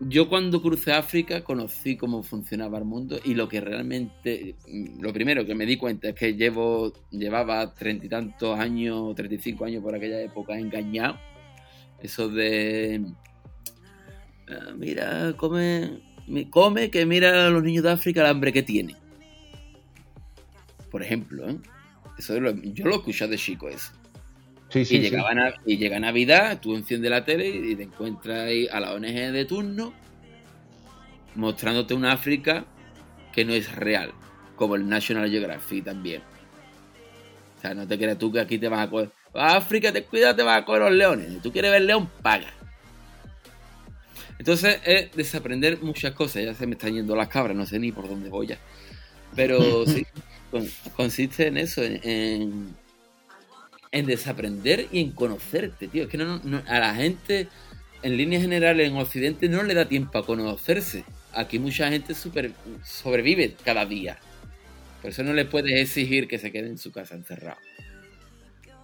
Yo 0.02 0.30
cuando 0.30 0.62
crucé 0.62 0.94
África 0.94 1.44
conocí 1.44 1.98
cómo 1.98 2.24
funcionaba 2.24 2.78
el 2.78 2.86
mundo 2.86 3.20
y 3.24 3.34
lo 3.34 3.50
que 3.50 3.60
realmente, 3.60 4.56
lo 5.00 5.12
primero 5.12 5.46
que 5.46 5.56
me 5.56 5.66
di 5.66 5.76
cuenta 5.76 6.08
es 6.10 6.16
que 6.16 6.36
llevo, 6.36 6.94
llevaba 7.12 7.74
treinta 7.74 8.06
y 8.06 8.10
tantos 8.10 8.58
años, 8.58 9.14
35 9.16 9.66
años 9.66 9.84
por 9.84 9.94
aquella 9.94 10.22
época 10.22 10.58
engañado. 10.58 11.20
Eso 12.02 12.30
de, 12.30 13.04
ah, 14.50 14.72
mira, 14.78 15.34
come, 15.36 16.00
come 16.50 16.90
que 16.90 17.06
mira 17.06 17.48
a 17.48 17.50
los 17.50 17.62
niños 17.62 17.84
de 17.84 17.92
África 17.92 18.22
el 18.22 18.28
hambre 18.28 18.54
que 18.54 18.64
tienen. 18.64 18.96
Por 20.90 21.04
ejemplo, 21.04 21.50
¿eh? 21.50 21.58
Eso 22.18 22.36
es 22.36 22.42
lo- 22.42 22.56
yo 22.56 22.86
lo 22.86 22.94
he 22.94 22.98
escuchado 22.98 23.32
de 23.32 23.38
chico 23.38 23.68
eso. 23.68 23.92
Sí, 24.70 24.86
sí, 24.86 24.98
y, 24.98 25.00
llegaba 25.00 25.34
llega 25.66 26.00
Navidad, 26.00 26.60
tú 26.62 26.76
enciendes 26.76 27.10
la 27.10 27.26
tele 27.26 27.48
y 27.50 27.76
te 27.76 27.84
encuentras 27.84 28.48
ahí 28.48 28.68
a 28.68 28.80
la 28.80 28.94
ONG 28.94 29.32
de 29.32 29.46
turno 29.46 29.94
mostrándote 31.36 31.94
una 31.94 32.12
África 32.12 32.66
que 33.34 33.46
no 33.46 33.54
es 33.54 33.76
real, 33.76 34.12
como 34.56 34.76
el 34.76 34.88
National 34.88 35.30
Geographic 35.30 35.86
también. 35.86 36.22
O 37.58 37.62
sea, 37.62 37.74
no 37.74 37.88
te 37.88 37.98
creas 37.98 38.18
tú 38.18 38.32
que 38.32 38.40
aquí 38.40 38.58
te 38.58 38.68
vas 38.70 38.88
a 38.88 38.90
coger. 38.90 39.12
África, 39.34 39.92
te 39.92 40.04
cuida, 40.04 40.36
te 40.36 40.44
vas 40.44 40.62
a 40.62 40.66
coger 40.66 40.82
los 40.84 40.92
leones. 40.92 41.30
Si 41.30 41.40
tú 41.40 41.52
quieres 41.52 41.72
ver 41.72 41.82
león, 41.82 42.10
paga. 42.22 42.54
Entonces 44.38 44.80
es 44.86 45.12
desaprender 45.12 45.82
muchas 45.82 46.14
cosas. 46.14 46.44
Ya 46.44 46.54
se 46.54 46.66
me 46.66 46.74
están 46.74 46.94
yendo 46.94 47.16
las 47.16 47.28
cabras, 47.28 47.56
no 47.56 47.66
sé 47.66 47.80
ni 47.80 47.92
por 47.92 48.08
dónde 48.08 48.30
voy 48.30 48.48
ya. 48.48 48.58
Pero 49.36 49.86
sí, 49.88 50.06
con- 50.50 50.70
consiste 50.96 51.48
en 51.48 51.58
eso, 51.58 51.84
en, 51.84 52.00
en, 52.04 52.76
en 53.92 54.06
desaprender 54.06 54.88
y 54.92 55.02
en 55.02 55.12
conocerte, 55.12 55.88
tío. 55.88 56.04
Es 56.04 56.10
que 56.10 56.18
no, 56.18 56.40
no- 56.44 56.62
a 56.68 56.80
la 56.80 56.94
gente, 56.96 57.48
en 58.04 58.18
líneas 58.18 58.42
generales, 58.44 58.88
en 58.90 58.96
Occidente, 58.98 59.50
no 59.50 59.64
le 59.64 59.74
da 59.74 59.88
tiempo 59.88 60.18
a 60.18 60.26
conocerse. 60.26 61.04
Aquí 61.34 61.60
mucha 61.60 61.90
gente 61.90 62.14
super, 62.16 62.52
sobrevive 62.84 63.56
cada 63.64 63.86
día. 63.86 64.18
Por 65.02 65.12
eso 65.12 65.24
no 65.24 65.34
le 65.34 65.46
puedes 65.46 65.80
exigir 65.80 66.28
que 66.28 66.38
se 66.40 66.52
quede 66.52 66.68
en 66.68 66.78
su 66.78 66.92
casa 66.92 67.16
encerrado. 67.16 67.60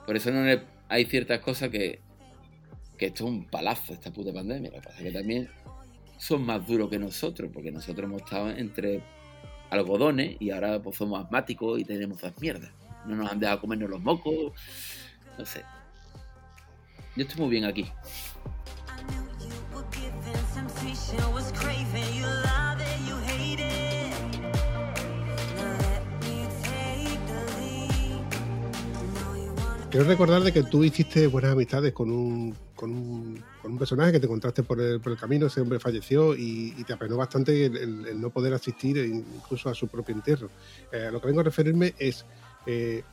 Por 0.06 0.16
eso 0.16 0.32
no 0.32 0.44
le, 0.44 0.62
hay 0.88 1.06
ciertas 1.06 1.40
cosas 1.40 1.70
que, 1.70 2.00
que 2.98 3.08
esto 3.08 3.26
es 3.26 3.30
un 3.30 3.46
palazo, 3.46 3.94
esta 3.94 4.12
puta 4.12 4.32
pandemia. 4.34 4.70
Lo 4.70 4.78
que 4.78 4.82
pasa 4.88 4.98
es 5.00 5.04
que 5.04 5.12
también 5.12 5.50
son 6.18 6.46
más 6.46 6.66
duros 6.66 6.90
que 6.90 7.00
nosotros, 7.00 7.50
porque 7.54 7.72
nosotros 7.72 8.06
hemos 8.06 8.22
estado 8.22 8.50
entre 8.52 9.02
algodones 9.70 10.38
y 10.40 10.52
ahora 10.52 10.82
pues 10.82 10.96
somos 10.98 11.24
asmáticos 11.26 11.80
y 11.80 11.84
tenemos 11.84 12.18
esas 12.20 12.40
mierdas. 12.40 12.72
No 13.08 13.16
nos 13.16 13.32
han 13.32 13.40
dejado 13.40 13.62
comernos 13.62 13.90
los 13.90 14.02
mocos, 14.02 14.54
no 15.38 15.46
sé. 15.46 15.64
Yo 17.16 17.24
estoy 17.24 17.42
muy 17.42 17.50
bien 17.50 17.66
aquí. 17.66 17.90
Quiero 29.96 30.10
recordar 30.10 30.44
de 30.44 30.52
que 30.52 30.64
tú 30.64 30.84
hiciste 30.84 31.26
buenas 31.28 31.54
amistades 31.54 31.94
con 31.94 32.12
un, 32.12 32.54
con 32.76 32.92
un, 32.92 33.42
con 33.62 33.72
un 33.72 33.78
personaje 33.78 34.12
que 34.12 34.20
te 34.20 34.26
encontraste 34.26 34.62
por 34.62 34.82
el, 34.82 35.00
por 35.00 35.14
el 35.14 35.18
camino, 35.18 35.48
ese 35.48 35.62
hombre 35.62 35.80
falleció 35.80 36.36
y, 36.36 36.72
te 36.86 36.92
apenó 36.92 37.16
bastante 37.16 37.68
el 37.68 38.20
no 38.20 38.30
poder 38.30 38.54
asistir 38.54 38.98
e 38.98 39.08
incluso 39.08 39.70
a 39.70 39.74
su 39.74 39.88
propio 39.88 40.14
entierro. 40.14 40.50
Eh, 40.92 41.06
a 41.08 41.12
lo 41.12 41.22
que 41.22 41.28
vengo 41.28 41.40
a 41.40 41.44
referirme 41.44 41.94
es, 41.98 42.26
eh, 42.66 43.04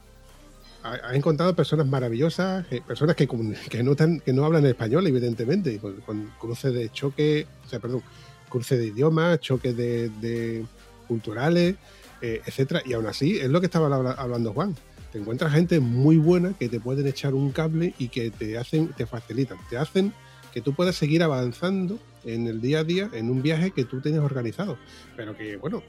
ha- 0.82 1.14
encontrado 1.14 1.54
personas 1.54 1.86
maravillosas, 1.86 2.66
eh, 2.70 2.82
personas 2.86 3.16
que, 3.16 3.26
que, 3.70 3.82
no 3.82 3.94
que 3.96 4.32
no 4.32 4.44
hablan 4.44 4.66
español, 4.66 5.06
evidentemente, 5.06 5.78
con, 5.78 6.00
con 6.00 6.26
cruces 6.38 6.72
de 6.74 6.90
choque, 6.90 7.46
o 7.64 7.68
sea, 7.68 7.78
perdón, 7.80 8.02
cruce 8.48 8.76
de 8.76 8.86
idiomas, 8.86 9.40
choques 9.40 9.76
de, 9.76 10.64
culturales, 11.08 11.76
eh, 12.20 12.40
etcétera, 12.46 12.82
y 12.84 12.92
aún 12.94 13.06
así 13.06 13.38
es 13.38 13.48
lo 13.48 13.60
que 13.60 13.66
estaba 13.66 13.94
habla- 13.94 14.12
hablando 14.12 14.52
Juan 14.52 14.74
te 15.10 15.18
encuentras 15.18 15.52
gente 15.52 15.78
muy 15.78 16.16
buena 16.16 16.54
que 16.58 16.70
te 16.70 16.80
pueden 16.80 17.06
echar 17.06 17.34
un 17.34 17.50
cable 17.52 17.92
y 17.98 18.08
que 18.08 18.30
te 18.30 18.56
hacen, 18.56 18.88
te 18.96 19.04
facilitan, 19.04 19.58
te 19.68 19.76
hacen 19.76 20.10
que 20.54 20.62
tú 20.62 20.72
puedas 20.72 20.96
seguir 20.96 21.22
avanzando 21.22 21.98
en 22.24 22.46
el 22.46 22.62
día 22.62 22.78
a 22.78 22.84
día 22.84 23.10
en 23.12 23.28
un 23.30 23.42
viaje 23.42 23.72
que 23.72 23.84
tú 23.84 24.00
tienes 24.00 24.20
organizado. 24.22 24.78
Pero 25.14 25.36
que, 25.36 25.56
bueno, 25.58 25.82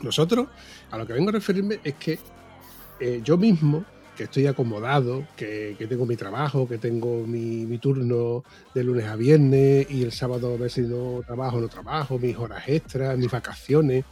nosotros, 0.00 0.48
a 0.90 0.96
lo 0.96 1.06
que 1.06 1.12
vengo 1.12 1.28
a 1.28 1.32
referirme 1.32 1.80
es 1.84 1.94
que 1.96 2.18
eh, 3.00 3.20
yo 3.24 3.36
mismo, 3.36 3.84
que 4.16 4.24
estoy 4.24 4.46
acomodado, 4.46 5.26
que, 5.36 5.74
que 5.78 5.86
tengo 5.86 6.06
mi 6.06 6.16
trabajo, 6.16 6.68
que 6.68 6.78
tengo 6.78 7.26
mi, 7.26 7.66
mi 7.66 7.78
turno 7.78 8.44
de 8.74 8.84
lunes 8.84 9.06
a 9.06 9.16
viernes 9.16 9.90
y 9.90 10.02
el 10.02 10.12
sábado 10.12 10.54
a 10.54 10.56
ver 10.56 10.70
si 10.70 10.82
no 10.82 11.22
trabajo, 11.26 11.60
no 11.60 11.68
trabajo, 11.68 12.18
mis 12.18 12.36
horas 12.36 12.62
extras, 12.68 13.18
mis 13.18 13.30
vacaciones. 13.30 14.04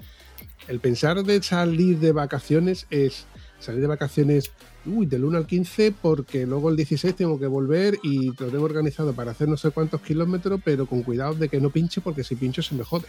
El 0.68 0.80
pensar 0.80 1.22
de 1.22 1.42
salir 1.42 1.98
de 1.98 2.12
vacaciones 2.12 2.86
es 2.90 3.26
salir 3.62 3.80
de 3.80 3.86
vacaciones 3.86 4.50
uy, 4.84 5.06
del 5.06 5.24
1 5.24 5.38
al 5.38 5.46
15 5.46 5.92
porque 5.92 6.46
luego 6.46 6.68
el 6.68 6.76
16 6.76 7.14
tengo 7.14 7.38
que 7.38 7.46
volver 7.46 7.98
y 8.02 8.26
lo 8.26 8.48
tengo 8.48 8.64
organizado 8.64 9.12
para 9.12 9.30
hacer 9.30 9.48
no 9.48 9.56
sé 9.56 9.70
cuántos 9.70 10.00
kilómetros, 10.02 10.60
pero 10.64 10.86
con 10.86 11.02
cuidado 11.02 11.34
de 11.34 11.48
que 11.48 11.60
no 11.60 11.70
pinche 11.70 12.00
porque 12.00 12.24
si 12.24 12.36
pincho 12.36 12.62
se 12.62 12.74
me 12.74 12.84
jode. 12.84 13.06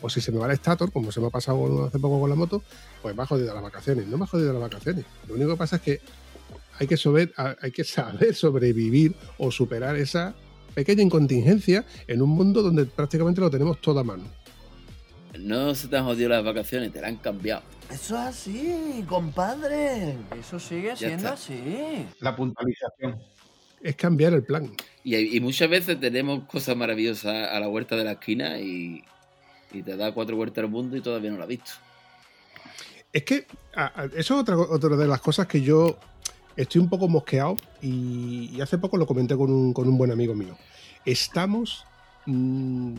O 0.00 0.08
si 0.08 0.20
se 0.20 0.30
me 0.30 0.38
va 0.38 0.46
el 0.46 0.52
estator, 0.52 0.92
como 0.92 1.10
se 1.10 1.20
me 1.20 1.26
ha 1.26 1.30
pasado 1.30 1.86
hace 1.86 1.98
poco 1.98 2.20
con 2.20 2.30
la 2.30 2.36
moto, 2.36 2.62
pues 3.02 3.16
me 3.16 3.22
ha 3.22 3.26
jodido 3.26 3.52
las 3.52 3.62
vacaciones. 3.62 4.06
No 4.06 4.16
me 4.16 4.24
ha 4.24 4.26
jodido 4.28 4.52
las 4.52 4.62
vacaciones. 4.62 5.04
Lo 5.26 5.34
único 5.34 5.50
que 5.50 5.56
pasa 5.56 5.76
es 5.76 5.82
que 5.82 6.00
hay 6.78 6.86
que, 6.86 6.96
saber, 6.96 7.32
hay 7.36 7.72
que 7.72 7.82
saber 7.82 8.34
sobrevivir 8.34 9.14
o 9.38 9.50
superar 9.50 9.96
esa 9.96 10.36
pequeña 10.74 11.02
incontingencia 11.02 11.84
en 12.06 12.22
un 12.22 12.30
mundo 12.30 12.62
donde 12.62 12.84
prácticamente 12.84 13.40
lo 13.40 13.50
tenemos 13.50 13.80
todo 13.80 13.98
a 13.98 14.04
mano. 14.04 14.22
No 15.38 15.74
se 15.74 15.88
te 15.88 15.96
han 15.96 16.04
jodido 16.04 16.28
las 16.30 16.44
vacaciones, 16.44 16.92
te 16.92 17.00
las 17.00 17.08
han 17.10 17.16
cambiado. 17.16 17.62
Eso 17.90 18.14
es 18.16 18.20
así, 18.26 19.04
compadre. 19.08 20.16
Eso 20.38 20.58
sigue 20.60 20.94
siendo 20.96 21.16
está. 21.16 21.32
así. 21.32 22.06
La 22.20 22.36
puntualización. 22.36 23.18
Es 23.82 23.96
cambiar 23.96 24.34
el 24.34 24.42
plan. 24.42 24.70
Y, 25.04 25.40
muchas 25.40 25.70
veces 25.70 25.98
tenemos 26.00 26.44
cosas 26.44 26.76
maravillosas 26.76 27.48
a 27.50 27.58
la 27.60 27.66
vuelta 27.68 27.96
de 27.96 28.04
la 28.04 28.12
esquina 28.12 28.58
y, 28.58 29.02
y 29.72 29.82
te 29.82 29.96
da 29.96 30.12
cuatro 30.12 30.36
vueltas 30.36 30.64
al 30.64 30.70
mundo 30.70 30.96
y 30.96 31.00
todavía 31.00 31.30
no 31.30 31.36
lo 31.36 31.44
has 31.44 31.48
visto. 31.48 31.70
Es 33.12 33.22
que 33.22 33.46
a- 33.74 34.02
a- 34.02 34.04
eso 34.06 34.18
es 34.18 34.30
otra, 34.42 34.58
otra 34.58 34.96
de 34.96 35.06
las 35.06 35.20
cosas 35.20 35.46
que 35.46 35.62
yo 35.62 35.96
estoy 36.56 36.80
un 36.80 36.90
poco 36.90 37.08
mosqueado 37.08 37.56
y, 37.80 38.50
y 38.52 38.60
hace 38.60 38.76
poco 38.76 38.96
lo 38.98 39.06
comenté 39.06 39.34
con 39.36 39.50
un, 39.50 39.72
con 39.72 39.88
un 39.88 39.96
buen 39.96 40.10
amigo 40.10 40.34
mío. 40.34 40.58
Estamos 41.06 41.86
mm, 42.26 42.96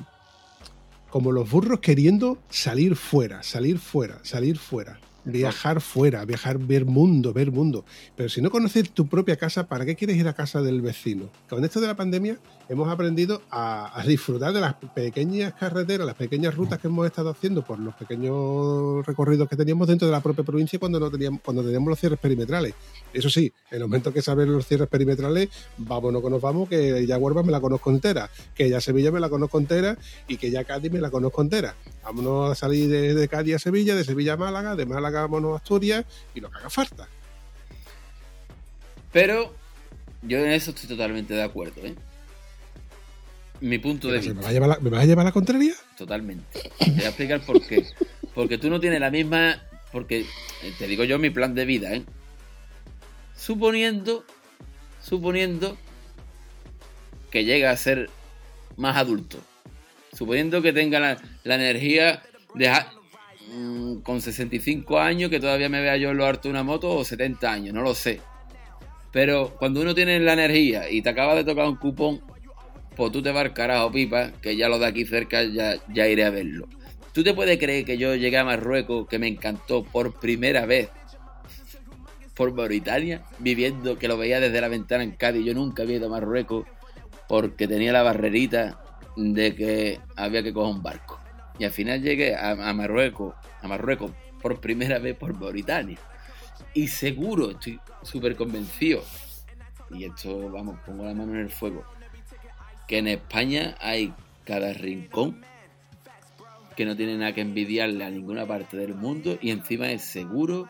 como 1.10 1.32
los 1.32 1.50
burros 1.50 1.80
queriendo 1.80 2.38
salir 2.50 2.96
fuera, 2.96 3.44
salir 3.44 3.80
fuera, 3.80 4.20
salir 4.24 4.58
fuera. 4.58 5.00
Viajar 5.26 5.82
fuera, 5.82 6.24
viajar, 6.26 6.58
ver 6.58 6.86
mundo, 6.86 7.34
ver 7.34 7.52
mundo. 7.52 7.86
Pero 8.16 8.30
si 8.30 8.42
no 8.42 8.50
conoces 8.50 8.90
tu 8.92 9.08
propia 9.08 9.36
casa, 9.36 9.68
¿para 9.68 9.86
qué 9.86 9.96
quieres 9.96 10.18
ir 10.18 10.28
a 10.28 10.34
casa 10.34 10.62
del 10.62 10.82
vecino? 10.82 11.30
Con 11.50 11.64
esto 11.66 11.82
de 11.82 11.88
la 11.88 11.96
pandemia 11.96 12.40
hemos 12.70 12.88
aprendido 12.88 13.42
a, 13.50 14.04
disfrutar 14.06 14.54
de 14.54 14.62
las 14.62 14.76
pequeñas 14.76 15.54
carreteras, 15.54 16.06
las 16.06 16.16
pequeñas 16.16 16.56
rutas 16.56 16.80
que 16.80 16.88
hemos 16.88 17.06
estado 17.06 17.32
haciendo 17.32 17.64
por 17.64 17.80
los 17.80 17.96
pequeños 17.96 19.06
recorridos 19.06 19.50
que 19.50 19.56
teníamos 19.56 19.88
dentro 19.88 20.08
de 20.08 20.12
la 20.12 20.22
propia 20.22 20.44
provincia 20.44 20.78
cuando 20.78 21.00
no 21.00 21.10
teníamos, 21.10 21.42
cuando 21.42 21.64
teníamos 21.64 21.90
los 21.90 22.00
cierres 22.00 22.20
perimetrales. 22.20 22.76
Eso 23.12 23.30
sí, 23.30 23.52
en 23.72 23.78
el 23.78 23.82
momento 23.82 24.14
que 24.14 24.22
saber 24.22 24.48
los 24.48 24.68
cierres 24.68 24.88
perimetrales, 24.88 25.50
vámonos 25.78 26.24
que 26.24 26.30
nos 26.30 26.42
vamos, 26.42 26.70
que 26.70 27.06
ya 27.08 27.18
Huelva 27.18 27.42
me 27.42 27.52
la 27.52 27.60
conozco 27.60 27.90
entera, 27.90 28.30
que 28.54 28.70
ya 28.70 28.80
Sevilla 28.80 29.12
me 29.12 29.20
la 29.20 29.30
conozco 29.30 29.58
entera 29.58 29.98
y 30.28 30.38
que 30.38 30.52
ya 30.52 30.64
Cádiz 30.64 30.92
me 30.92 31.02
la 31.02 31.10
conozco 31.10 31.42
entera. 31.42 31.76
Vámonos 32.04 32.52
a 32.52 32.56
salir 32.56 32.88
de, 32.88 33.16
de 33.16 33.28
Cádiz 33.28 33.56
a 33.56 33.60
Sevilla, 33.60 33.96
de 33.96 34.04
Sevilla 34.04 34.34
a 34.34 34.38
Málaga, 34.38 34.76
de 34.76 34.86
Málaga 34.86 35.22
vámonos 35.22 35.54
a 35.54 35.56
Asturias 35.58 36.06
y 36.36 36.40
lo 36.40 36.52
que 36.52 36.60
haga 36.60 36.70
falta. 36.70 37.08
Pero 39.12 39.52
yo 40.22 40.38
en 40.38 40.52
eso 40.52 40.70
estoy 40.70 40.88
totalmente 40.88 41.34
de 41.34 41.42
acuerdo, 41.42 41.82
¿eh? 41.84 41.96
Mi 43.62 43.78
punto 43.78 44.08
de 44.08 44.20
¿Me 44.20 44.28
vas, 44.28 44.36
vista. 44.36 44.50
a 44.50 44.52
llevar 44.54 44.70
la, 44.70 44.80
¿Me 44.80 44.90
vas 44.90 45.02
a 45.02 45.06
llevar 45.06 45.26
la 45.26 45.32
contraria? 45.32 45.74
Totalmente. 45.98 46.72
Te 46.80 46.92
voy 46.92 47.02
a 47.04 47.08
explicar 47.08 47.42
por 47.46 47.66
qué. 47.66 47.86
Porque 48.34 48.58
tú 48.58 48.70
no 48.70 48.80
tienes 48.80 49.00
la 49.00 49.12
misma. 49.12 49.62
Porque 49.92 50.22
eh, 50.22 50.74
te 50.78 50.88
digo 50.88 51.04
yo 51.04 51.20
mi 51.20 51.30
plan 51.30 51.54
de 51.56 51.66
vida, 51.66 51.94
¿eh? 51.94 52.04
Suponiendo. 53.36 54.24
Suponiendo. 55.04 55.78
Que 57.32 57.44
llega 57.46 57.72
a 57.72 57.78
ser 57.78 58.10
más 58.78 58.98
adulto. 58.98 59.38
Suponiendo 60.14 60.62
que 60.62 60.74
tenga 60.74 61.00
la, 61.00 61.18
la 61.44 61.56
energía 61.56 62.24
de. 62.56 62.70
ja- 62.70 62.92
mm, 63.54 63.98
con 64.02 64.22
65 64.22 65.00
años, 65.00 65.30
que 65.30 65.40
todavía 65.40 65.70
me 65.70 65.82
vea 65.82 65.98
yo 65.98 66.12
en 66.12 66.18
lo 66.18 66.26
harto 66.26 66.48
de 66.48 66.52
una 66.52 66.64
moto, 66.64 66.90
o 66.96 67.04
70 67.06 67.52
años, 67.52 67.74
no 67.74 67.82
lo 67.82 67.94
sé. 67.94 68.22
Pero 69.12 69.56
cuando 69.58 69.82
uno 69.82 69.96
tiene 69.96 70.20
la 70.20 70.34
energía 70.34 70.90
y 70.90 71.02
te 71.02 71.10
acaba 71.10 71.36
de 71.36 71.44
tocar 71.44 71.66
un 71.68 71.76
cupón, 71.78 72.22
pues 73.00 73.14
tú 73.14 73.22
te 73.22 73.32
vas 73.32 73.46
al 73.46 73.54
carajo, 73.54 73.94
pipa, 73.94 74.34
que 74.42 74.58
ya 74.58 74.68
lo 74.68 74.78
de 74.78 74.86
aquí 74.86 75.06
cerca 75.06 75.42
ya, 75.44 75.76
ya 75.88 76.06
iré 76.10 76.26
a 76.26 76.32
verlo. 76.32 76.68
¿Tú 77.14 77.24
te 77.24 77.34
puedes 77.34 77.58
creer 77.58 77.86
que 77.86 77.98
yo 77.98 78.14
llegué 78.14 78.38
a 78.38 78.44
Marruecos, 78.44 79.08
que 79.08 79.18
me 79.18 79.30
encantó 79.30 79.86
por 79.86 80.20
primera 80.20 80.66
vez 80.66 80.90
por 82.36 82.54
Mauritania, 82.54 83.24
viviendo, 83.40 83.98
que 83.98 84.10
lo 84.10 84.18
veía 84.18 84.42
desde 84.42 84.60
la 84.60 84.68
ventana 84.68 85.02
en 85.06 85.12
Cádiz? 85.12 85.46
Yo 85.46 85.54
nunca 85.54 85.84
había 85.84 85.96
ido 85.96 86.08
a 86.08 86.10
Marruecos 86.10 86.66
porque 87.30 87.70
tenía 87.70 87.94
la 87.94 88.04
barrerita 88.04 88.84
de 89.16 89.56
que 89.56 90.02
había 90.18 90.44
que 90.44 90.52
coger 90.52 90.76
un 90.76 90.84
barco. 90.84 91.22
Y 91.58 91.64
al 91.64 91.72
final 91.72 92.02
llegué 92.02 92.36
a, 92.36 92.52
a 92.52 92.74
Marruecos, 92.74 93.34
a 93.62 93.68
Marruecos 93.70 94.12
por 94.42 94.60
primera 94.60 95.00
vez 95.00 95.16
por 95.16 95.34
Mauritania. 95.40 95.98
Y 96.74 96.90
seguro, 96.90 97.52
estoy 97.52 97.80
súper 98.04 98.36
convencido, 98.36 99.02
y 99.90 100.04
esto, 100.04 100.52
vamos, 100.52 100.78
pongo 100.86 101.06
la 101.06 101.14
mano 101.14 101.34
en 101.34 101.40
el 101.40 101.50
fuego, 101.50 101.86
que 102.90 102.98
en 102.98 103.08
España 103.08 103.76
hay 103.80 104.12
cada 104.46 104.74
rincón 104.74 105.46
que 106.76 106.86
no 106.86 106.96
tiene 106.96 107.16
nada 107.18 107.34
que 107.34 107.42
envidiarle 107.42 108.04
a 108.04 108.10
ninguna 108.10 108.48
parte 108.48 108.78
del 108.78 108.96
mundo 108.96 109.38
y 109.40 109.52
encima 109.52 109.92
es 109.92 110.02
seguro. 110.02 110.68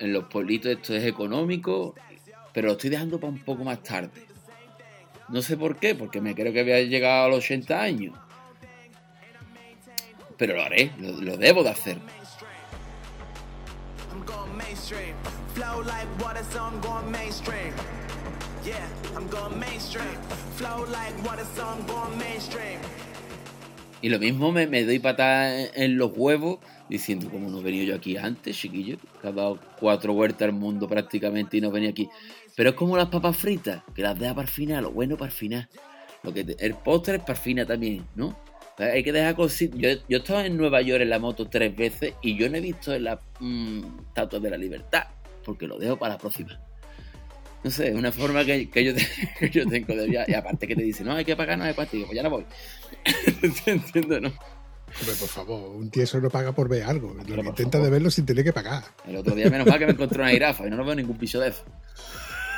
En 0.00 0.12
los 0.12 0.24
pueblitos 0.24 0.72
esto 0.72 0.96
es 0.96 1.04
económico, 1.04 1.94
pero 2.52 2.66
lo 2.66 2.72
estoy 2.72 2.90
dejando 2.90 3.20
para 3.20 3.32
un 3.32 3.38
poco 3.38 3.62
más 3.62 3.84
tarde. 3.84 4.26
No 5.28 5.42
sé 5.42 5.56
por 5.56 5.76
qué, 5.76 5.94
porque 5.94 6.20
me 6.20 6.34
creo 6.34 6.52
que 6.52 6.60
había 6.60 6.80
llegado 6.80 7.26
a 7.26 7.28
los 7.28 7.44
80 7.44 7.80
años. 7.80 8.18
Pero 10.36 10.56
lo 10.56 10.62
haré, 10.62 10.90
lo, 10.98 11.36
debo 11.36 11.62
de 11.62 11.70
hacer. 11.70 11.98
Yeah, 18.64 18.78
I'm 19.16 19.28
going 19.28 19.58
mainstream. 19.58 20.06
Flow 20.54 20.86
like 20.86 21.14
water, 21.24 21.44
so 21.56 21.66
I'm 21.66 21.84
going 21.84 22.16
mainstream. 22.16 22.78
Y 24.00 24.08
lo 24.08 24.20
mismo 24.20 24.52
me, 24.52 24.68
me 24.68 24.84
doy 24.84 25.00
patada 25.00 25.66
en, 25.74 25.96
los 25.96 26.12
huevos 26.16 26.58
diciendo, 26.88 27.28
como 27.28 27.50
no 27.50 27.58
he 27.58 27.62
venido 27.62 27.86
yo 27.86 27.94
aquí 27.96 28.16
antes, 28.16 28.56
chiquillo, 28.56 28.98
que 29.20 29.28
ha 29.28 29.32
dado 29.32 29.58
cuatro 29.80 30.12
vueltas 30.12 30.42
al 30.42 30.52
mundo 30.52 30.86
prácticamente 30.88 31.56
y 31.56 31.60
no 31.60 31.72
venía 31.72 31.90
aquí. 31.90 32.08
Pero 32.54 32.70
es 32.70 32.76
como 32.76 32.96
las 32.96 33.08
papas 33.08 33.36
fritas, 33.36 33.82
que 33.96 34.02
las 34.02 34.16
deja 34.16 34.32
para 34.32 34.46
el 34.46 34.52
final, 34.52 34.84
lo 34.84 34.92
bueno 34.92 35.16
para 35.16 35.30
el 35.30 35.36
final. 35.36 35.68
Lo 36.22 36.32
que 36.32 36.54
el 36.56 36.74
postre 36.74 37.16
es 37.16 37.20
para 37.22 37.34
el 37.34 37.38
final 37.38 37.66
también, 37.66 38.06
¿no? 38.14 38.36
Hay 38.78 39.02
que 39.02 39.12
dejar 39.12 39.34
cositas. 39.34 39.76
Yo, 39.78 39.88
yo 40.08 40.18
he 40.18 40.20
estado 40.20 40.40
en 40.40 40.56
Nueva 40.56 40.82
York 40.82 41.02
en 41.02 41.10
la 41.10 41.18
moto 41.18 41.48
tres 41.48 41.74
veces 41.74 42.14
y 42.22 42.36
yo 42.36 42.48
no 42.48 42.58
he 42.58 42.60
visto 42.60 42.96
la 42.96 43.20
mm, 43.40 43.80
estatua 44.08 44.38
de 44.38 44.50
la 44.50 44.56
libertad, 44.56 45.04
porque 45.44 45.66
lo 45.66 45.78
dejo 45.78 45.96
para 45.96 46.14
la 46.14 46.18
próxima. 46.18 46.60
No 47.64 47.70
sé, 47.70 47.92
una 47.94 48.10
forma 48.10 48.44
que, 48.44 48.68
que 48.68 48.84
yo, 48.84 48.94
te- 48.94 49.06
que 49.38 49.50
yo 49.50 49.66
tengo 49.66 49.94
de 49.94 50.06
viaje. 50.08 50.32
Y 50.32 50.34
aparte 50.34 50.66
que 50.66 50.74
te 50.76 50.82
dicen, 50.82 51.06
no, 51.06 51.12
hay 51.14 51.24
que 51.24 51.36
pagar, 51.36 51.56
no 51.58 51.64
hay 51.64 51.74
cuánto. 51.74 51.94
Y 51.96 52.00
digo, 52.00 52.08
pues 52.08 52.16
ya 52.16 52.22
no 52.22 52.30
voy. 52.30 52.44
Entiendo, 53.66 54.20
¿no? 54.20 54.28
Hombre, 54.28 55.14
por 55.18 55.28
favor, 55.28 55.76
un 55.76 55.90
tieso 55.90 56.20
no 56.20 56.28
paga 56.28 56.52
por 56.52 56.68
ver 56.68 56.82
algo. 56.82 57.14
Lo 57.14 57.24
que 57.24 57.32
intenta 57.48 57.78
favor. 57.78 57.84
de 57.86 57.90
verlo 57.90 58.10
sin 58.10 58.26
tener 58.26 58.44
que 58.44 58.52
pagar. 58.52 58.84
El 59.06 59.16
otro 59.16 59.34
día, 59.34 59.48
menos 59.48 59.66
mal 59.66 59.78
que 59.78 59.86
me 59.86 59.92
encontré 59.92 60.20
una 60.20 60.30
jirafa 60.30 60.66
y 60.66 60.70
no, 60.70 60.76
no 60.76 60.84
veo 60.84 60.94
ningún 60.94 61.16
piso 61.16 61.40
de 61.40 61.48
eso. 61.48 61.64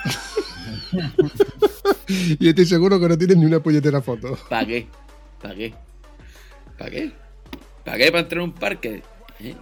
Y 2.38 2.48
estoy 2.48 2.66
seguro 2.66 3.00
que 3.00 3.09
no 3.09 3.16
tienes 3.18 3.36
ni 3.36 3.46
una 3.46 3.61
puñetera 3.61 4.00
foto. 4.02 4.38
Pagué, 4.48 4.86
pagué, 5.40 5.74
pagué, 6.78 7.12
pagué 7.84 8.07
para 8.11 8.20
entrar 8.20 8.40
a 8.40 8.44
un 8.44 8.52
parque. 8.52 9.02
¿eh? 9.40 9.55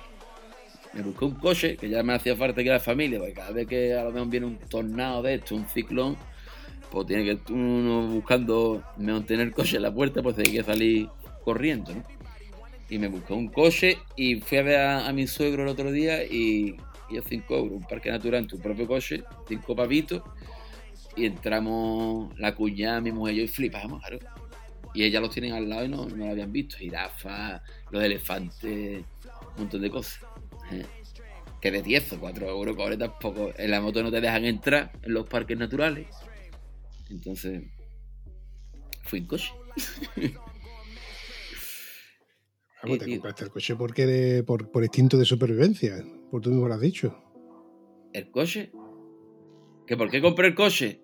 Me 0.95 1.03
busqué 1.03 1.24
un 1.24 1.34
coche 1.36 1.76
que 1.76 1.88
ya 1.88 2.03
me 2.03 2.14
hacía 2.14 2.36
falta 2.36 2.62
que 2.62 2.68
la 2.68 2.80
familia, 2.80 3.18
porque 3.18 3.32
cada 3.32 3.51
vez 3.51 3.66
que 3.66 3.95
a 3.95 4.05
lo 4.05 4.12
mejor 4.12 4.28
viene 4.28 4.47
un 4.47 4.59
tornado 4.59 5.22
de 5.22 5.34
esto, 5.34 5.55
un 5.55 5.66
ciclón, 5.66 6.16
pues 6.90 7.07
tiene 7.07 7.24
que 7.24 7.53
uno 7.53 8.09
buscando 8.09 8.82
mantener 8.99 9.47
el 9.47 9.55
coche 9.55 9.76
en 9.76 9.82
la 9.82 9.95
puerta, 9.95 10.22
pues 10.22 10.38
hay 10.38 10.53
que 10.53 10.62
salir 10.62 11.09
corriendo, 11.45 11.95
¿no? 11.95 12.03
Y 12.90 12.99
me 12.99 13.09
busqué 13.09 13.32
un 13.32 13.49
coche 13.49 13.99
y 14.16 14.36
fui 14.36 14.59
a 14.59 14.62
ver 14.62 14.80
a, 14.80 15.09
a 15.09 15.12
mi 15.14 15.26
suegro 15.26 15.62
el 15.62 15.68
otro 15.68 15.90
día 15.90 16.24
y, 16.24 16.76
yo 17.12 17.22
5 17.22 17.55
euros, 17.55 17.72
un 17.72 17.86
parque 17.86 18.11
natural 18.11 18.40
en 18.40 18.47
tu 18.47 18.59
propio 18.59 18.86
coche, 18.86 19.22
cinco 19.49 19.76
pavitos, 19.76 20.22
y 21.16 21.26
entramos 21.26 22.38
la 22.38 22.55
cuñada, 22.55 23.01
mi 23.01 23.12
mujer 23.12 23.34
y 23.34 23.38
yo 23.38 23.43
y 23.45 23.49
flipamos, 23.49 24.01
claro. 24.01 24.18
Y 24.95 25.05
ellas 25.05 25.22
los 25.22 25.30
tienen 25.30 25.53
al 25.53 25.68
lado 25.68 25.84
y 25.84 25.88
no, 25.88 26.07
no 26.07 26.26
lo 26.26 26.30
habían 26.30 26.53
visto. 26.53 26.76
Jirafas, 26.76 27.62
los 27.90 28.03
elefantes, 28.03 29.05
un 29.57 29.62
montón 29.62 29.80
de 29.80 29.90
cosas. 29.90 30.20
Que 31.61 31.70
de 31.70 31.83
10 31.83 32.14
o 32.14 32.20
4 32.20 32.49
euros, 32.49 32.77
cobre 32.77 32.97
tampoco. 32.97 33.53
En 33.57 33.70
la 33.70 33.81
moto 33.81 34.03
no 34.03 34.11
te 34.11 34.20
dejan 34.20 34.45
entrar 34.45 34.93
en 35.03 35.14
los 35.14 35.29
parques 35.29 35.57
naturales. 35.57 36.07
Entonces, 37.11 37.62
fui 39.05 39.20
en 39.20 39.27
coche. 39.27 39.53
Te 42.83 42.99
compraste 42.99 43.45
el 43.45 43.51
coche 43.51 43.77
porque 43.77 44.43
por, 44.45 44.68
por 44.70 44.83
instinto 44.83 45.16
de 45.16 45.25
supervivencia. 45.25 46.05
Por 46.31 46.41
tú 46.41 46.51
mismo 46.51 46.66
lo 46.66 46.75
has 46.75 46.81
dicho. 46.81 47.16
¿El 48.12 48.31
coche? 48.31 48.73
¿Que 49.87 49.97
por 49.97 50.11
qué 50.11 50.20
compré 50.20 50.49
el 50.49 50.55
coche? 50.55 51.01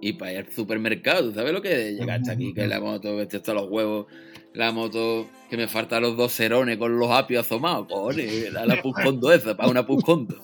Y 0.00 0.14
para 0.14 0.32
ir 0.32 0.38
al 0.38 0.50
supermercado, 0.52 1.28
¿tú 1.28 1.34
sabes 1.34 1.52
lo 1.52 1.60
que 1.60 1.88
es 1.90 1.98
llegar 2.00 2.20
hasta 2.20 2.32
aquí? 2.32 2.54
Que 2.54 2.66
la 2.66 2.80
moto, 2.80 3.16
que 3.28 3.36
hasta 3.36 3.52
los 3.54 3.68
huevos, 3.68 4.06
la 4.54 4.72
moto, 4.72 5.28
que 5.50 5.56
me 5.56 5.68
faltan 5.68 6.02
los 6.02 6.16
dos 6.16 6.32
cerones 6.32 6.78
con 6.78 6.98
los 6.98 7.10
apios 7.10 7.44
asomados, 7.44 7.86
cojones, 7.88 8.52
la, 8.52 8.64
la 8.66 8.80
Puscondo 8.80 9.30
esa, 9.32 9.56
para 9.56 9.68
una 9.68 9.84
Puscondo. 9.86 10.36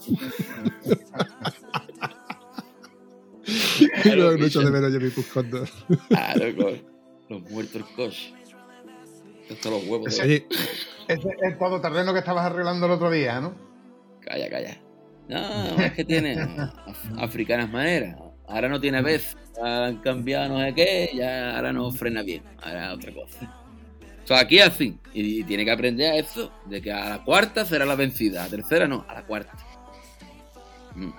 Claro, 4.03 4.23
no, 4.37 4.49
de 4.49 4.71
menos 4.71 4.93
yo 4.93 5.01
mi 5.01 5.11
Puscondo. 5.11 5.65
Claro, 6.09 6.57
con 6.57 6.83
los 7.29 7.51
muertos 7.51 7.77
el 7.77 7.85
coche. 7.95 8.33
Hasta 9.51 9.71
los 9.71 9.87
huevos. 9.87 10.17
de- 10.17 10.23
Oye, 10.23 10.47
Ese 11.09 11.29
es 11.29 11.37
el 11.43 11.59
todoterreno 11.59 12.13
que 12.13 12.19
estabas 12.19 12.47
arreglando 12.47 12.87
el 12.87 12.93
otro 12.93 13.11
día, 13.11 13.41
¿no? 13.41 13.55
Calla, 14.21 14.51
calla. 14.51 14.77
No, 15.29 15.77
es 15.83 15.93
que 15.93 16.05
tiene 16.05 16.37
af- 16.37 16.73
africanas 17.19 17.71
maneras. 17.71 18.17
Ahora 18.49 18.69
no 18.69 18.81
tiene 18.81 19.03
vez. 19.03 19.37
Han 19.63 19.99
cambiado 19.99 20.51
no 20.51 20.65
sé 20.65 20.75
qué, 20.75 21.11
ya 21.15 21.57
ahora 21.57 21.73
no 21.73 21.91
frena 21.91 22.23
bien. 22.23 22.43
Ahora 22.63 22.93
otra 22.93 23.13
cosa. 23.13 23.63
O 24.23 24.27
sea, 24.27 24.41
aquí 24.41 24.59
así. 24.59 24.99
Y, 25.15 25.45
tiene 25.45 25.65
que 25.65 25.71
aprender 25.71 26.13
a 26.13 26.17
eso, 26.17 26.53
de 26.67 26.83
que 26.83 26.93
a 26.93 27.11
la 27.11 27.25
cuarta 27.25 27.65
será 27.65 27.87
la 27.87 27.95
vencida, 27.95 28.43
a 28.43 28.45
la 28.45 28.51
tercera 28.51 28.89
no, 28.89 29.05
a 29.09 29.15
la 29.15 29.25
cuarta. 29.25 29.53
Mm. 30.95 31.11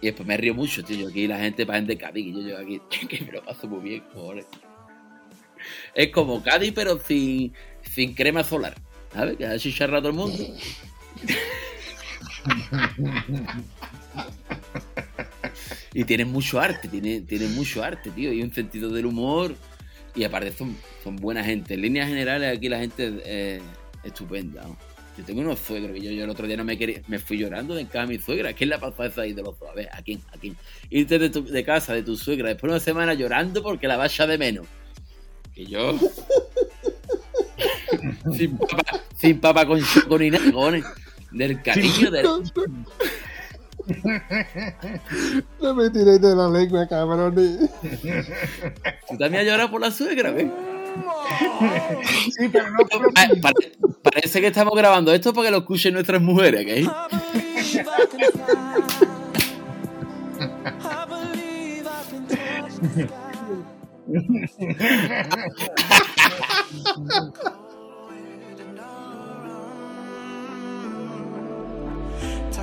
Y 0.00 0.06
después 0.06 0.28
me 0.28 0.36
río 0.36 0.54
mucho, 0.54 0.84
tío. 0.84 1.08
Aquí 1.08 1.26
la 1.26 1.38
gente 1.38 1.66
para 1.66 1.80
de 1.80 1.96
Cádiz, 1.96 2.26
y 2.26 2.32
yo 2.32 2.40
llego 2.40 2.58
aquí, 2.58 2.80
que 3.08 3.24
me 3.24 3.32
lo 3.32 3.44
paso 3.44 3.66
muy 3.66 3.80
bien, 3.80 4.04
cojones. 4.14 4.46
Es 5.94 6.10
como 6.10 6.42
Cádiz, 6.42 6.72
pero 6.74 6.98
sin, 6.98 7.52
sin 7.82 8.14
crema 8.14 8.44
solar. 8.44 8.74
¿Sabes? 9.12 9.36
Que 9.36 9.46
ha 9.46 9.58
chicharra 9.58 9.98
a 9.98 10.00
todo 10.00 10.10
el 10.10 10.16
mundo. 10.16 10.36
Y 15.98 16.04
tienen 16.04 16.30
mucho 16.30 16.60
arte, 16.60 16.88
tienen, 16.88 17.26
tienen 17.26 17.54
mucho 17.54 17.82
arte, 17.82 18.10
tío, 18.10 18.30
y 18.32 18.42
un 18.42 18.52
sentido 18.52 18.90
del 18.90 19.06
humor. 19.06 19.54
Y 20.14 20.24
aparte 20.24 20.52
son, 20.52 20.76
son 21.02 21.16
buena 21.16 21.42
gente. 21.42 21.72
En 21.74 21.80
líneas 21.80 22.06
generales 22.08 22.54
aquí 22.56 22.68
la 22.68 22.78
gente 22.80 23.06
es 23.06 23.14
eh, 23.24 23.60
estupenda. 24.04 24.62
¿no? 24.64 24.76
Yo 25.16 25.24
tengo 25.24 25.40
unos 25.40 25.58
suegros 25.58 25.92
que 25.92 26.00
yo, 26.02 26.10
yo 26.10 26.24
el 26.24 26.28
otro 26.30 26.46
día 26.46 26.58
no 26.58 26.64
me 26.64 26.76
quería, 26.76 27.00
me 27.08 27.18
fui 27.18 27.38
llorando 27.38 27.74
de 27.74 27.86
casa 27.86 28.00
de 28.06 28.18
mi 28.18 28.22
suegra. 28.22 28.52
¿Quién 28.52 28.68
le 28.68 28.78
pasó 28.78 29.04
eso 29.04 29.22
ahí 29.22 29.32
de 29.32 29.42
los 29.42 29.58
dos? 29.58 29.70
A 29.70 29.74
ver, 29.74 29.88
¿a 29.90 30.02
quién? 30.02 30.20
¿A 30.34 30.38
quién? 30.38 30.54
Irte 30.90 31.18
de, 31.18 31.30
tu- 31.30 31.46
de 31.46 31.64
casa 31.64 31.94
de 31.94 32.02
tu 32.02 32.14
suegra 32.14 32.50
después 32.50 32.70
de 32.70 32.74
una 32.76 32.84
semana 32.84 33.14
llorando 33.14 33.62
porque 33.62 33.88
la 33.88 33.96
vaya 33.96 34.26
de 34.26 34.36
menos. 34.36 34.66
Que 35.54 35.64
yo. 35.64 35.98
sin 38.36 38.58
papa, 38.58 38.82
sin 39.18 39.40
papa 39.40 39.66
con 39.66 39.80
nada, 39.80 40.52
cojones. 40.52 40.84
Del 41.30 41.62
cariño, 41.62 42.10
del, 42.10 42.26
no 45.60 45.74
me 45.74 45.90
tiréis 45.90 46.20
de 46.20 46.34
la 46.34 46.48
lengua, 46.48 46.86
cabrones. 46.88 47.70
¿Tú 49.08 49.16
también 49.16 49.42
has 49.42 49.46
llorado 49.46 49.70
por 49.70 49.80
la 49.80 49.90
suegra, 49.90 50.30
¿ves? 50.32 50.46
Sí, 52.36 52.48
pero 52.50 52.70
no 52.70 52.78
por 52.88 53.02
lo 53.02 53.12
Pa- 53.12 53.26
mismo. 53.28 53.42
pare- 53.42 53.72
parece 54.02 54.40
que 54.40 54.46
estamos 54.48 54.74
grabando 54.74 55.12
esto 55.12 55.32
para 55.32 55.46
que 55.46 55.50
lo 55.52 55.58
escuchen 55.58 55.94
nuestras 55.94 56.20
mujeres, 56.22 56.64
¿ok? 56.64 56.70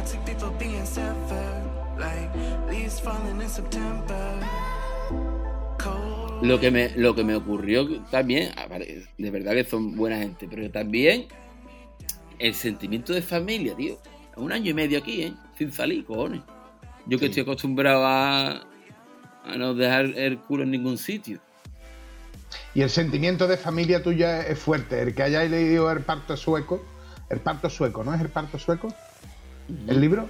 Toxic 0.04 0.26
people 0.26 0.50
being 0.60 0.86
severed, 0.86 1.64
like 1.98 2.30
leaves 2.70 3.00
falling 3.00 3.40
in 3.42 3.48
September. 3.48 4.38
Cold. 5.78 6.44
Lo 6.44 6.60
que 6.60 6.72
me, 6.72 6.90
lo 6.98 7.16
que 7.16 7.24
me 7.24 7.36
ocurrió 7.36 7.88
también, 8.12 8.52
apare- 8.58 9.08
de 9.18 9.32
verdad 9.32 9.54
que 9.54 9.64
son 9.64 9.96
buena 9.96 10.18
gente, 10.18 10.46
pero 10.50 10.70
también 10.70 11.28
el 12.38 12.54
sentimiento 12.54 13.14
de 13.14 13.22
familia, 13.22 13.76
tío. 13.78 13.98
Un 14.36 14.52
año 14.52 14.72
y 14.72 14.74
medio 14.74 15.00
aquí, 15.00 15.22
¿eh? 15.24 15.34
Sin 15.58 15.72
salir, 15.72 16.04
cojones. 16.04 16.42
Yo 17.06 17.18
que 17.18 17.26
Sí. 17.28 17.40
estoy 17.40 17.44
acostumbrado 17.44 18.06
a, 18.06 18.50
a 19.46 19.56
no 19.58 19.74
dejar 19.74 20.06
el 20.06 20.38
culo 20.40 20.64
en 20.64 20.72
ningún 20.72 20.98
sitio. 20.98 21.40
Y 22.76 22.82
el 22.82 22.90
sentimiento 22.90 23.48
de 23.48 23.56
familia 23.56 24.04
tuya 24.04 24.42
es 24.42 24.60
fuerte. 24.60 25.02
El 25.02 25.16
que 25.16 25.24
hayáis 25.24 25.50
leído 25.50 25.90
el 25.90 26.02
parto 26.02 26.36
sueco, 26.36 26.84
el 27.30 27.40
parto 27.40 27.70
sueco, 27.70 28.04
¿no 28.04 28.14
es 28.14 28.20
el 28.20 28.28
parto 28.30 28.60
sueco? 28.60 28.94
¿El 29.88 30.02
libro? 30.02 30.30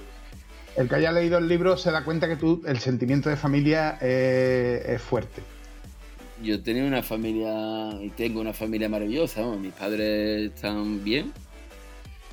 El 0.76 0.88
que 0.88 0.96
haya 0.96 1.12
leído 1.12 1.38
el 1.38 1.48
libro 1.48 1.76
se 1.76 1.90
da 1.90 2.04
cuenta 2.04 2.28
que 2.28 2.36
tú, 2.36 2.62
el 2.66 2.78
sentimiento 2.78 3.28
de 3.28 3.36
familia 3.36 3.98
eh, 4.00 4.82
es 4.88 5.02
fuerte. 5.02 5.42
Yo 6.42 6.62
tenía 6.62 6.84
una 6.84 7.02
familia 7.02 7.90
y 8.02 8.10
tengo 8.10 8.40
una 8.40 8.52
familia 8.52 8.88
maravillosa, 8.88 9.44
mis 9.56 9.72
padres 9.72 10.52
están 10.52 11.04
bien. 11.04 11.32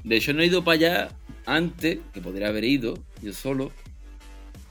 De 0.04 0.18
hecho, 0.18 0.34
no 0.34 0.42
he 0.42 0.48
ido 0.48 0.64
para 0.64 0.76
allá 0.76 1.10
antes, 1.46 2.00
que 2.14 2.22
podría 2.22 2.48
haber 2.48 2.64
ido 2.64 2.98
yo 3.22 3.32
solo, 3.32 3.72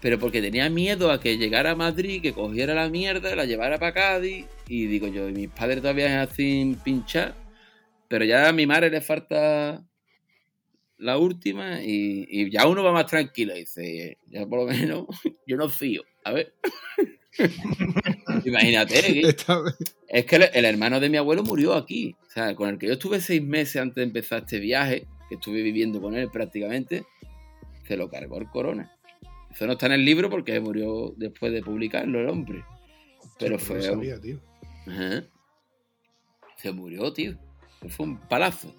pero 0.01 0.19
porque 0.19 0.43
tenía 0.43 0.69
miedo 0.69 1.13
a 1.13 1.21
que 1.21 1.39
llegara 1.39 1.73
a 1.73 1.77
Madrid, 1.77 2.23
que 2.23 2.33
cogiera 2.33 2.75
la 2.75 2.89
mierda, 2.89 3.37
la 3.37 3.45
llevara 3.45 3.79
para 3.79 3.93
Cádiz, 3.93 4.47
y 4.67 4.87
digo 4.87 5.07
yo, 5.07 5.29
y 5.29 5.33
mis 5.33 5.49
padres 5.49 5.81
todavía 5.81 6.25
es 6.25 6.31
sin 6.31 6.75
pinchar, 6.75 7.35
pero 8.09 8.25
ya 8.25 8.49
a 8.49 8.53
mi 8.53 8.67
madre 8.67 8.91
le 8.91 9.01
falta 9.01 9.85
la 11.01 11.19
última 11.19 11.83
y, 11.83 12.27
y 12.29 12.51
ya 12.51 12.67
uno 12.67 12.83
va 12.83 12.93
más 12.93 13.07
tranquilo, 13.07 13.55
dice, 13.55 14.19
ya 14.29 14.47
por 14.47 14.61
lo 14.61 14.67
menos 14.67 15.07
yo 15.47 15.57
no 15.57 15.69
fío, 15.69 16.03
a 16.25 16.33
ver. 16.33 16.55
Imagínate, 18.45 19.29
Esta 19.29 19.61
vez- 19.61 19.77
es 20.09 20.25
que 20.27 20.37
el, 20.37 20.45
el 20.53 20.65
hermano 20.65 21.01
de 21.01 21.09
mi 21.09 21.17
abuelo 21.17 21.43
murió 21.43 21.75
aquí. 21.75 22.15
O 22.27 22.31
sea, 22.31 22.55
con 22.55 22.69
el 22.69 22.79
que 22.79 22.87
yo 22.87 22.95
estuve 22.95 23.21
seis 23.21 23.43
meses 23.43 23.81
antes 23.81 23.97
de 23.97 24.03
empezar 24.05 24.41
este 24.41 24.59
viaje, 24.61 25.07
que 25.29 25.37
estuve 25.37 25.63
viviendo 25.63 26.01
con 26.01 26.15
él 26.15 26.29
prácticamente, 26.31 27.05
se 27.87 27.97
lo 27.97 28.09
cargó 28.11 28.39
el 28.39 28.49
corona. 28.49 28.93
Eso 29.51 29.67
no 29.67 29.73
está 29.73 29.87
en 29.87 29.93
el 29.93 30.05
libro 30.05 30.31
porque 30.31 30.59
murió 30.61 31.13
después 31.17 31.53
de 31.53 31.63
publicarlo 31.63 32.21
el 32.21 32.29
hombre. 32.29 32.65
Pero 33.39 33.53
no 33.53 33.59
fue. 33.59 33.77
lo 33.77 33.83
sabía, 33.83 34.21
tío. 34.21 34.39
Ajá. 34.87 35.25
Se 36.57 36.73
murió, 36.73 37.13
tío. 37.13 37.37
Fue 37.89 38.07
un 38.07 38.19
palazo. 38.29 38.75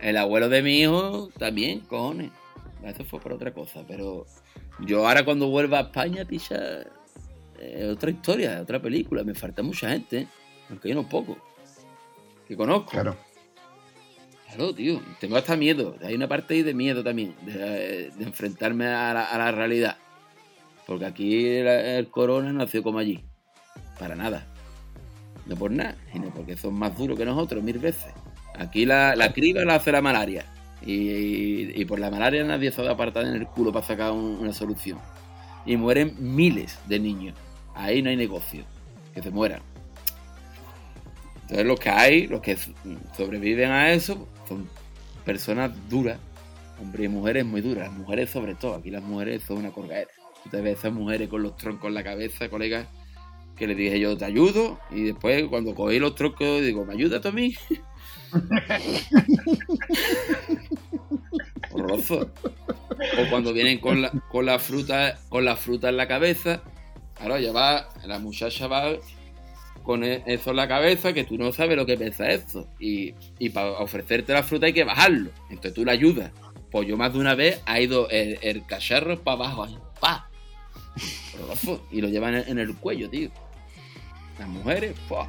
El 0.00 0.16
abuelo 0.16 0.48
de 0.48 0.62
mi 0.62 0.80
hijo 0.80 1.30
también, 1.38 1.80
cojones. 1.80 2.30
Eso 2.84 3.04
fue 3.04 3.20
por 3.20 3.32
otra 3.32 3.52
cosa. 3.52 3.84
Pero 3.86 4.26
yo 4.80 5.06
ahora 5.06 5.24
cuando 5.24 5.48
vuelva 5.48 5.78
a 5.78 5.82
España, 5.82 6.24
picha, 6.24 6.82
es 7.60 7.84
otra 7.90 8.10
historia, 8.10 8.60
otra 8.60 8.80
película. 8.80 9.24
Me 9.24 9.34
falta 9.34 9.62
mucha 9.62 9.88
gente, 9.88 10.18
¿eh? 10.18 10.28
aunque 10.68 10.90
yo 10.90 10.94
no 10.94 11.08
poco. 11.08 11.38
Que 12.46 12.56
conozco. 12.56 12.90
Claro. 12.90 13.16
Claro, 14.46 14.74
tío. 14.74 15.00
Tengo 15.18 15.36
hasta 15.36 15.56
miedo. 15.56 15.96
Hay 16.02 16.14
una 16.14 16.28
parte 16.28 16.54
ahí 16.54 16.62
de 16.62 16.74
miedo 16.74 17.02
también, 17.02 17.34
de, 17.42 18.10
de 18.10 18.24
enfrentarme 18.24 18.86
a 18.86 19.14
la, 19.14 19.24
a 19.24 19.38
la 19.38 19.52
realidad. 19.52 19.96
Porque 20.86 21.06
aquí 21.06 21.46
el, 21.46 21.66
el 21.66 22.10
corona 22.10 22.52
no 22.52 22.58
nació 22.58 22.82
como 22.82 22.98
allí. 22.98 23.24
Para 23.98 24.14
nada. 24.14 24.46
No 25.46 25.56
por 25.56 25.70
nada, 25.70 25.96
sino 26.12 26.28
porque 26.30 26.56
son 26.56 26.74
más 26.74 26.96
duros 26.96 27.18
que 27.18 27.24
nosotros 27.24 27.62
mil 27.62 27.78
veces. 27.78 28.12
Aquí 28.58 28.86
la, 28.86 29.16
la 29.16 29.32
criba 29.32 29.64
la 29.64 29.76
hace 29.76 29.92
la 29.92 30.02
malaria. 30.02 30.46
Y, 30.84 31.80
y 31.80 31.84
por 31.86 31.98
la 31.98 32.10
malaria 32.10 32.44
nadie 32.44 32.70
se 32.70 32.80
ha 32.80 32.84
dado 32.84 32.94
apartada 32.94 33.28
en 33.28 33.34
el 33.36 33.46
culo 33.46 33.72
para 33.72 33.86
sacar 33.86 34.12
un- 34.12 34.38
una 34.40 34.52
solución. 34.52 34.98
Y 35.66 35.76
mueren 35.76 36.14
miles 36.18 36.78
de 36.86 37.00
niños. 37.00 37.36
Ahí 37.74 38.02
no 38.02 38.10
hay 38.10 38.16
negocio. 38.16 38.64
Que 39.14 39.22
se 39.22 39.30
mueran. 39.30 39.62
Entonces 41.42 41.66
los 41.66 41.78
que 41.78 41.90
hay, 41.90 42.26
los 42.26 42.40
que 42.40 42.56
sobreviven 43.16 43.70
a 43.70 43.92
eso, 43.92 44.28
son 44.48 44.68
personas 45.24 45.72
duras. 45.88 46.18
Hombres 46.80 47.06
y 47.06 47.08
mujeres 47.08 47.44
muy 47.44 47.60
duras. 47.60 47.88
Las 47.88 47.96
mujeres 47.96 48.30
sobre 48.30 48.54
todo. 48.54 48.74
Aquí 48.76 48.90
las 48.90 49.02
mujeres 49.02 49.42
son 49.44 49.58
una 49.58 49.70
colgadera. 49.70 50.10
Tú 50.42 50.50
te 50.50 50.60
ves 50.60 50.78
esas 50.78 50.92
mujeres 50.92 51.28
con 51.28 51.42
los 51.42 51.56
troncos 51.56 51.88
en 51.88 51.94
la 51.94 52.04
cabeza, 52.04 52.48
colegas, 52.48 52.88
que 53.56 53.66
le 53.66 53.74
dije 53.74 54.00
yo, 54.00 54.16
te 54.16 54.24
ayudo. 54.24 54.78
Y 54.90 55.04
después 55.04 55.44
cuando 55.48 55.74
cogí 55.74 55.98
los 55.98 56.14
troncos, 56.14 56.62
digo, 56.62 56.84
¿me 56.84 56.94
ayudas 56.94 57.20
tú 57.22 57.28
a 57.28 57.32
mí? 57.32 57.54
Horroroso. 61.70 62.30
O 63.18 63.30
cuando 63.30 63.52
vienen 63.52 63.78
con 63.78 64.02
la, 64.02 64.10
con 64.30 64.46
la 64.46 64.58
fruta, 64.58 65.18
con 65.28 65.44
la 65.44 65.56
fruta 65.56 65.88
en 65.88 65.96
la 65.96 66.08
cabeza. 66.08 66.62
Claro, 67.14 67.38
ya 67.38 67.52
va, 67.52 67.88
la 68.04 68.18
muchacha 68.18 68.66
va 68.66 68.96
con 69.82 70.02
e- 70.02 70.22
eso 70.26 70.50
en 70.50 70.56
la 70.56 70.66
cabeza 70.66 71.12
que 71.12 71.24
tú 71.24 71.36
no 71.38 71.52
sabes 71.52 71.76
lo 71.76 71.86
que 71.86 71.96
pesa 71.96 72.28
eso. 72.28 72.66
Y, 72.78 73.14
y 73.38 73.50
para 73.50 73.72
ofrecerte 73.72 74.32
la 74.32 74.42
fruta 74.42 74.66
hay 74.66 74.72
que 74.72 74.84
bajarlo. 74.84 75.30
Entonces 75.50 75.74
tú 75.74 75.84
la 75.84 75.92
ayudas. 75.92 76.32
Pues 76.70 76.88
yo 76.88 76.96
más 76.96 77.12
de 77.12 77.20
una 77.20 77.34
vez 77.34 77.60
ha 77.66 77.80
ido 77.80 78.08
el, 78.10 78.64
cacharro 78.66 79.20
para 79.22 79.36
abajo, 79.36 79.64
ahí, 79.64 79.78
pa. 80.00 80.28
Y 81.90 82.00
lo 82.00 82.08
llevan 82.08 82.34
en, 82.34 82.48
en 82.48 82.58
el 82.58 82.74
cuello, 82.74 83.08
tío. 83.08 83.30
Las 84.38 84.48
mujeres, 84.48 84.94
¡pua! 85.08 85.28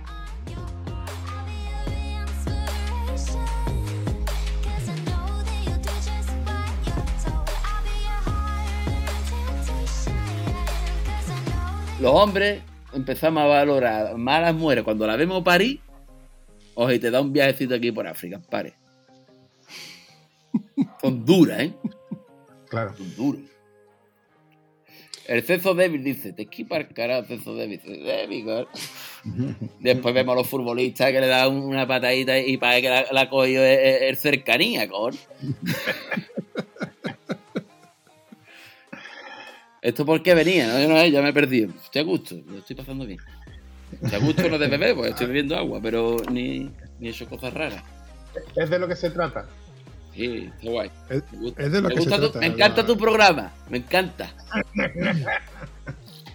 Los 12.00 12.12
hombres 12.14 12.62
empezamos 12.94 13.44
a 13.44 13.48
valorar 13.48 14.18
más 14.18 14.40
a 14.40 14.42
las 14.42 14.56
mujeres 14.56 14.84
cuando 14.84 15.08
la 15.08 15.16
vemos 15.16 15.44
parir. 15.44 15.80
Oye, 16.74 17.00
te 17.00 17.10
da 17.10 17.22
un 17.22 17.32
viajecito 17.32 17.74
aquí 17.74 17.92
por 17.92 18.06
África, 18.06 18.42
pare. 18.50 18.74
Son 21.02 21.24
duras, 21.26 21.62
¿eh? 21.62 21.74
Claro. 22.68 22.96
Son 22.98 23.16
duras. 23.16 23.42
El 25.26 25.42
Cezo 25.42 25.74
débil 25.74 26.04
dice, 26.04 26.34
te 26.34 26.44
esquipa 26.44 26.78
el 26.78 26.90
carajo, 26.90 27.26
débil, 27.56 28.46
cabrón. 28.46 28.68
Después 29.80 30.14
vemos 30.14 30.34
a 30.34 30.36
los 30.36 30.48
futbolistas 30.48 31.12
que 31.12 31.22
le 31.22 31.28
dan 31.28 31.56
una 31.56 31.88
patadita 31.88 32.38
y 32.38 32.58
para 32.58 32.82
que 32.82 32.90
la, 32.90 33.06
la 33.12 33.30
cogió 33.30 33.64
el 33.64 34.18
cercanía, 34.18 34.88
con. 34.88 35.16
¿Esto 39.86 40.04
por 40.04 40.24
qué 40.24 40.34
venía? 40.34 40.68
No, 40.68 40.80
Yo 40.82 40.88
no, 40.90 41.06
ya 41.06 41.22
me 41.22 41.30
he 41.30 41.34
perdido. 41.34 41.70
Estoy 41.84 42.02
a 42.02 42.06
gusto, 42.06 42.36
lo 42.48 42.58
estoy 42.58 42.76
pasando 42.76 43.06
bien. 43.06 43.20
Estoy 44.02 44.16
a 44.16 44.18
gusto 44.26 44.50
no 44.50 44.58
de 44.58 44.68
beber, 44.68 44.96
pues 44.96 45.12
estoy 45.12 45.28
bebiendo 45.28 45.56
agua, 45.56 45.80
pero 45.82 46.18
ni, 46.32 46.72
ni 47.00 47.08
he 47.08 47.12
hecho 47.12 47.28
cosas 47.30 47.54
raras. 47.54 47.84
Es 48.56 48.70
de 48.72 48.80
lo 48.80 48.88
que 48.88 48.96
se 48.96 49.12
trata. 49.12 49.46
Sí, 50.16 50.50
está 50.58 50.72
guay. 50.72 50.90
Es, 51.10 51.24
Me 51.32 51.38
gusta, 51.40 51.62
es 51.64 51.72
de 51.72 51.82
lo 51.82 51.90
me 51.90 51.96
que 51.96 52.02
se 52.02 52.10
tu- 52.10 52.18
trata. 52.18 52.40
me 52.40 52.46
encanta 52.48 52.84
tu 52.86 52.98
programa, 52.98 53.54
me 53.70 53.78
encanta. 53.78 54.34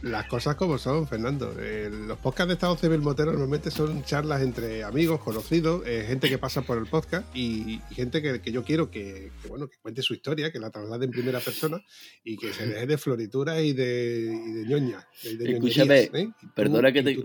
Las 0.03 0.26
cosas 0.26 0.57
como 0.57 0.78
son, 0.78 1.07
Fernando. 1.07 1.55
Eh, 1.59 1.90
los 1.90 2.18
podcasts 2.18 2.48
de 2.48 2.55
Estado 2.55 2.76
Civil 2.76 3.01
Motero 3.01 3.32
normalmente 3.32 3.70
son 3.70 4.03
charlas 4.03 4.42
entre 4.42 4.82
amigos, 4.82 5.20
conocidos, 5.20 5.82
eh, 5.86 6.05
gente 6.07 6.28
que 6.28 6.38
pasa 6.38 6.62
por 6.62 6.78
el 6.78 6.86
podcast 6.86 7.26
y, 7.34 7.80
y 7.90 7.94
gente 7.94 8.22
que, 8.22 8.40
que 8.40 8.51
yo 8.51 8.64
quiero 8.64 8.90
que, 8.90 9.30
que, 9.42 9.48
bueno, 9.48 9.68
que 9.68 9.76
cuente 9.78 10.03
su 10.03 10.14
historia, 10.14 10.51
que 10.51 10.59
la 10.59 10.70
traslade 10.70 11.05
en 11.05 11.11
primera 11.11 11.40
persona 11.40 11.82
y 12.24 12.36
que 12.36 12.53
se 12.53 12.66
deje 12.66 12.86
de 12.86 12.98
florituras 12.98 13.61
y 13.61 13.72
de, 13.72 14.40
y 14.46 14.53
de 14.53 14.64
ñoña. 14.66 15.07
de 15.22 15.53
Escúchame, 15.53 16.11
¿eh? 16.14 16.30
Perdona 16.55 16.92
que 16.92 17.03
te, 17.03 17.16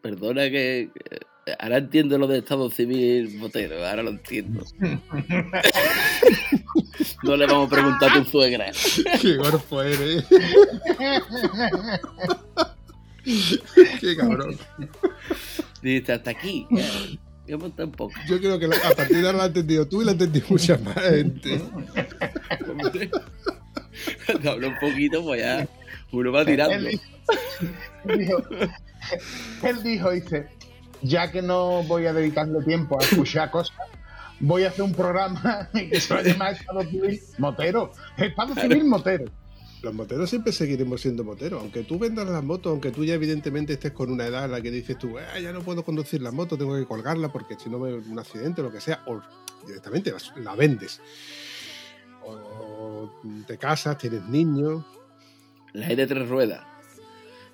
perdona 0.00 0.50
que 0.50 0.90
ahora 1.58 1.78
entiendo 1.78 2.18
lo 2.18 2.26
de 2.26 2.38
Estado 2.38 2.70
Civil 2.70 3.38
Botero, 3.38 3.86
ahora 3.86 4.02
lo 4.02 4.10
entiendo. 4.10 4.64
no 7.22 7.36
le 7.36 7.46
vamos 7.46 7.66
a 7.66 7.70
preguntar 7.70 8.10
a 8.10 8.22
tu 8.22 8.30
suegra. 8.30 8.70
Qué 9.20 9.36
gorfo 9.36 9.82
eres. 9.82 10.24
Qué 14.00 14.16
cabrón. 14.16 14.56
Dice 15.82 16.12
hasta 16.12 16.30
aquí. 16.30 16.66
Ya, 16.70 16.88
ya 17.46 17.56
monta 17.56 17.84
un 17.84 17.92
poco. 17.92 18.14
Yo 18.28 18.38
creo 18.38 18.58
que 18.58 18.66
a 18.66 18.94
partir 18.94 19.18
de 19.18 19.26
ahora 19.26 19.38
lo 19.38 19.42
has 19.42 19.48
entendido 19.48 19.86
tú 19.86 20.02
y 20.02 20.04
lo 20.04 20.10
ha 20.10 20.12
entendido 20.12 20.46
mucha 20.48 20.78
más 20.78 20.96
gente. 20.96 21.60
Cuando 24.26 24.50
hablo 24.50 24.68
un 24.68 24.78
poquito, 24.78 25.22
pues 25.22 25.40
ya 25.40 25.68
uno 26.12 26.32
va 26.32 26.44
tirando. 26.44 26.88
Él 26.88 28.18
dijo, 28.18 28.42
él 29.62 29.82
dijo, 29.82 30.10
dice, 30.10 30.48
ya 31.02 31.30
que 31.30 31.42
no 31.42 31.82
voy 31.84 32.06
a 32.06 32.12
dedicarle 32.12 32.62
tiempo 32.64 32.98
a 33.00 33.04
escuchar 33.04 33.50
cosas, 33.50 33.76
voy 34.40 34.64
a 34.64 34.68
hacer 34.68 34.82
un 34.82 34.92
programa 34.94 35.68
que 35.72 36.00
se 36.00 36.14
va 36.14 36.20
a 36.20 36.22
llamar 36.22 36.54
Estado 36.54 36.82
Civil 36.82 37.20
Motero. 37.38 37.92
Estado 38.16 38.54
Civil 38.54 38.84
Motero. 38.84 39.24
Los 39.82 39.94
moteros 39.94 40.28
siempre 40.28 40.52
seguiremos 40.52 41.00
siendo 41.00 41.24
moteros. 41.24 41.62
Aunque 41.62 41.84
tú 41.84 41.98
vendas 41.98 42.28
las 42.28 42.44
motos, 42.44 42.70
aunque 42.70 42.90
tú 42.90 43.02
ya 43.02 43.14
evidentemente 43.14 43.72
estés 43.72 43.92
con 43.92 44.10
una 44.12 44.26
edad 44.26 44.44
en 44.44 44.50
la 44.50 44.60
que 44.60 44.70
dices 44.70 44.98
tú, 44.98 45.16
"Ah, 45.18 45.38
ya 45.38 45.52
no 45.52 45.60
puedo 45.60 45.82
conducir 45.84 46.20
la 46.20 46.30
moto, 46.30 46.58
tengo 46.58 46.76
que 46.76 46.84
colgarla 46.84 47.32
porque 47.32 47.56
si 47.58 47.70
no 47.70 47.78
me 47.78 47.94
un 47.94 48.18
accidente 48.18 48.60
o 48.60 48.64
lo 48.64 48.70
que 48.70 48.80
sea, 48.80 49.02
o 49.06 49.22
directamente 49.66 50.12
la, 50.12 50.18
la 50.42 50.54
vendes. 50.54 51.00
O 52.22 53.10
te 53.46 53.56
casas, 53.56 53.96
tienes 53.96 54.22
niños. 54.24 54.84
La 55.72 55.86
hay 55.86 55.96
de 55.96 56.06
tres 56.06 56.28
ruedas. 56.28 56.60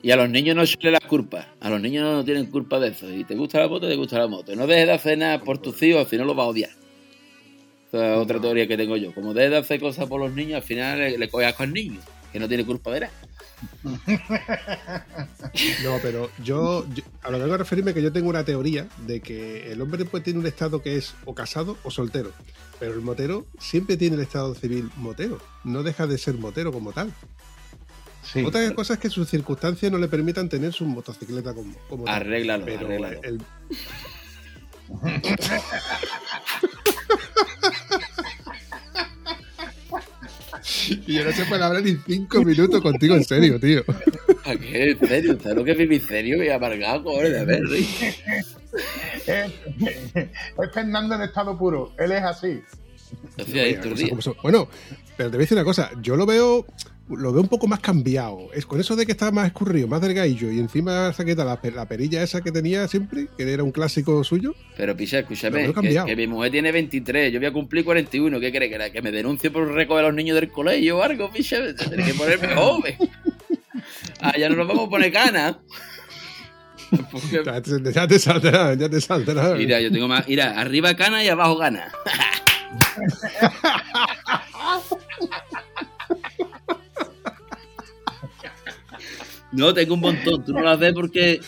Y 0.03 0.11
a 0.11 0.17
los 0.17 0.29
niños 0.29 0.55
no 0.55 0.65
se 0.67 0.77
les 0.81 0.93
las 0.93 1.01
culpas. 1.01 1.47
A 1.61 1.71
los 1.71 1.81
niños 1.81 2.05
no 2.05 2.25
tienen 2.25 2.47
culpa 2.47 2.79
de 2.79 2.89
eso. 2.89 3.11
Y 3.11 3.25
te 3.25 3.35
gusta 3.35 3.61
la 3.61 3.69
moto, 3.69 3.89
te 3.89 3.97
gusta 3.97 4.19
la 4.19 4.29
moto. 4.29 4.55
No 4.55 4.67
dejes 4.67 4.87
de 4.87 4.93
hacer 4.93 5.19
nada 5.19 5.41
por 5.41 5.59
tus 5.59 5.83
hijos, 5.83 6.09
si 6.09 6.17
no 6.17 6.25
los 6.25 6.37
vas 6.37 6.45
a 6.45 6.49
odiar. 6.49 6.71
Esa 7.89 8.15
es 8.15 8.19
otra 8.19 8.41
teoría 8.41 8.67
que 8.69 8.77
tengo 8.77 8.97
yo. 8.97 9.13
Como 9.15 9.35
dejes 9.35 9.51
de 9.51 9.57
hacer 9.59 9.81
cosas 9.81 10.07
por 10.07 10.21
los 10.21 10.33
niños, 10.33 10.57
al 10.57 10.63
final 10.63 10.99
le, 10.99 11.19
le 11.19 11.29
coges 11.29 11.55
con 11.55 11.73
niños, 11.73 12.05
que 12.33 12.39
no 12.39 12.47
tiene 12.47 12.65
culpa 12.65 12.93
de 12.93 13.01
nada. 13.01 13.13
No, 15.83 15.99
pero 16.03 16.31
yo, 16.43 16.85
a 17.23 17.31
lo 17.31 17.39
que 17.39 17.43
vengo 17.43 17.55
a 17.55 17.59
referirme 17.59 17.95
que 17.95 18.03
yo 18.03 18.13
tengo 18.13 18.29
una 18.29 18.45
teoría 18.45 18.89
de 19.07 19.21
que 19.21 19.73
el 19.73 19.81
hombre 19.81 20.05
pues 20.05 20.23
tiene 20.23 20.39
un 20.39 20.47
estado 20.47 20.83
que 20.83 20.97
es 20.97 21.15
o 21.25 21.35
casado 21.35 21.79
o 21.83 21.91
soltero. 21.91 22.33
Pero 22.79 22.93
el 22.93 23.01
motero 23.01 23.47
siempre 23.59 23.97
tiene 23.97 24.17
el 24.17 24.23
estado 24.23 24.55
civil 24.55 24.91
motero. 24.97 25.39
No 25.65 25.83
deja 25.83 26.07
de 26.07 26.19
ser 26.19 26.35
motero 26.35 26.73
como 26.73 26.93
tal. 26.93 27.13
Sí. 28.41 28.45
Otra 28.45 28.75
cosa 28.75 28.95
es 28.95 28.99
que 29.01 29.11
sus 29.11 29.29
circunstancias 29.29 29.91
no 29.91 29.99
le 29.99 30.09
permitan 30.09 30.49
tener 30.49 30.73
su 30.73 30.85
motocicleta 30.85 31.55
como, 31.55 31.75
como 31.89 32.05
tal. 32.05 32.15
Arréglalo, 32.15 32.65
Pero 32.65 32.87
arréglalo. 32.87 33.21
el- 33.23 33.41
y 41.07 41.13
yo 41.15 41.25
no 41.25 41.33
se 41.33 41.45
puede 41.47 41.65
hablar 41.65 41.83
ni 41.83 41.97
cinco 42.07 42.43
minutos 42.45 42.81
contigo 42.81 43.15
en 43.17 43.25
serio, 43.25 43.59
tío. 43.61 43.85
¿Para 43.85 44.57
qué? 44.59 44.91
En 44.93 44.99
serio, 45.09 45.39
¿sabes 45.41 45.57
lo 45.57 45.65
que 45.65 45.73
es 45.73 45.79
vivir 45.79 46.03
serio 46.03 46.43
y 46.43 46.49
amargado, 46.49 47.05
cojones? 47.05 47.33
De 47.33 47.45
ver. 47.45 47.63
Es, 49.27 49.51
es 50.15 50.73
Fernando 50.75 51.15
en 51.15 51.23
estado 51.23 51.57
puro. 51.57 51.93
Él 51.99 52.13
es 52.13 52.23
así. 52.23 52.61
Son. 54.21 54.35
Bueno, 54.43 54.69
pero 55.17 55.31
te 55.31 55.37
voy 55.37 55.43
a 55.43 55.45
decir 55.45 55.57
una 55.57 55.65
cosa, 55.65 55.91
yo 56.03 56.17
lo 56.17 56.27
veo 56.27 56.67
lo 57.09 57.33
veo 57.33 57.41
un 57.43 57.49
poco 57.49 57.67
más 57.69 57.81
cambiado. 57.81 58.49
Es 58.53 58.67
con 58.67 58.81
eso 58.81 58.97
de 58.97 59.07
que 59.07 59.13
está 59.13 59.31
más 59.31 59.47
escurrido, 59.47 59.87
más 59.87 60.01
delgadillo 60.01 60.51
y 60.51 60.59
encima 60.59 61.13
saqueta 61.13 61.45
la, 61.45 61.59
la 61.75 61.87
perilla 61.87 62.23
esa 62.23 62.41
que 62.41 62.51
tenía 62.51 62.89
siempre, 62.89 63.29
que 63.37 63.53
era 63.53 63.63
un 63.63 63.71
clásico 63.73 64.23
suyo. 64.25 64.55
Pero 64.77 64.95
Lo 64.95 64.99
escúchame, 65.01 65.73
que, 66.07 66.17
mi 66.17 66.27
mujer 66.27 66.51
tiene 66.51 66.73
23, 66.73 67.33
yo 67.33 67.39
voy 67.39 67.47
a 67.47 67.53
cumplir 67.53 67.85
41. 67.85 68.41
¿Qué 68.41 68.53
crees? 68.53 68.93
¿Que, 68.93 69.03
me 69.03 69.13
denuncie 69.13 69.51
por 69.51 69.71
recoger 69.73 70.05
a 70.05 70.09
los 70.09 70.17
niños 70.17 70.35
del 70.35 70.51
colegio 70.51 70.99
o 70.99 71.03
algo, 71.03 71.31
picha? 71.31 71.59
Tendré 71.77 72.05
que 72.05 72.15
ponerme 72.15 72.49
joven. 72.55 72.97
Ah, 74.21 74.33
ya 74.37 74.49
no 74.49 74.57
nos 74.57 74.67
vamos 74.67 74.87
a 74.87 74.91
poner 74.91 75.13
canas. 75.13 75.57
Porque- 77.11 77.43
Ya 77.45 77.61
te, 77.61 77.93
ya 77.93 78.07
te 78.09 78.19
saldrá, 78.19 78.75
ya 78.75 78.89
te 78.89 79.01
saldrá. 79.01 79.55
Mira, 79.55 79.81
yo 79.81 79.91
tengo 79.93 80.09
más. 80.09 80.27
Mira, 80.27 80.61
arriba 80.61 80.95
cana 80.95 81.23
y 81.23 81.29
abajo 81.29 81.57
gana. 81.57 81.93
No, 89.57 89.73
tengo 89.73 89.95
un 89.95 90.01
montón. 90.01 90.45
Tú 90.45 90.53
no 90.53 90.61
las 90.61 90.79
ves 90.79 90.93
porque. 90.93 91.41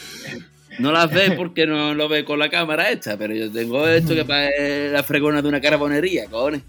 No 0.78 0.92
las 0.92 1.12
ves 1.12 1.32
porque 1.32 1.66
no 1.66 1.92
lo 1.92 2.09
ves 2.09 2.24
con 2.24 2.38
la 2.38 2.48
cámara 2.48 2.90
esta, 2.90 3.18
pero 3.18 3.34
yo 3.34 3.50
tengo 3.50 3.86
esto 3.86 4.14
que 4.14 4.20
es 4.56 4.92
la 4.92 5.02
fregona 5.02 5.42
de 5.42 5.48
una 5.48 5.61
carbonería, 5.61 6.26
cojones. 6.26 6.62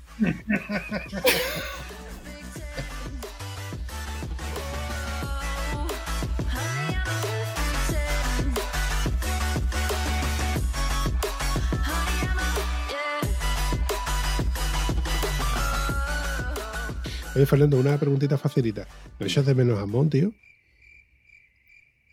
Oye, 17.36 17.46
Fernando, 17.46 17.78
una 17.78 17.98
preguntita 17.98 18.38
facilita. 18.38 18.88
¿No 19.20 19.26
echas 19.26 19.46
de 19.46 19.54
menos 19.54 19.80
a 19.80 19.86
Mon, 19.86 20.10
tío? 20.10 20.34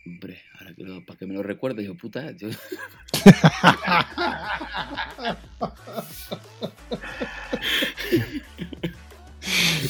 Hombre, 0.07 0.41
ahora 0.59 0.73
que 0.73 0.83
lo- 0.83 1.05
para 1.05 1.19
que 1.19 1.27
me 1.27 1.33
lo 1.33 1.43
recuerde, 1.43 1.83
yo 1.83 1.95
puta. 1.97 2.31
Yo... 2.31 2.47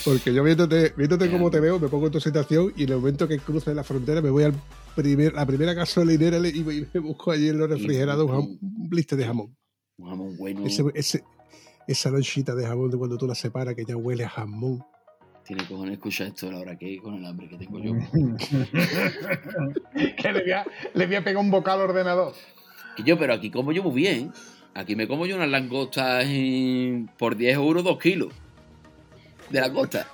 Porque 0.05 0.33
yo 0.33 0.43
viéndote, 0.43 0.93
viéndote 0.95 1.29
cómo 1.31 1.49
te 1.49 1.59
veo, 1.59 1.79
me 1.79 1.87
pongo 1.87 2.05
en 2.07 2.11
tu 2.11 2.19
situación 2.19 2.71
y 2.75 2.83
en 2.83 2.89
el 2.89 2.97
momento 2.97 3.27
que 3.27 3.39
cruce 3.39 3.73
la 3.73 3.83
frontera 3.83 4.21
me 4.21 4.29
voy 4.29 4.43
al 4.43 4.53
primer, 4.95 5.33
la 5.33 5.45
primera 5.45 5.73
gasolinera 5.73 6.37
y 6.37 6.63
me, 6.63 6.75
y 6.75 6.87
me 6.93 6.99
busco 6.99 7.31
allí 7.31 7.49
en 7.49 7.57
los 7.57 7.69
refrigerados 7.69 8.29
un, 8.29 8.59
blister 8.89 9.17
de 9.17 9.25
jamón. 9.25 9.55
Un 9.97 10.09
jamón 10.09 10.37
bueno. 10.37 10.65
Ese, 10.65 10.83
ese- 10.93 11.23
esa 11.87 12.11
lonchita 12.11 12.53
de 12.53 12.67
jamón 12.67 12.91
de 12.91 12.97
cuando 12.97 13.17
tú 13.17 13.25
la 13.27 13.35
separas 13.35 13.75
que 13.75 13.85
ya 13.85 13.95
huele 13.97 14.25
a 14.25 14.29
jamón. 14.29 14.83
Tiene 15.47 15.65
cojones 15.65 15.93
escuchar 15.93 16.27
esto 16.27 16.49
a 16.49 16.51
la 16.51 16.59
hora 16.59 16.75
que 16.77 16.97
con 16.97 17.15
el 17.15 17.25
hambre 17.25 17.47
que 17.47 17.57
tengo 17.57 17.79
yo. 17.79 17.93
que 20.17 20.31
le 20.31 20.41
voy, 20.41 20.51
a, 20.51 20.65
le 20.93 21.05
voy 21.07 21.15
a 21.15 21.23
pegar 21.23 21.41
un 21.41 21.51
bocado 21.51 21.83
al 21.83 21.89
ordenador. 21.89 22.33
Y 22.97 23.03
yo, 23.03 23.17
pero 23.17 23.33
aquí 23.33 23.49
como 23.49 23.71
yo 23.71 23.83
muy 23.83 23.93
bien. 23.95 24.31
Aquí 24.73 24.95
me 24.95 25.07
como 25.07 25.25
yo 25.25 25.35
unas 25.37 25.49
langostas 25.49 26.25
en- 26.25 27.09
por 27.17 27.35
10 27.35 27.55
euros 27.55 27.83
2 27.83 27.97
kilos 27.97 28.33
de 29.49 29.61
langosta. 29.61 30.07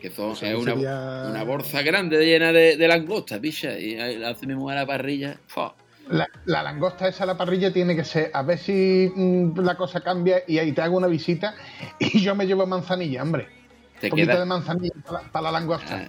Que 0.00 0.10
son, 0.10 0.36
sea, 0.36 0.52
es 0.52 0.58
una, 0.58 0.74
sería- 0.74 1.24
una 1.28 1.42
bolsa 1.42 1.82
grande 1.82 2.24
llena 2.24 2.52
de, 2.52 2.76
de 2.76 2.88
langostas, 2.88 3.40
picha. 3.40 3.76
Y 3.78 3.98
ahí 3.98 4.16
la 4.16 4.30
hace 4.30 4.46
mi 4.46 4.54
mujer 4.54 4.78
a 4.78 4.82
la 4.82 4.86
parrilla. 4.86 5.38
¡fua! 5.48 5.74
La, 6.08 6.26
la 6.46 6.62
langosta 6.62 7.08
esa 7.08 7.24
a 7.24 7.26
la 7.26 7.36
parrilla 7.36 7.72
tiene 7.72 7.94
que 7.94 8.04
ser, 8.04 8.30
a 8.32 8.42
ver 8.42 8.58
si 8.58 9.12
mm, 9.14 9.58
la 9.58 9.76
cosa 9.76 10.00
cambia 10.00 10.42
y 10.46 10.56
ahí 10.58 10.72
te 10.72 10.80
hago 10.80 10.96
una 10.96 11.06
visita 11.06 11.54
y 11.98 12.20
yo 12.20 12.34
me 12.34 12.46
llevo 12.46 12.66
manzanilla, 12.66 13.22
hombre. 13.22 13.57
Te 14.00 14.10
poquito 14.10 14.28
queda. 14.28 14.40
de 14.40 14.46
manzanilla 14.46 14.94
para, 15.04 15.22
la- 15.22 15.28
para 15.32 15.42
la 15.44 15.52
langosta. 15.52 16.08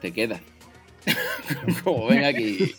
te 0.00 0.12
queda. 0.12 0.40
como 1.84 2.06
ven 2.06 2.24
aquí 2.24 2.74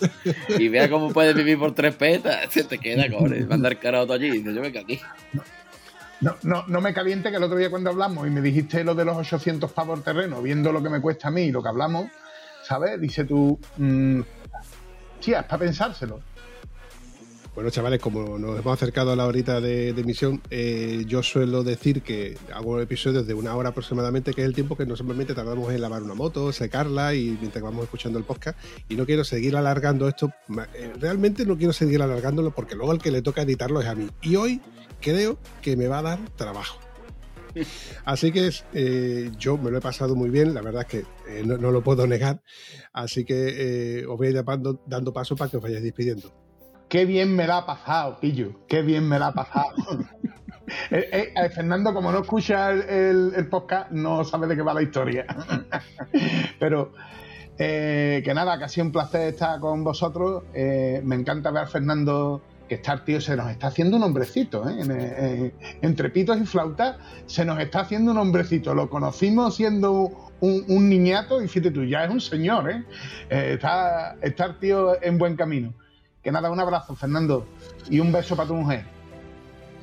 y 0.58 0.68
vea 0.70 0.90
cómo 0.90 1.12
puedes 1.14 1.36
vivir 1.36 1.60
por 1.60 1.76
tres 1.76 1.94
petas, 1.96 2.52
se 2.52 2.64
te 2.64 2.80
queda, 2.80 3.10
cojones. 3.10 3.48
Va 3.48 3.52
a 3.52 3.56
andar 3.56 3.78
carajo 3.80 4.14
allí. 4.14 4.32
Dice, 4.32 4.54
yo 4.54 4.62
venga 4.62 4.82
aquí. 4.82 5.00
No, 6.22 6.36
no, 6.44 6.64
no 6.68 6.82
me 6.82 6.94
caliente 6.94 7.30
que 7.30 7.38
el 7.38 7.44
otro 7.44 7.58
día 7.58 7.70
cuando 7.70 7.90
hablamos 7.92 8.26
y 8.26 8.30
me 8.32 8.42
dijiste 8.42 8.84
lo 8.84 8.96
de 8.96 9.06
los 9.06 9.18
800 9.18 9.72
pavos 9.72 10.04
terreno, 10.04 10.42
viendo 10.42 10.72
lo 10.72 10.82
que 10.82 10.90
me 10.90 11.02
cuesta 11.02 11.28
a 11.28 11.32
mí 11.32 11.42
y 11.44 11.52
lo 11.52 11.62
que 11.62 11.70
hablamos, 11.70 12.10
¿sabes? 12.64 13.00
Dice 13.00 13.26
tú, 13.26 13.60
mm, 13.78 14.22
tía, 15.20 15.42
es 15.42 15.46
para 15.46 15.60
pensárselo. 15.60 16.22
Bueno, 17.56 17.70
chavales, 17.70 18.02
como 18.02 18.38
nos 18.38 18.60
hemos 18.60 18.74
acercado 18.74 19.14
a 19.14 19.16
la 19.16 19.26
horita 19.26 19.62
de, 19.62 19.88
emisión, 19.92 20.42
eh, 20.50 21.06
yo 21.08 21.24
suelo 21.24 21.64
decir 21.64 22.02
que 22.02 22.38
hago 22.54 22.82
episodios 22.82 23.28
de 23.28 23.34
una 23.34 23.56
hora 23.56 23.70
aproximadamente, 23.70 24.34
que 24.34 24.42
es 24.42 24.48
el 24.48 24.54
tiempo 24.54 24.76
que 24.76 24.86
normalmente 24.86 25.34
tardamos 25.34 25.72
en 25.72 25.80
lavar 25.80 26.04
una 26.04 26.16
moto, 26.16 26.52
secarla 26.52 27.16
y 27.16 27.38
mientras 27.40 27.64
vamos 27.64 27.86
escuchando 27.86 28.20
el 28.20 28.26
podcast. 28.26 28.60
Y 28.90 28.98
no 28.98 29.06
quiero 29.06 29.24
seguir 29.24 29.56
alargando 29.56 30.10
esto. 30.10 30.34
eh, 30.74 30.92
Realmente 31.00 31.46
no 31.46 31.58
quiero 31.58 31.72
seguir 31.72 32.02
alargándolo 32.02 32.52
porque 32.52 32.76
luego 32.76 32.92
al 32.92 33.02
que 33.02 33.10
le 33.10 33.22
toca 33.22 33.44
editarlo 33.44 33.80
es 33.80 33.88
a 33.88 33.96
mí. 33.96 34.10
Y 34.22 34.36
hoy 34.36 34.60
creo 35.00 35.40
que 35.62 35.78
me 35.78 35.88
va 35.88 36.00
a 36.00 36.02
dar 36.02 36.20
trabajo. 36.36 36.82
Así 38.04 38.34
que 38.34 38.52
eh, 38.74 39.32
yo 39.40 39.58
me 39.58 39.72
lo 39.72 39.78
he 39.78 39.82
pasado 39.82 40.14
muy 40.14 40.30
bien, 40.30 40.54
la 40.54 40.62
verdad 40.62 40.86
es 40.90 41.06
que 41.06 41.44
no, 41.46 41.72
lo 41.72 41.82
puedo 41.82 42.06
negar. 42.06 42.42
Así 42.92 43.24
que 43.24 44.04
os 44.10 44.18
voy 44.18 44.28
a 44.28 44.30
ir 44.32 44.44
dando, 44.44 44.84
dando 44.86 45.14
paso 45.14 45.38
para 45.38 45.50
que 45.50 45.56
os 45.56 45.64
vayáis 45.64 45.84
despidiendo. 45.84 46.45
Qué 46.96 47.04
bien 47.04 47.36
me 47.36 47.46
la 47.46 47.58
ha 47.58 47.66
pasado, 47.66 48.22
pillo. 48.22 48.52
Qué 48.70 48.82
bien 48.82 49.06
me 49.10 49.20
la 49.20 49.28
ha 49.28 49.34
pasado. 49.34 49.68
Eh, 50.90 51.10
eh, 51.12 51.34
eh, 51.36 51.50
Fernando, 51.50 51.94
como 51.94 52.12
no 52.12 52.22
escucha 52.22 52.72
el, 52.72 52.82
el- 52.90 53.34
el 53.36 53.48
podcast, 53.50 53.92
no 53.92 54.24
sabe 54.24 54.48
de 54.48 54.56
qué 54.56 54.62
va 54.64 54.74
la 54.74 54.82
historia. 54.82 55.24
Pero 56.60 56.92
eh, 57.60 58.24
que 58.26 58.34
nada, 58.34 58.58
que 58.58 58.64
ha 58.64 58.68
sido 58.70 58.88
un 58.88 58.92
placer 58.92 59.28
estar 59.34 59.60
con 59.60 59.84
vosotros. 59.84 60.44
Me 60.54 61.16
encanta 61.16 61.52
ver 61.52 61.64
a 61.64 61.68
Fernando 61.68 62.42
que 62.68 62.76
está, 62.76 63.04
tío, 63.06 63.22
se 63.22 63.36
nos 63.36 63.52
está 63.52 63.68
haciendo 63.68 63.98
un 63.98 64.04
hombrecito. 64.04 64.68
¿eh? 64.68 64.76
En- 64.80 64.92
en- 64.92 65.54
entre 65.84 66.10
pitos 66.10 66.40
y 66.42 66.46
flautas 66.48 66.96
se 67.28 67.44
nos 67.46 67.60
está 67.60 67.82
haciendo 67.82 68.12
un 68.12 68.18
hombrecito. 68.18 68.74
Lo 68.74 68.90
conocimos 68.90 69.56
siendo 69.58 70.32
un, 70.40 70.64
un 70.68 70.90
niñato 70.90 71.44
y 71.44 71.48
fíjate 71.48 71.70
tú, 71.72 71.84
ya 71.84 72.06
es 72.06 72.10
un 72.10 72.22
señor. 72.22 72.72
¿eh? 72.72 72.84
Eh, 73.30 73.52
está, 73.54 74.16
está 74.24 74.46
el 74.46 74.58
tío 74.58 74.98
en 75.04 75.20
buen 75.20 75.36
camino. 75.36 75.76
Que 76.26 76.32
nada, 76.32 76.50
un 76.52 76.60
abrazo, 76.60 76.96
Fernando. 76.96 77.46
Y 77.90 78.00
un 78.02 78.12
beso 78.12 78.36
para 78.36 78.48
tu 78.50 78.56
mujer. 78.56 78.84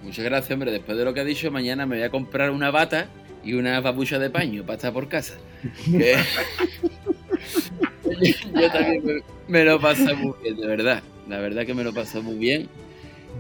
Muchas 0.02 0.24
gracias, 0.24 0.50
hombre. 0.50 0.72
Después 0.72 0.98
de 0.98 1.04
lo 1.04 1.14
que 1.14 1.20
ha 1.20 1.24
dicho, 1.24 1.50
mañana 1.52 1.86
me 1.86 1.96
voy 1.96 2.04
a 2.04 2.10
comprar 2.10 2.50
una 2.50 2.70
bata 2.72 3.06
y 3.44 3.54
una 3.54 3.80
babucha 3.80 4.18
de 4.18 4.28
paño 4.28 4.64
para 4.66 4.76
estar 4.76 4.92
por 4.92 5.08
casa. 5.08 5.34
Que- 5.86 6.16
Yo 8.60 8.70
también 8.70 9.04
me, 9.04 9.22
me 9.48 9.64
lo 9.64 9.80
paso 9.80 10.14
muy 10.16 10.34
bien, 10.42 10.56
de 10.56 10.66
verdad. 10.66 11.02
La 11.28 11.38
verdad 11.38 11.64
que 11.64 11.74
me 11.74 11.84
lo 11.84 11.94
paso 11.94 12.22
muy 12.22 12.36
bien. 12.36 12.68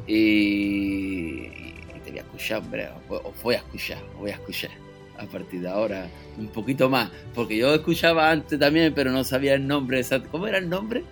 Y, 0.06 1.46
y 1.46 2.00
te 2.04 2.10
voy 2.10 2.18
a 2.20 2.22
escuchar, 2.22 2.58
hombre. 2.60 2.88
Os 3.08 3.20
os 3.24 3.42
voy 3.42 3.54
a 3.56 3.58
escuchar, 3.58 3.98
os 4.14 4.20
voy 4.20 4.30
a 4.30 4.34
escuchar. 4.34 4.70
A 5.18 5.26
partir 5.26 5.60
de 5.60 5.68
ahora, 5.68 6.08
un 6.38 6.48
poquito 6.48 6.88
más. 6.88 7.10
Porque 7.34 7.56
yo 7.58 7.74
escuchaba 7.74 8.30
antes 8.30 8.58
también, 8.58 8.94
pero 8.94 9.10
no 9.10 9.24
sabía 9.24 9.54
el 9.54 9.66
nombre 9.66 9.98
exacto. 9.98 10.28
¿Cómo 10.30 10.46
era 10.46 10.58
el 10.58 10.68
nombre? 10.68 11.02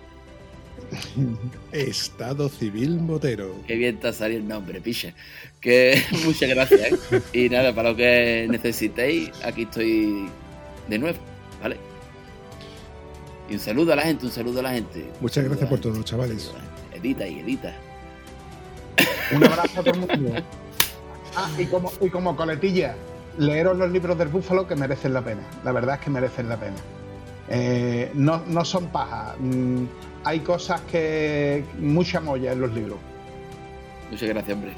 Estado 1.71 2.49
Civil 2.49 2.99
Motero. 2.99 3.55
Qué 3.67 3.75
bien 3.75 3.99
te 3.99 4.09
ha 4.09 4.13
salido 4.13 4.41
el 4.41 4.47
nombre, 4.47 4.81
picha. 4.81 5.13
Que 5.59 6.01
muchas 6.25 6.49
gracias, 6.49 7.11
¿eh? 7.11 7.21
Y 7.33 7.49
nada, 7.49 7.73
para 7.73 7.91
lo 7.91 7.95
que 7.95 8.47
necesitéis, 8.49 9.31
aquí 9.43 9.63
estoy 9.63 10.29
de 10.87 10.99
nuevo, 10.99 11.19
¿vale? 11.61 11.77
Y 13.49 13.53
un 13.53 13.59
saludo 13.59 13.93
a 13.93 13.95
la 13.97 14.03
gente, 14.03 14.25
un 14.25 14.31
saludo 14.31 14.59
a 14.59 14.63
la 14.63 14.71
gente. 14.71 15.05
Muchas 15.19 15.43
gracias 15.43 15.69
por 15.69 15.79
todo, 15.79 16.01
chavales. 16.03 16.51
Edita 16.93 17.27
y 17.27 17.39
edita. 17.39 17.75
Un 19.33 19.43
abrazo 19.43 19.79
a 19.79 19.83
todo 19.83 19.93
el 19.93 19.99
mundo. 19.99 20.43
Ah, 21.35 21.49
y 21.57 21.65
como, 21.65 21.91
y 22.01 22.09
como 22.09 22.35
coletilla, 22.35 22.95
leeros 23.37 23.77
los 23.77 23.91
libros 23.91 24.17
del 24.17 24.27
Búfalo 24.27 24.67
que 24.67 24.75
merecen 24.75 25.13
la 25.13 25.21
pena. 25.21 25.41
La 25.63 25.71
verdad 25.71 25.95
es 25.95 26.01
que 26.01 26.09
merecen 26.09 26.49
la 26.49 26.57
pena. 26.57 26.75
Eh, 27.49 28.11
no, 28.13 28.43
no 28.47 28.65
son 28.65 28.87
paja. 28.87 29.35
Hay 30.23 30.41
cosas 30.41 30.81
que. 30.81 31.65
mucha 31.79 32.19
molla 32.19 32.51
en 32.51 32.61
los 32.61 32.71
libros. 32.73 32.97
Muchas 34.09 34.29
gracias, 34.29 34.55
hombre. 34.55 34.73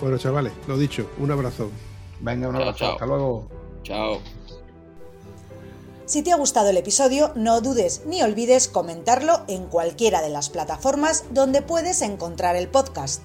Bueno, 0.00 0.18
chavales, 0.18 0.52
lo 0.66 0.76
dicho, 0.76 1.08
un 1.18 1.30
abrazo. 1.30 1.70
Venga, 2.20 2.48
un 2.48 2.54
Chao, 2.54 2.62
abrazo. 2.62 2.78
chao. 2.78 2.92
Hasta 2.92 3.06
luego. 3.06 3.48
Chao. 3.82 4.18
Si 6.06 6.22
te 6.22 6.32
ha 6.32 6.36
gustado 6.36 6.68
el 6.68 6.76
episodio, 6.76 7.32
no 7.34 7.60
dudes 7.62 8.02
ni 8.06 8.22
olvides 8.22 8.68
comentarlo 8.68 9.42
en 9.48 9.64
cualquiera 9.66 10.20
de 10.20 10.28
las 10.28 10.50
plataformas 10.50 11.24
donde 11.30 11.62
puedes 11.62 12.02
encontrar 12.02 12.56
el 12.56 12.68
podcast. 12.68 13.22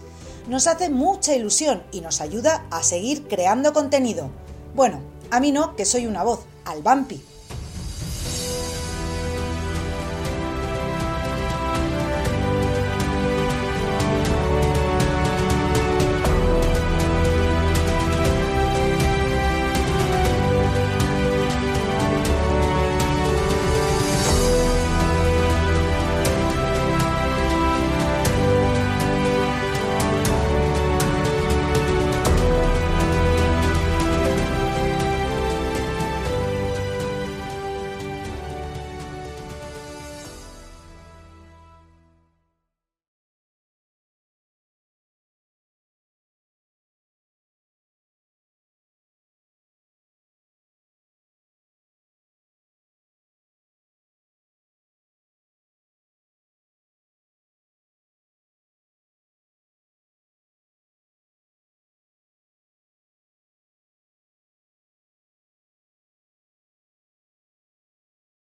Nos 0.47 0.65
hace 0.67 0.89
mucha 0.89 1.35
ilusión 1.35 1.83
y 1.91 2.01
nos 2.01 2.21
ayuda 2.21 2.65
a 2.71 2.81
seguir 2.83 3.27
creando 3.27 3.73
contenido. 3.73 4.29
Bueno, 4.75 5.01
a 5.29 5.39
mí 5.41 5.51
no, 5.51 5.75
que 5.75 5.83
soy 5.85 6.07
una 6.07 6.23
voz, 6.23 6.45
al 6.63 6.81
Vampi. 6.81 7.21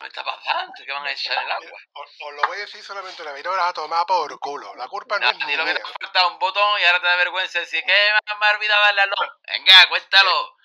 ¿Qué 0.01 0.07
está 0.07 0.25
pasando? 0.25 0.73
¿Qué 0.85 0.91
van 0.93 1.07
a 1.07 1.11
echar 1.13 1.45
el 1.45 1.51
agua? 1.53 1.79
Os, 1.93 2.33
lo 2.33 2.43
voy 2.49 2.57
a 2.57 2.61
decir 2.61 2.83
solamente 2.83 3.21
una 3.23 3.33
vez, 3.33 3.45
no 3.45 3.53
a 3.53 3.73
tomar 3.73 4.07
por 4.07 4.39
culo. 4.39 4.75
La 4.77 4.89
culpa 4.89 5.19
No, 5.19 5.31
di 5.33 5.57
lo 5.57 5.65
que 5.67 5.75
te 5.75 5.83
ha 5.83 5.87
faltado 6.01 6.29
un 6.29 6.39
botón 6.39 6.81
y 6.81 6.85
ahora 6.85 7.01
te 7.01 7.07
da 7.07 7.17
vergüenza 7.17 7.59
decir 7.61 7.85
que 7.85 8.13
me 8.41 8.47
ha 8.47 8.51
olvidado 8.51 8.83
darle 8.83 9.03
al 9.03 9.11
no. 9.11 9.17
Venga, 9.47 9.89
cuéntalo. 9.89 10.57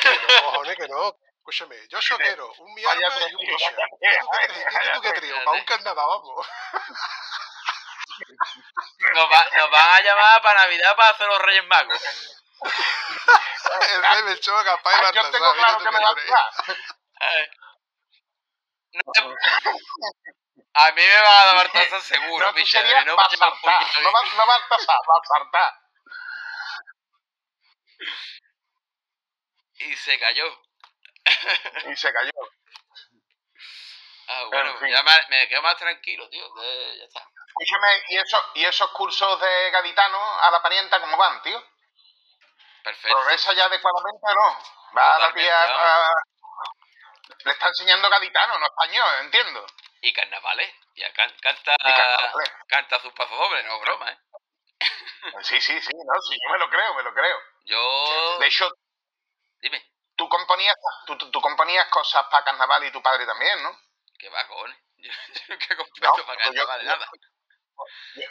Que 0.00 0.08
no, 0.10 0.42
cojones, 0.44 0.76
que 0.76 0.88
no. 0.88 1.16
Escúchame, 1.36 1.76
yo 1.88 2.00
soquero, 2.00 2.52
un 2.58 2.72
mi 2.72 2.84
arma 2.84 3.08
y 3.28 3.34
un 3.34 3.46
coche. 3.50 3.74
¿Y 4.88 4.92
tú 4.94 5.00
qué 5.02 5.12
trío? 5.12 5.34
Para 5.44 5.58
un 5.58 5.64
carnaval, 5.64 6.06
vamos. 6.06 6.46
Nos, 9.14 9.24
va- 9.30 9.48
nos 9.56 9.70
van 9.70 9.88
a 9.90 10.00
llamar 10.00 10.42
para 10.42 10.60
Navidad 10.60 10.94
para 10.96 11.10
hacer 11.10 11.26
los 11.26 11.38
Reyes 11.40 11.66
Magos. 11.66 12.00
El 13.92 14.02
rey 14.02 14.22
Melchor, 14.22 14.64
capaz 14.64 15.10
y 15.10 15.14
yo 15.14 15.30
tengo 15.30 15.54
claro 15.54 15.78
que 15.78 15.90
me 15.90 15.98
va 16.00 16.08
a 16.10 16.14
a 20.74 20.90
mí 20.92 21.02
me 21.02 21.16
van 21.22 21.26
a 21.26 21.44
dar 21.46 21.56
Baltasar 21.56 22.00
seguro, 22.02 22.46
No, 22.46 22.52
no 22.52 22.58
llevan 22.58 23.16
Baltasar. 23.16 23.52
puñal. 23.60 23.86
No, 24.02 24.12
va- 24.12 24.22
no 24.36 24.46
Baltasar, 24.46 24.98
Baltasar. 25.06 25.74
Y 29.78 29.96
se 29.96 30.18
cayó. 30.18 30.44
Y 31.90 31.96
se 31.96 32.12
cayó. 32.12 32.30
Ah, 34.28 34.44
bueno, 34.50 34.70
En 34.70 34.78
fin. 34.78 34.88
ya 34.90 35.02
me, 35.02 35.12
me 35.28 35.48
quedo 35.48 35.62
más 35.62 35.76
tranquilo, 35.76 36.28
tío. 36.30 36.54
que 36.54 36.98
ya 36.98 37.04
está. 37.04 37.20
Escúchame, 37.48 38.02
¿y, 38.08 38.16
eso, 38.16 38.38
¿y 38.54 38.64
esos 38.64 38.90
cursos 38.92 39.40
de 39.40 39.70
gaditano 39.70 40.18
a 40.40 40.50
la 40.50 40.62
parienta 40.62 41.00
cómo 41.00 41.16
van, 41.16 41.42
tío? 41.42 41.62
Perfecto. 42.82 43.16
¿Progresa 43.16 43.52
ya 43.52 43.66
adecuadamente 43.66 44.26
o 44.26 44.34
no? 44.34 44.58
Va 44.96 45.18
la 45.18 45.28
Totalmente, 45.28 45.40
tía... 45.42 45.56
vamos. 45.66 45.82
a- 45.86 46.22
Le 47.44 47.52
está 47.52 47.68
enseñando 47.68 48.08
gaditano, 48.10 48.58
no 48.58 48.66
español, 48.66 49.14
entiendo. 49.20 49.66
Y 50.00 50.12
carnavales. 50.12 50.72
Ya 50.96 51.12
can- 51.12 51.34
canta, 51.40 51.74
Y 51.78 51.92
carnavales. 51.94 52.52
canta 52.68 53.00
sus 53.00 53.12
pasos 53.14 53.36
dobles, 53.38 53.64
no 53.64 53.80
broma, 53.80 54.10
¿eh? 54.12 54.18
Sí, 55.42 55.60
sí, 55.60 55.80
sí, 55.80 55.90
no, 55.94 56.20
sí, 56.22 56.36
yo 56.44 56.52
me 56.52 56.58
lo 56.58 56.68
creo, 56.68 56.94
me 56.94 57.02
lo 57.04 57.14
creo. 57.14 57.38
Yo. 57.64 58.38
De 58.38 58.46
hecho, 58.46 58.68
Dime, 59.60 59.80
tú 60.16 60.28
componías, 60.28 60.74
tú, 61.06 61.16
tú- 61.16 61.40
componías 61.40 61.86
cosas 61.88 62.24
para 62.30 62.44
carnaval 62.44 62.84
y 62.84 62.90
tu 62.90 63.00
padre 63.00 63.24
también, 63.26 63.62
¿no? 63.62 63.70
¿qué 64.18 64.28
va, 64.28 64.46
cojones? 64.48 64.76
Yo, 64.96 65.10
nunca 65.48 65.66
he 65.70 65.76
No, 65.76 65.84
compuesto 65.84 66.26
para 66.26 66.38
pues 66.42 66.46
carnaval, 66.48 66.80
yo- 66.80 66.86
nada. 66.86 67.08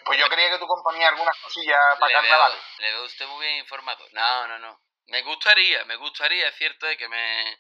Pues 0.06 0.20
yo 0.20 0.30
creía 0.30 0.50
que 0.52 0.60
tú 0.60 0.68
componías 0.68 1.10
algunas 1.10 1.38
cosillas 1.42 1.80
para 2.00 2.08
Le 2.08 2.14
veo, 2.14 2.22
carnaval. 2.22 2.62
le 2.78 2.92
veo 2.92 3.04
usted 3.06 3.26
muy 3.28 3.46
bien 3.46 3.58
informado. 3.60 4.06
No, 4.12 4.48
no, 4.48 4.60
no. 4.60 4.82
Me 5.08 5.22
gustaría, 5.24 5.84
me 5.86 5.96
gustaría, 5.96 6.48
es 6.50 6.56
cierto, 6.56 6.86
de 6.86 6.98
que 6.98 7.08
me. 7.10 7.58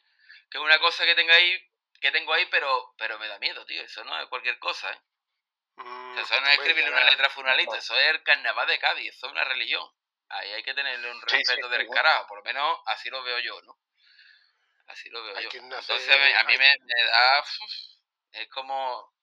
Que 0.51 0.57
es 0.57 0.63
una 0.63 0.79
cosa 0.79 1.05
que 1.05 1.15
tengo 1.15 1.31
ahí, 1.31 1.71
que 2.01 2.11
tengo 2.11 2.33
ahí, 2.33 2.45
pero, 2.47 2.93
pero 2.97 3.17
me 3.17 3.27
da 3.27 3.39
miedo, 3.39 3.65
tío. 3.65 3.81
Eso 3.81 4.03
no 4.03 4.19
es 4.19 4.27
cualquier 4.27 4.59
cosa, 4.59 4.91
¿eh? 4.91 5.01
Mm, 5.77 6.17
Eso 6.19 6.41
no 6.41 6.47
es 6.47 6.53
escribirle 6.55 6.91
una 6.91 7.05
letra 7.05 7.29
funalista, 7.29 7.77
eso 7.77 7.97
es 7.97 8.07
el 8.09 8.23
carnaval 8.23 8.67
de 8.67 8.77
Cádiz, 8.77 9.15
eso 9.15 9.27
es 9.27 9.31
una 9.31 9.45
religión. 9.45 9.89
Ahí 10.27 10.51
hay 10.51 10.63
que 10.63 10.73
tenerle 10.73 11.09
un 11.09 11.21
respeto 11.21 11.67
sí, 11.67 11.71
del 11.71 11.87
sí. 11.87 11.93
carajo, 11.93 12.27
por 12.27 12.37
lo 12.39 12.43
menos 12.43 12.79
así 12.85 13.09
lo 13.09 13.23
veo 13.23 13.39
yo, 13.39 13.61
¿no? 13.61 13.77
Así 14.87 15.09
lo 15.09 15.23
veo 15.23 15.37
Hay 15.37 15.45
yo. 15.45 15.49
Entonces 15.53 16.09
a 16.35 16.43
mí 16.43 16.57
me, 16.57 16.75
me 16.79 17.03
da... 17.05 17.43
Es 18.33 18.49
como... 18.49 19.13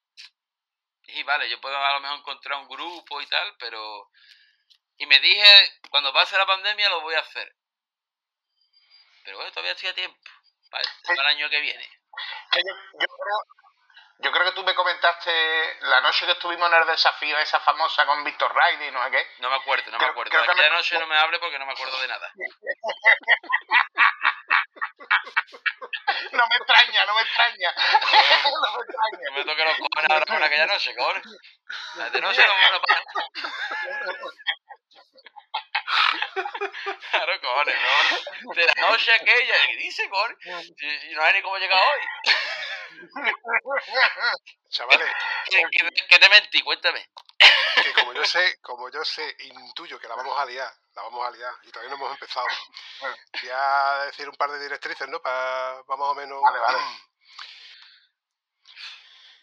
Y 1.05 1.22
vale, 1.22 1.49
yo 1.49 1.61
puedo 1.61 1.76
a 1.76 1.95
lo 1.95 2.01
mejor 2.01 2.18
encontrar 2.18 2.59
un 2.59 2.68
grupo 2.68 3.20
y 3.20 3.26
tal, 3.26 3.57
pero... 3.59 4.11
Y 4.99 5.07
me 5.07 5.20
dije, 5.20 5.79
cuando 5.91 6.12
pase 6.12 6.37
la 6.37 6.47
pandemia 6.47 6.89
lo 6.91 7.01
voy 7.01 7.14
a 7.14 7.20
hacer. 7.20 7.55
Pero 9.24 9.37
bueno, 9.37 9.53
todavía 9.53 9.72
estoy 9.72 9.91
a 9.91 9.95
tiempo, 9.95 10.18
para, 10.71 10.85
para 11.07 11.21
el 11.23 11.27
año 11.37 11.51
que 11.51 11.61
viene. 11.61 11.89
Que 12.51 12.61
yo, 12.61 12.75
yo 12.75 13.07
creo, 13.07 13.39
yo 14.21 14.33
creo 14.33 14.45
que 14.47 14.53
tú 14.53 14.64
me 14.64 14.75
comentaste 14.75 15.77
la 15.83 16.01
noche 16.01 16.27
que 16.27 16.33
estuvimos 16.33 16.69
en 16.71 16.79
el 16.81 16.87
desafío 16.87 17.39
esa 17.39 17.61
famosa 17.61 18.05
con 18.07 18.25
Víctor 18.25 18.53
Riley 18.55 18.91
no 18.91 19.03
sé 19.05 19.11
qué. 19.12 19.27
No 19.39 19.51
me 19.51 19.57
acuerdo, 19.57 19.87
no 19.87 19.93
me 19.93 19.99
Creo- 19.99 20.11
acuerdo. 20.11 20.31
creo 20.31 20.45
que 20.45 20.51
Aquella 20.51 20.71
me- 20.71 20.77
noche 20.77 20.99
no 20.99 21.07
me 21.07 21.16
hable 21.19 21.39
porque 21.39 21.59
no 21.59 21.66
me 21.66 21.73
acuerdo 21.73 22.01
de 22.01 22.09
nada. 22.09 22.33
No 26.33 26.47
me 26.49 26.57
extraña, 26.57 27.05
no 27.07 27.14
me 27.14 27.23
extraña. 27.23 27.75
no 27.75 28.73
me 28.73 28.83
extraña. 28.83 29.31
me 29.35 29.45
toque 29.45 29.64
los 29.64 29.77
cojones 29.79 30.11
ahora 30.11 30.27
con 30.27 30.43
aquella 30.43 30.66
noche, 30.66 30.95
cojones. 30.97 31.23
De 32.12 32.21
noche 32.21 32.47
no 32.47 32.71
no 32.73 32.81
para. 32.83 33.03
Claro, 37.11 37.41
cojones, 37.41 37.76
¿no? 37.80 38.53
De 38.55 38.66
la 38.66 38.74
noche 38.91 39.12
aquella, 39.12 39.55
¿qué 39.66 39.76
dice, 39.76 40.09
cojones? 40.09 40.39
Y, 40.78 41.11
y 41.11 41.14
no 41.14 41.22
hay 41.22 41.34
ni 41.34 41.43
cómo 41.43 41.57
llegar 41.59 41.82
hoy. 41.82 42.03
Chavales, 44.70 45.12
¿Qué, 45.51 45.62
qué- 45.70 46.07
qué 46.09 46.18
te 46.18 46.28
mentí? 46.28 46.62
Cuéntame. 46.62 47.09
que 47.82 47.93
como 47.95 48.12
yo 48.12 48.24
sé, 48.24 48.59
como 48.61 48.91
yo 48.91 49.05
sé, 49.05 49.36
intuyo 49.41 49.99
que 49.99 50.09
la 50.09 50.14
vamos 50.16 50.39
a 50.39 50.45
liar, 50.47 50.70
la 50.95 51.03
vamos 51.03 51.26
a 51.26 51.30
liar, 51.30 51.53
y 51.62 51.70
todavía 51.70 51.91
no 51.91 51.97
hemos 51.97 52.12
empezado. 52.12 52.47
Voy 53.41 53.51
a 53.55 54.05
decir 54.07 54.28
un 54.28 54.34
par 54.36 54.51
de 54.51 54.61
directrices, 54.61 55.09
¿no? 55.09 55.20
Para 55.22 55.76
más 55.86 55.99
o 56.01 56.14
menos. 56.14 56.41
Vale, 56.43 56.59
vale. 56.59 56.78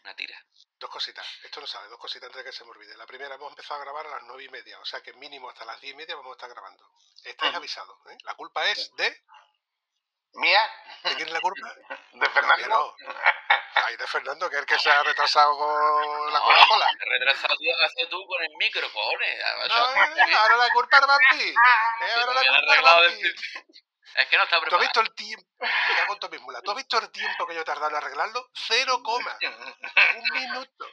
Una 0.04 0.16
tira. 0.16 0.38
Dos 0.78 0.90
cositas, 0.90 1.26
esto 1.44 1.62
no 1.62 1.68
sale, 1.68 1.88
dos 1.88 2.00
cositas 2.00 2.28
antes 2.28 2.44
de 2.44 2.52
que 2.52 2.56
se 2.56 2.66
me 2.66 2.72
olvide. 2.72 2.98
La 2.98 3.06
primera, 3.08 3.36
hemos 3.36 3.50
empezado 3.50 3.80
a 3.80 3.84
grabar 3.86 4.08
a 4.08 4.10
las 4.10 4.24
nueve 4.24 4.44
y 4.44 4.50
media, 4.50 4.78
o 4.80 4.86
sea 4.86 5.02
que 5.02 5.14
mínimo 5.14 5.50
hasta 5.50 5.64
las 5.64 5.80
diez 5.80 5.94
y 5.94 5.98
media 5.98 6.16
vamos 6.18 6.32
a 6.32 6.36
estar 6.36 6.50
grabando. 6.50 6.86
Estáis 7.24 7.50
Ujú. 7.52 7.58
avisados, 7.58 7.98
¿eh? 8.12 8.18
La 8.24 8.36
culpa 8.36 8.66
es 8.68 8.94
de. 8.96 9.24
Mía, 10.34 10.60
¿De 11.04 11.16
quién 11.16 11.28
es 11.30 11.34
la 11.34 11.40
culpa? 11.40 11.74
de 12.12 12.28
No, 12.28 12.30
Fernando. 12.30 12.68
no. 12.68 12.96
Ahí 13.86 13.96
de 13.96 14.08
Fernando, 14.08 14.50
que 14.50 14.56
es 14.58 14.62
el 14.62 14.66
que 14.68 14.80
se 14.80 14.90
ha 14.90 15.02
retrasado 15.04 15.58
con 15.58 16.34
la 16.34 16.40
Coca-Cola. 16.42 16.88
Retrasado 17.00 17.56
tío, 17.58 17.72
hace 17.86 18.08
tú 18.08 18.26
con 18.28 18.44
el 18.44 18.50
micro, 18.58 18.92
cojones. 18.92 19.40
No, 19.70 19.96
eh, 19.96 20.36
ahora 20.36 20.58
la 20.58 20.70
culpa 20.72 20.98
es 20.98 21.08
Bambi. 21.08 21.56
Eh, 22.02 22.12
ahora 22.20 22.34
la 22.34 22.44
culpa 22.60 22.76
es 22.76 22.82
Bambi. 22.82 23.36
Es 24.16 24.28
que 24.28 24.38
no 24.38 24.44
está 24.44 24.56
¿Tú 24.58 24.64
has 24.66 24.70
preparado. 24.70 24.82
visto 24.82 25.00
el 25.02 25.14
tiempo? 25.16 25.46
Me 25.60 25.96
cago 25.98 26.14
en 26.14 26.20
tu 26.20 26.30
mismo. 26.30 26.62
¿Tú 26.62 26.72
has 26.72 26.78
visto 26.78 26.98
el 27.00 27.12
tiempo 27.12 27.48
que 27.48 27.56
yo 27.56 27.62
he 27.62 27.66
tardado 27.66 27.90
en 27.90 27.96
arreglarlo? 27.98 28.50
Cero 28.54 29.02
coma. 29.04 29.38
Un 30.16 30.30
minuto. 30.32 30.86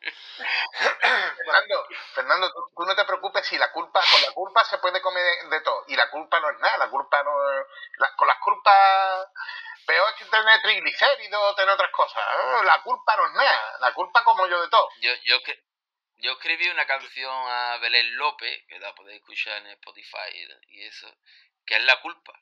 Fernando, 1.00 1.86
Fernando 2.14 2.52
tú, 2.52 2.60
tú 2.74 2.84
no 2.86 2.96
te 2.96 3.04
preocupes 3.04 3.46
si 3.46 3.58
la 3.58 3.70
culpa, 3.72 4.00
con 4.10 4.22
la 4.22 4.32
culpa 4.32 4.64
se 4.64 4.78
puede 4.78 5.00
comer 5.02 5.24
de 5.50 5.60
todo. 5.60 5.84
Y 5.88 5.96
la 5.96 6.10
culpa 6.10 6.40
no 6.40 6.50
es 6.50 6.58
nada, 6.58 6.78
la 6.78 6.88
culpa 6.90 7.22
no 7.22 7.30
es- 7.60 7.66
la- 7.98 8.14
con 8.16 8.26
las 8.26 8.38
culpas 8.38 9.26
peor 9.86 10.08
es 10.10 10.16
que 10.16 10.24
tener 10.30 10.62
triglicéridos 10.62 11.42
o 11.42 11.54
tener 11.54 11.74
otras 11.74 11.90
cosas. 11.90 12.22
¿eh? 12.32 12.64
La 12.64 12.82
culpa 12.82 13.16
no 13.16 13.26
es 13.26 13.32
nada, 13.32 13.78
la 13.80 13.92
culpa 13.92 14.24
como 14.24 14.46
yo 14.46 14.60
de 14.62 14.68
todo. 14.68 14.88
Yo, 15.00 15.12
yo, 15.24 15.42
que- 15.42 15.62
yo 16.16 16.32
escribí 16.32 16.68
una 16.70 16.86
canción 16.86 17.32
a 17.48 17.76
Belén 17.78 18.16
López, 18.16 18.64
que 18.68 18.78
la 18.78 18.94
podéis 18.94 19.20
escuchar 19.20 19.58
en 19.58 19.66
Spotify 19.68 20.48
y 20.68 20.84
eso, 20.86 21.12
que 21.64 21.76
es 21.76 21.84
la 21.84 22.00
culpa, 22.00 22.32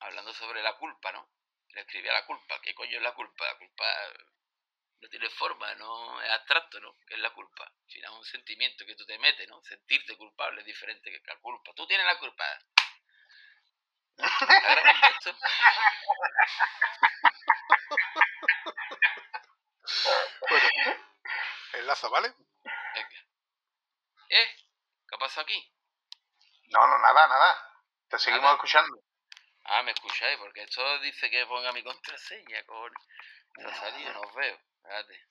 hablando 0.00 0.32
sobre 0.34 0.62
la 0.62 0.76
culpa, 0.76 1.12
¿no? 1.12 1.28
Le 1.68 1.80
escribí 1.82 2.08
a 2.08 2.12
la 2.12 2.26
culpa, 2.26 2.60
¿qué 2.60 2.74
coño 2.74 2.96
es 2.96 3.02
la 3.02 3.14
culpa? 3.14 3.46
La 3.46 3.56
culpa 3.56 3.84
no 5.00 5.08
tiene 5.08 5.28
forma, 5.30 5.74
no 5.74 6.20
es 6.20 6.30
abstracto, 6.30 6.80
¿no? 6.80 6.96
¿Qué 7.06 7.14
es 7.14 7.20
la 7.20 7.32
culpa? 7.32 7.64
Al 7.64 7.92
final 7.92 8.12
es 8.12 8.18
un 8.18 8.24
sentimiento 8.24 8.86
que 8.86 8.94
tú 8.94 9.04
te 9.06 9.18
metes, 9.18 9.48
¿no? 9.48 9.62
Sentirte 9.62 10.16
culpable 10.16 10.60
es 10.60 10.66
diferente 10.66 11.10
que 11.10 11.20
la 11.26 11.36
culpa. 11.38 11.72
Tú 11.74 11.86
tienes 11.86 12.06
la 12.06 12.18
culpa. 12.18 12.44
¿Agarras 14.18 15.10
esto? 15.16 15.36
Bueno, 20.48 20.68
enlazo, 21.74 22.10
¿vale? 22.10 22.34
Venga. 22.94 23.26
¿Eh? 24.28 24.56
¿Qué 25.08 25.14
ha 25.14 25.18
pasado 25.18 25.42
aquí? 25.42 25.74
No, 26.68 26.86
no, 26.86 26.98
nada, 26.98 27.28
nada. 27.28 27.71
Te 28.12 28.18
seguimos 28.18 28.42
Nada. 28.42 28.54
escuchando. 28.56 29.02
Ah, 29.64 29.82
me 29.84 29.92
escucháis, 29.92 30.36
porque 30.38 30.62
esto 30.64 30.98
dice 31.00 31.30
que 31.30 31.46
ponga 31.46 31.72
mi 31.72 31.82
contraseña, 31.82 32.62
cojones. 32.66 33.02
Se 33.56 33.64
ha 33.64 33.74
salido, 33.74 34.12
no 34.12 34.20
os 34.20 34.34
veo. 34.34 34.60
Espérate. 34.76 35.24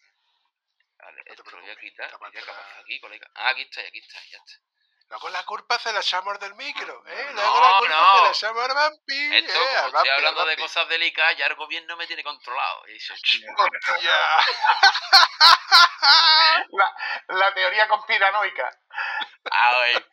Vale, 0.97 1.21
esto 1.27 1.43
lo 1.51 1.61
voy 1.61 1.69
a 1.69 1.75
quitar. 1.75 2.05
esta 2.07 2.17
parte 2.17 2.39
Mira, 2.39 2.45
¿Qué 2.45 2.51
la- 2.51 2.57
pasa 2.67 2.79
aquí, 2.79 2.99
colega? 2.99 3.29
Ah, 3.35 3.49
aquí 3.49 3.61
está, 3.61 3.81
aquí 3.81 3.99
está, 3.99 4.19
ya 4.31 4.37
está. 4.37 4.70
Luego 5.11 5.27
la 5.29 5.43
culpa 5.43 5.77
se 5.77 5.91
la 5.91 5.99
echamos 5.99 6.39
del 6.39 6.55
micro, 6.55 7.03
¿eh? 7.05 7.25
No, 7.33 7.41
Luego 7.41 7.59
la 7.59 7.77
culpa 7.79 7.93
no. 7.95 8.11
se 8.17 8.23
la 8.23 8.29
echamos 8.29 8.63
al 8.63 8.73
Vampi, 8.73 9.35
Esto, 9.35 9.59
¿eh? 9.59 9.63
estoy 9.85 10.07
al 10.07 10.15
hablando 10.15 10.45
de 10.45 10.55
cosas 10.55 10.88
delicadas, 10.88 11.35
ya 11.35 11.47
el 11.47 11.55
gobierno 11.55 11.97
me 11.97 12.07
tiene 12.07 12.23
controlado. 12.23 12.88
Y 12.88 12.93
dice, 12.93 13.13
"Ch, 13.15 13.41
¡Hostia! 13.57 14.11
La, 16.71 16.95
la 17.27 17.53
teoría 17.53 17.88
conspiranoica. 17.89 18.69
a 19.51 19.77
ver, 19.79 20.07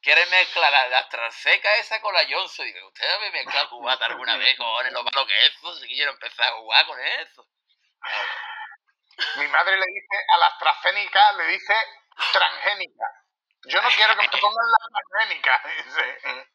¿quieren 0.00 0.28
mezclar 0.30 0.72
la, 0.72 0.88
la 0.88 1.08
transeca 1.08 1.76
esa 1.76 2.00
con 2.00 2.14
la 2.14 2.24
Johnson? 2.28 2.64
Digo, 2.64 2.88
¿ustedes 2.88 3.14
habéis 3.14 3.32
mezclado 3.32 3.68
cubata 3.68 4.06
alguna 4.06 4.36
vez, 4.38 4.56
cojones? 4.56 4.92
Lo 4.92 5.02
malo 5.04 5.26
que 5.26 5.46
es 5.46 5.54
eso, 5.54 5.74
si 5.76 5.86
quiero 5.86 6.12
empezar 6.12 6.52
a 6.52 6.56
jugar 6.56 6.86
con 6.86 6.98
eso. 7.00 7.46
Mi 9.36 9.46
madre 9.48 9.76
le 9.76 9.84
dice 9.86 10.16
a 10.34 10.38
la 10.38 10.46
AstraZeneca, 10.46 11.32
le 11.32 11.44
dice 11.48 11.74
transgénica. 12.32 13.04
Yo 13.64 13.82
no 13.82 13.88
quiero 13.90 14.16
que 14.16 14.22
me 14.22 14.40
pongan 14.40 14.66
la. 14.70 15.74
Dice. 15.84 16.46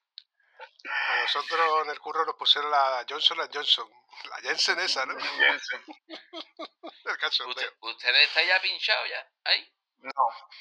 A 0.88 1.22
nosotros 1.22 1.86
en 1.86 1.92
el 1.92 2.00
curro 2.00 2.26
nos 2.26 2.36
pusieron 2.36 2.70
la 2.72 3.06
Johnson 3.10 3.38
la 3.38 3.50
Johnson. 3.52 3.90
La 4.30 4.38
Jensen 4.38 4.80
esa, 4.80 5.06
¿no? 5.06 5.20
Jensen. 5.20 5.84
El 7.06 7.18
caso 7.18 7.48
¿Usted- 7.48 7.74
¿Ustedes 7.82 8.28
están 8.30 8.46
ya 8.48 8.62
pinchados 8.62 9.10
ya? 9.10 9.30
¿Ahí? 9.44 9.72
No, 9.98 10.12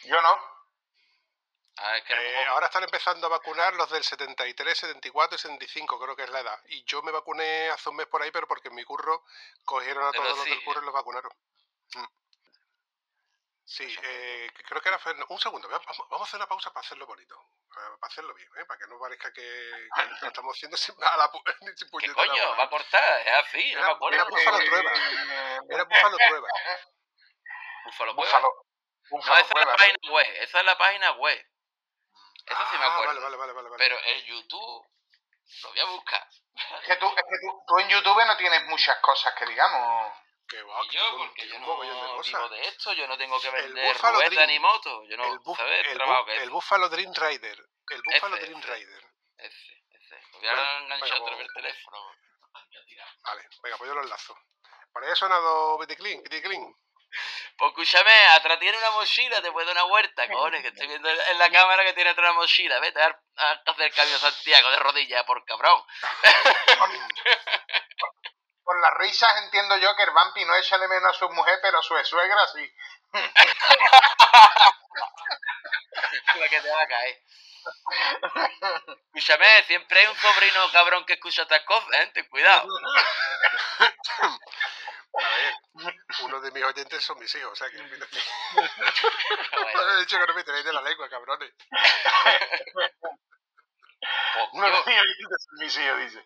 yo 0.04 0.20
no. 0.22 0.38
Ah, 1.76 1.96
es 1.96 2.04
que 2.04 2.14
Eh, 2.14 2.46
ahora 2.46 2.66
están 2.66 2.84
empezando 2.84 3.26
a 3.26 3.30
vacunar 3.30 3.74
los 3.74 3.90
del 3.90 4.02
73, 4.04 4.76
74 4.78 5.36
y 5.36 5.38
75, 5.38 5.98
creo 6.00 6.16
que 6.16 6.22
es 6.24 6.30
la 6.30 6.40
edad. 6.40 6.60
Y 6.66 6.84
yo 6.84 7.02
me 7.02 7.12
vacuné 7.12 7.70
hace 7.70 7.88
un 7.88 7.96
mes 7.96 8.06
por 8.06 8.22
ahí, 8.22 8.30
pero 8.30 8.46
porque 8.46 8.68
en 8.68 8.74
mi 8.74 8.84
curro 8.84 9.24
cogieron 9.64 10.04
a 10.06 10.10
Pero 10.10 10.22
todos 10.24 10.38
los 10.38 10.46
del 10.46 10.64
curro 10.64 10.82
y 10.82 10.84
los 10.84 10.94
vacunaron. 10.94 11.32
Mm. 11.94 12.04
Sí, 13.66 13.96
eh, 14.02 14.50
creo 14.68 14.80
que 14.82 14.88
era 14.88 14.98
Fernando. 14.98 15.26
Un 15.30 15.40
segundo, 15.40 15.68
vamos, 15.68 15.86
vamos 16.10 16.20
a 16.20 16.24
hacer 16.24 16.36
una 16.38 16.46
pausa 16.48 16.70
para 16.72 16.84
hacerlo 16.86 17.06
bonito. 17.06 17.34
Para 17.74 17.96
hacerlo 18.02 18.34
bien, 18.34 18.48
¿eh? 18.58 18.64
para 18.66 18.78
que 18.78 18.86
no 18.86 18.98
parezca 18.98 19.32
que, 19.32 19.42
que 19.42 20.02
lo 20.20 20.26
estamos 20.28 20.54
haciendo 20.56 20.76
sin, 20.76 20.94
a 21.02 21.16
la, 21.16 21.30
pu- 21.32 21.42
sin 21.76 21.88
¿Qué 21.98 22.12
coño? 22.12 22.56
Va 22.58 22.64
a 22.64 22.68
cortar, 22.70 23.20
es 23.26 23.34
así, 23.46 23.72
no 23.72 23.78
Era- 23.78 23.86
me 23.88 23.92
acuerdo. 23.94 24.14
era 24.16 24.24
Búfalo 24.24 24.58
Trueba. 24.58 24.92
Era 25.70 25.84
Búfalo 25.84 26.16
Trueba. 26.18 26.48
Búfalo. 27.86 28.14
Búfalo. 28.14 28.52
No, 29.10 29.18
esa 29.38 29.40
es 29.60 29.66
la 29.66 29.76
página 29.76 29.98
web. 30.12 30.26
Esa 30.40 30.58
es 30.60 30.64
la 30.64 30.78
página 30.78 31.12
web. 31.12 31.46
Eso 32.46 32.62
sí 32.70 32.78
me 32.78 32.84
Ah, 32.84 32.92
acuerdo. 32.94 33.06
Vale, 33.06 33.20
vale, 33.20 33.36
vale, 33.36 33.52
vale. 33.52 33.68
vale. 33.70 33.78
Pero 33.78 33.98
el 34.04 34.24
YouTube 34.24 34.86
lo 35.62 35.68
voy 35.70 35.80
a 35.80 35.84
buscar. 35.86 36.28
Es 36.80 36.86
que, 36.86 36.96
tú, 36.96 37.06
es 37.06 37.22
que 37.22 37.38
tú, 37.46 37.64
tú 37.66 37.78
en 37.80 37.88
YouTube 37.88 38.24
no 38.26 38.36
tienes 38.36 38.64
muchas 38.64 38.98
cosas 39.00 39.34
que 39.34 39.46
digamos. 39.46 40.12
Que 40.48 40.62
va, 40.62 40.80
que 40.88 40.96
yo, 40.96 41.16
porque 41.16 41.42
que 41.42 41.48
yo 41.48 41.58
no 41.58 41.80
de 41.80 42.22
vivo 42.22 42.48
de 42.50 42.68
esto, 42.68 42.92
yo 42.92 43.08
no 43.08 43.16
tengo 43.16 43.40
que 43.40 43.50
vender 43.50 43.96
ruedas 43.96 44.48
ni 44.48 44.58
motos. 44.58 45.08
Yo 45.08 45.16
no, 45.16 45.32
el, 45.32 45.38
buf- 45.40 45.56
¿sabes? 45.56 45.86
el, 45.86 46.00
el 46.42 46.50
Buffalo 46.50 46.88
Dream 46.88 47.12
Rider. 47.14 47.58
El 47.90 48.02
Buffalo 48.02 48.36
Ese, 48.36 48.46
Dream. 48.46 48.62
Rider. 48.62 49.04
Ese, 49.38 49.84
ese. 49.90 50.20
Voy 50.32 50.46
a 50.48 50.78
enganchar 50.80 51.10
venga, 51.10 51.22
otra 51.22 51.36
vez 51.36 51.38
vamos. 51.38 51.40
el 51.40 51.54
teléfono. 51.54 51.98
Vale, 53.22 53.48
venga, 53.62 53.76
pues 53.78 53.88
yo 53.88 53.94
lo 53.94 54.02
enlazo. 54.02 54.38
Por 54.92 55.04
ahí 55.04 55.10
ha 55.10 55.16
sonado 55.16 55.78
Biticlin, 55.78 56.22
Biticlin. 56.22 56.76
Pues 57.56 57.68
escúchame, 57.70 58.12
atrás 58.26 58.58
tiene 58.58 58.76
una 58.76 58.90
mochila, 58.90 59.40
te 59.40 59.52
puede 59.52 59.66
dar 59.66 59.76
una 59.76 59.84
vuelta, 59.84 60.28
cojones, 60.28 60.62
que 60.62 60.68
estoy 60.68 60.88
viendo 60.88 61.08
en 61.08 61.38
la 61.38 61.50
cámara 61.50 61.84
que 61.84 61.92
tiene 61.92 62.10
atrás 62.10 62.30
una 62.30 62.40
mochila. 62.40 62.80
Vete 62.80 63.00
a, 63.00 63.16
hacer 63.66 63.86
el 63.86 63.94
camino 63.94 64.18
Santiago 64.18 64.70
de 64.70 64.78
rodillas, 64.78 65.24
por 65.24 65.44
cabrón. 65.44 65.80
Las 68.84 68.94
risas 68.98 69.42
entiendo 69.42 69.76
yo 69.78 69.96
que 69.96 70.02
el 70.02 70.10
vampi 70.10 70.44
no 70.44 70.54
echa 70.56 70.76
de 70.76 70.86
menos 70.86 71.16
a 71.16 71.18
su 71.18 71.26
mujer, 71.30 71.58
pero 71.62 71.78
a 71.78 71.82
su 71.82 71.96
suegra 72.04 72.46
sí. 72.48 72.70
La 76.34 76.48
que 76.50 76.60
te 76.60 76.70
va 76.70 76.82
a 76.82 76.86
caer. 76.86 77.22
Escúchame, 79.06 79.62
siempre 79.66 80.00
hay 80.00 80.06
un 80.08 80.16
sobrino 80.16 80.70
cabrón 80.70 81.06
que 81.06 81.14
escucha 81.14 81.40
estas 81.42 81.62
cosas, 81.62 81.88
¿eh? 81.94 82.10
Ten 82.12 82.28
cuidado. 82.28 82.68
A 83.78 83.86
ver, 85.36 85.54
uno 86.24 86.40
de 86.42 86.50
mis 86.50 86.64
oyentes 86.64 87.02
son 87.02 87.18
mis 87.18 87.34
hijos, 87.36 87.52
o 87.52 87.56
sea 87.56 87.70
que. 87.70 87.78
fíjate. 87.78 88.18
Bueno, 88.52 89.92
He 89.92 90.00
dicho 90.00 90.18
que 90.18 90.26
no 90.26 90.34
me 90.34 90.44
tenéis 90.44 90.64
de 90.66 90.74
la 90.74 90.82
lengua, 90.82 91.08
cabrones. 91.08 91.54
pues, 92.74 92.90
No, 94.52 94.84
tío, 94.84 95.04
no, 95.04 95.28
mis 95.58 95.78
hijos, 95.78 95.98
dice. 96.00 96.22